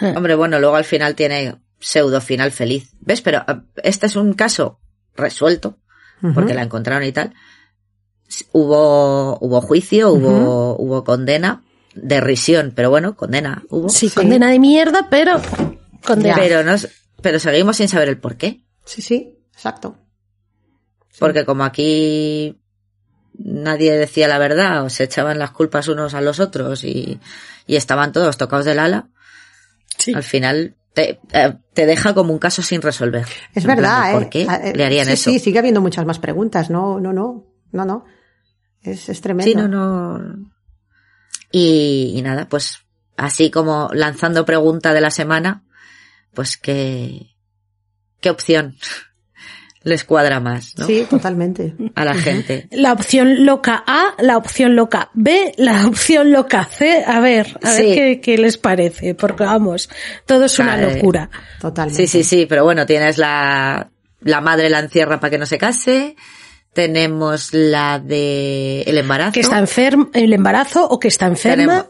[0.16, 2.90] Hombre, bueno, luego al final tiene pseudo final feliz.
[3.00, 3.20] ¿Ves?
[3.22, 4.80] Pero eh, este es un caso
[5.14, 5.78] resuelto,
[6.34, 7.32] porque la encontraron y tal.
[8.52, 11.62] Hubo, hubo juicio, hubo, hubo condena,
[11.94, 13.88] derrisión, pero bueno, condena hubo.
[13.88, 15.40] Sí, condena de mierda, pero
[16.06, 16.36] condena.
[16.36, 16.88] Pero no, es-
[17.20, 18.62] pero seguimos sin saber el por qué.
[18.90, 19.96] Sí, sí, exacto.
[21.20, 22.60] Porque como aquí
[23.38, 27.20] nadie decía la verdad o se echaban las culpas unos a los otros y,
[27.66, 29.08] y estaban todos tocados del ala,
[29.96, 30.12] Sí.
[30.14, 33.26] al final te, eh, te deja como un caso sin resolver.
[33.54, 34.12] Es En plan verdad, de ¿eh?
[34.14, 35.30] ¿Por qué Ah, eh, le harían sí, eso?
[35.30, 36.68] Sí, sigue habiendo muchas más preguntas.
[36.68, 38.04] No, no, no, no, no.
[38.82, 39.48] Es, es tremendo.
[39.50, 40.50] Sí, no, no.
[41.52, 42.78] Y, y nada, pues
[43.16, 45.64] así como lanzando pregunta de la semana,
[46.34, 47.36] pues qué,
[48.20, 48.76] qué opción
[49.82, 50.86] les cuadra más, ¿no?
[50.86, 51.74] Sí, totalmente.
[51.94, 52.68] A la gente.
[52.70, 57.02] La opción loca A, la opción loca B, la opción loca C.
[57.06, 57.82] A ver, a Sí.
[57.84, 59.88] ver qué, qué les parece, porque vamos,
[60.26, 61.30] todo es una locura.
[61.60, 62.06] Totalmente.
[62.06, 63.90] Sí, sí, sí, pero bueno, tienes la,
[64.20, 66.14] la madre la encierra para que no se case,
[66.74, 69.32] tenemos la de el embarazo.
[69.32, 71.56] Que está enferma, el embarazo o que está enferma.
[71.56, 71.86] tenemos,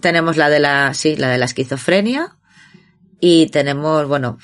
[0.00, 2.38] tenemos la de la, sí, la de la esquizofrenia.
[3.20, 4.38] Y tenemos, bueno,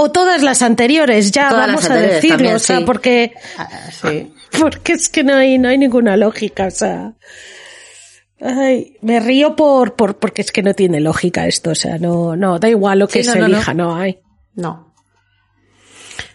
[0.00, 2.84] O todas las anteriores, ya Todas vamos a decirlo, también, o sea, sí.
[2.84, 4.32] porque, Ah, sí.
[4.60, 7.14] porque es que no hay, no hay ninguna lógica, o sea.
[8.40, 12.36] Ay, me río por, por, porque es que no tiene lógica esto, o sea, no,
[12.36, 14.20] no, da igual lo que Sí, no, se no, elija, no hay.
[14.54, 14.94] No.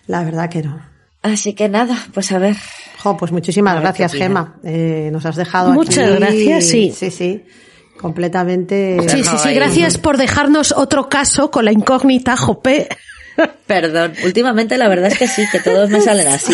[0.07, 0.81] La verdad que no.
[1.21, 2.57] así que nada, pues a ver.
[3.01, 4.13] Jo, pues muchísimas gracias.
[4.13, 4.59] Gema.
[4.65, 6.15] Eh, nos has dejado Muchas aquí-
[6.45, 6.93] gracias, sí.
[6.93, 7.43] Sí, sí.
[7.97, 8.97] Completamente.
[9.07, 9.55] Sí, sí, sí, ahí.
[9.55, 12.89] gracias por dejarnos otro caso con la incógnita, Jope.
[13.67, 16.53] Perdón, últimamente la verdad es que sí, que todos me salen así.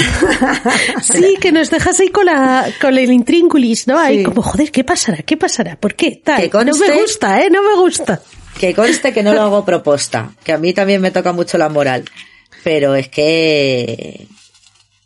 [1.02, 4.00] Sí, que nos dejas ahí con la, con el intríngulis, ¿no?
[4.00, 4.24] Ahí Sí.
[4.24, 5.18] como, joder, ¿qué pasará?
[5.24, 5.76] ¿Qué pasará?
[5.76, 6.22] ¿Por qué?
[6.24, 6.50] Tal.
[6.50, 7.50] Conste- No me gusta, ¿eh?
[7.50, 8.22] No me gusta.
[8.60, 11.70] Que conste que no lo hago proposta, que a mí también me toca mucho la
[11.70, 12.06] moral.
[12.64, 14.28] Pero es que.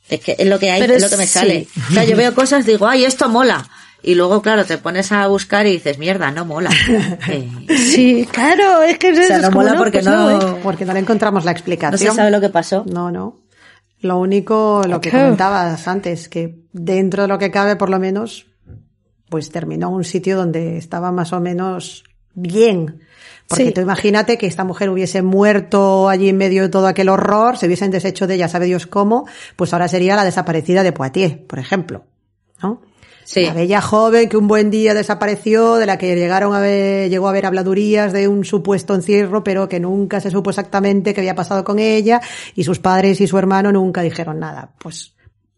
[0.10, 1.34] Es que es lo que hay, es lo que me sí.
[1.34, 1.68] sale.
[1.90, 3.68] O sea, yo veo cosas, digo, ay, esto mola.
[4.06, 6.70] Y luego, claro, te pones a buscar y dices, mierda, no mola.
[7.30, 7.48] Eh,
[7.78, 10.60] Sí, claro, es que o sea, es no como, mola porque pues no, ¿eh?
[10.62, 12.12] Porque no le encontramos la no explicación.
[12.12, 12.84] se sabe lo que pasó.
[12.86, 13.38] No, no.
[14.02, 18.48] Lo único, lo que comentabas antes, que dentro de lo que cabe, por lo menos,
[19.30, 22.04] pues terminó en un sitio donde estaba más o menos
[22.34, 23.00] bien.
[23.48, 23.72] Porque Sí.
[23.72, 27.68] tú imagínate que esta mujer hubiese muerto allí en medio de todo aquel horror, se
[27.68, 29.26] hubiesen deshecho de ella, sabe Dios cómo,
[29.56, 32.04] pues ahora sería la desaparecida de Poitiers, por ejemplo.
[33.26, 33.46] Sí.
[33.46, 37.28] La bella joven que un buen día desapareció, de la que llegaron a ver, llegó
[37.28, 41.36] a haber habladurías de un supuesto encierro, pero que nunca se supo exactamente qué había
[41.36, 42.22] pasado con ella,
[42.56, 44.72] y sus padres y su hermano nunca dijeron nada.
[44.78, 45.14] Pues,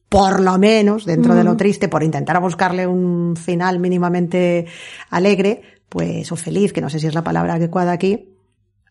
[0.10, 4.66] por lo menos, dentro de lo triste, por intentar buscarle un final mínimamente
[5.10, 8.30] alegre, pues, o feliz, que no sé si es la palabra adecuada aquí,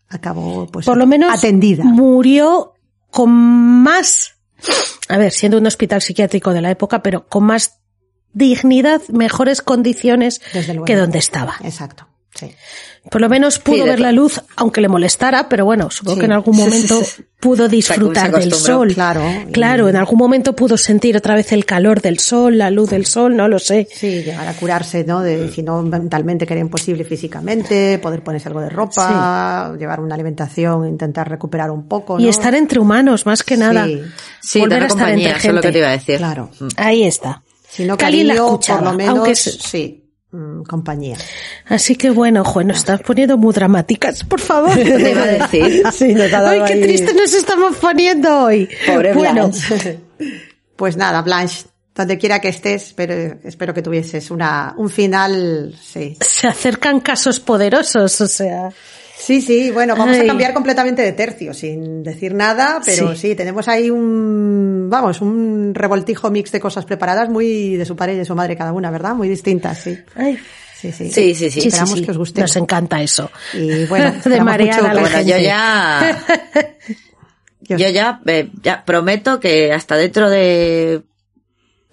[0.09, 1.85] acabó, pues, Por lo menos atendida.
[1.85, 2.75] murió
[3.11, 4.35] con más,
[5.09, 7.81] a ver, siendo un hospital psiquiátrico de la época, pero con más
[8.35, 10.41] dignidad, mejores condiciones
[10.87, 11.55] que donde estaba.
[11.65, 12.07] Exacto.
[12.35, 12.51] Sí.
[13.13, 16.21] Por lo menos pudo Sí, ver la luz, aunque le molestara, pero bueno, supongo Sí.
[16.21, 17.01] que en algún momento
[17.39, 18.93] pudo disfrutar del sol.
[18.93, 19.23] claro.
[19.53, 23.07] Claro, en algún momento pudo sentir otra vez el calor del sol, la luz del
[23.07, 23.87] sol, no lo sé.
[23.95, 25.21] Sí, llegar a curarse, ¿no?
[25.21, 30.17] De, si no mentalmente que era imposible físicamente, poder ponerse algo de ropa, llevar una
[30.17, 32.25] alimentación, intentar recuperar un poco, ¿no?
[32.25, 33.87] Y estar entre humanos, más que nada.
[33.87, 34.03] Sí.
[34.41, 35.73] Sí, Volver a estar compañía, entre eso es lo que gente.
[35.73, 36.17] te iba a decir.
[36.17, 36.51] Claro.
[36.79, 37.44] Ahí está.
[37.75, 41.17] Si no Que alguien la cariño, escuchaba, por lo menos, aunque es- sí, mm, compañía.
[41.67, 44.73] Así que bueno, jo, nos estás poniendo muy dramáticas, por favor.
[44.75, 45.83] Te iba a decir.
[45.93, 48.69] Sí, dado Ay, qué ahí- triste nos estamos poniendo hoy.
[48.87, 50.01] Pobre bueno, Blanche.
[50.77, 56.17] Pues nada, Blanche, donde quiera que estés, pero espero que tuvieses una, un final, sí.
[56.21, 58.71] se acercan casos poderosos, o sea.
[59.17, 63.29] Sí, sí, bueno, vamos a cambiar completamente de tercio, sin decir nada, pero sí.
[63.31, 63.35] Sí.
[63.35, 68.19] tenemos ahí un, vamos, un revoltijo mix de cosas preparadas muy de su padre y
[68.19, 69.15] de su madre cada una, ¿verdad?
[69.15, 69.97] Muy distintas, sí.
[70.15, 70.39] Ay,
[70.79, 71.11] Sí, sí.
[71.11, 71.61] Sí, sí, sí.
[71.69, 72.43] Esperamos que os guste.
[72.43, 73.31] Nos encanta eso.
[73.55, 75.31] Y bueno, de marear mucho a la Bueno, gente.
[75.33, 76.23] yo ya,
[77.63, 81.03] Yo- yo ya, eh, ya prometo que hasta dentro de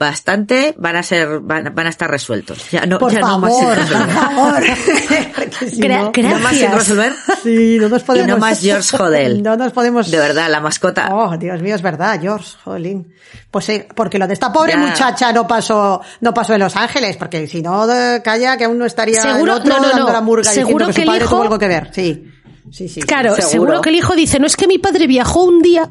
[0.01, 2.69] bastante van a ser, van, van a estar resueltos.
[2.71, 4.15] Ya no, Por ya no más sin favor, por resolver.
[4.15, 4.63] favor.
[5.35, 6.73] Porque si Gra- no- gra- No más sin Gracias.
[6.75, 7.13] resolver.
[7.43, 8.27] Sí, no nos podemos.
[8.27, 9.43] Y no más George Hodel.
[9.43, 10.11] No nos podemos.
[10.11, 11.09] De verdad, la mascota.
[11.13, 13.13] Oh, Dios mío, es verdad, George, jolín.
[13.49, 14.77] Pues sí, porque lo de esta pobre Ya.
[14.79, 17.85] muchacha no pasó, no pasó en Los Ángeles, porque si no,
[18.23, 20.13] calla, que aún no estaría Seguro- el otro no, no, dando no.
[20.13, 21.89] la murga Seguro diciendo que, que su padre hijo- tuvo algo que ver.
[21.93, 22.31] Sí,
[22.71, 23.01] sí, sí.
[23.01, 23.49] Claro, Seguro.
[23.49, 23.81] seguro.
[23.81, 25.89] que el hijo dice, no es que mi padre viajó un día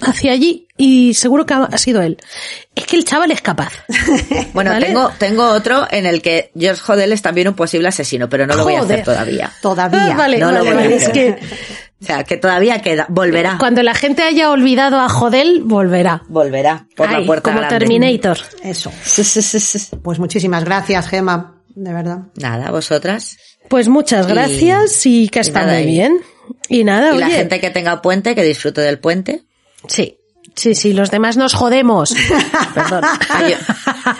[0.00, 2.18] hacia allí y seguro que ha sido él.
[2.74, 3.72] Es que el chaval es capaz.
[4.52, 4.86] Bueno, ¿Vale?
[4.86, 8.54] tengo, tengo otro en el que George Hodel es también un posible asesino, pero no
[8.54, 9.52] lo voy a hacer todavía.
[9.60, 10.12] Todavía.
[10.12, 11.12] Ah, vale, No lo voy a es hacer.
[11.12, 11.38] que
[12.00, 16.22] O sea, que todavía queda, volverá, cuando la gente haya olvidado a Jodel, volverá.
[16.28, 17.78] volverá por Ay, la puerta como grande.
[17.78, 18.38] Terminator.
[18.62, 18.92] Eso.
[20.02, 22.18] Pues muchísimas gracias, Gema, de verdad.
[22.36, 23.36] Nada, vosotras.
[23.68, 26.20] Pues muchas gracias y, que está muy bien.
[26.68, 29.42] Y nada, Y la gente que tenga puente, que disfrute del puente.
[29.88, 30.18] Sí,
[30.54, 32.14] sí, sí, los demás nos jodemos.
[32.74, 33.04] Perdón.
[33.30, 33.54] Ay,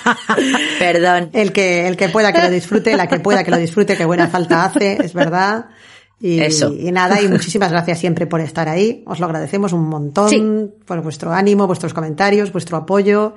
[0.78, 1.30] Perdón.
[1.32, 4.04] El que, el que pueda que lo disfrute, la que pueda que lo disfrute, que
[4.04, 5.66] buena falta hace, es verdad.
[6.20, 6.72] Y, Eso.
[6.72, 9.02] y nada, y muchísimas gracias siempre por estar ahí.
[9.06, 10.42] Os lo agradecemos un montón Sí.
[10.86, 13.34] por vuestro ánimo, vuestros comentarios, vuestro apoyo.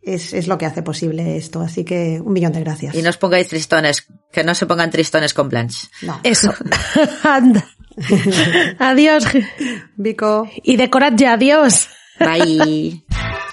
[0.00, 1.60] Es, es lo que hace posible esto.
[1.60, 2.94] Así que un millón de gracias.
[2.94, 5.88] Y no os pongáis tristones, que no se pongan tristones con Blanche.
[6.02, 6.20] No.
[6.22, 6.54] Eso.
[7.24, 7.66] Anda.
[8.78, 9.24] Adiós.
[9.96, 10.48] Vico.
[10.62, 11.88] Y decorad ya, adiós.
[12.18, 13.04] Bye.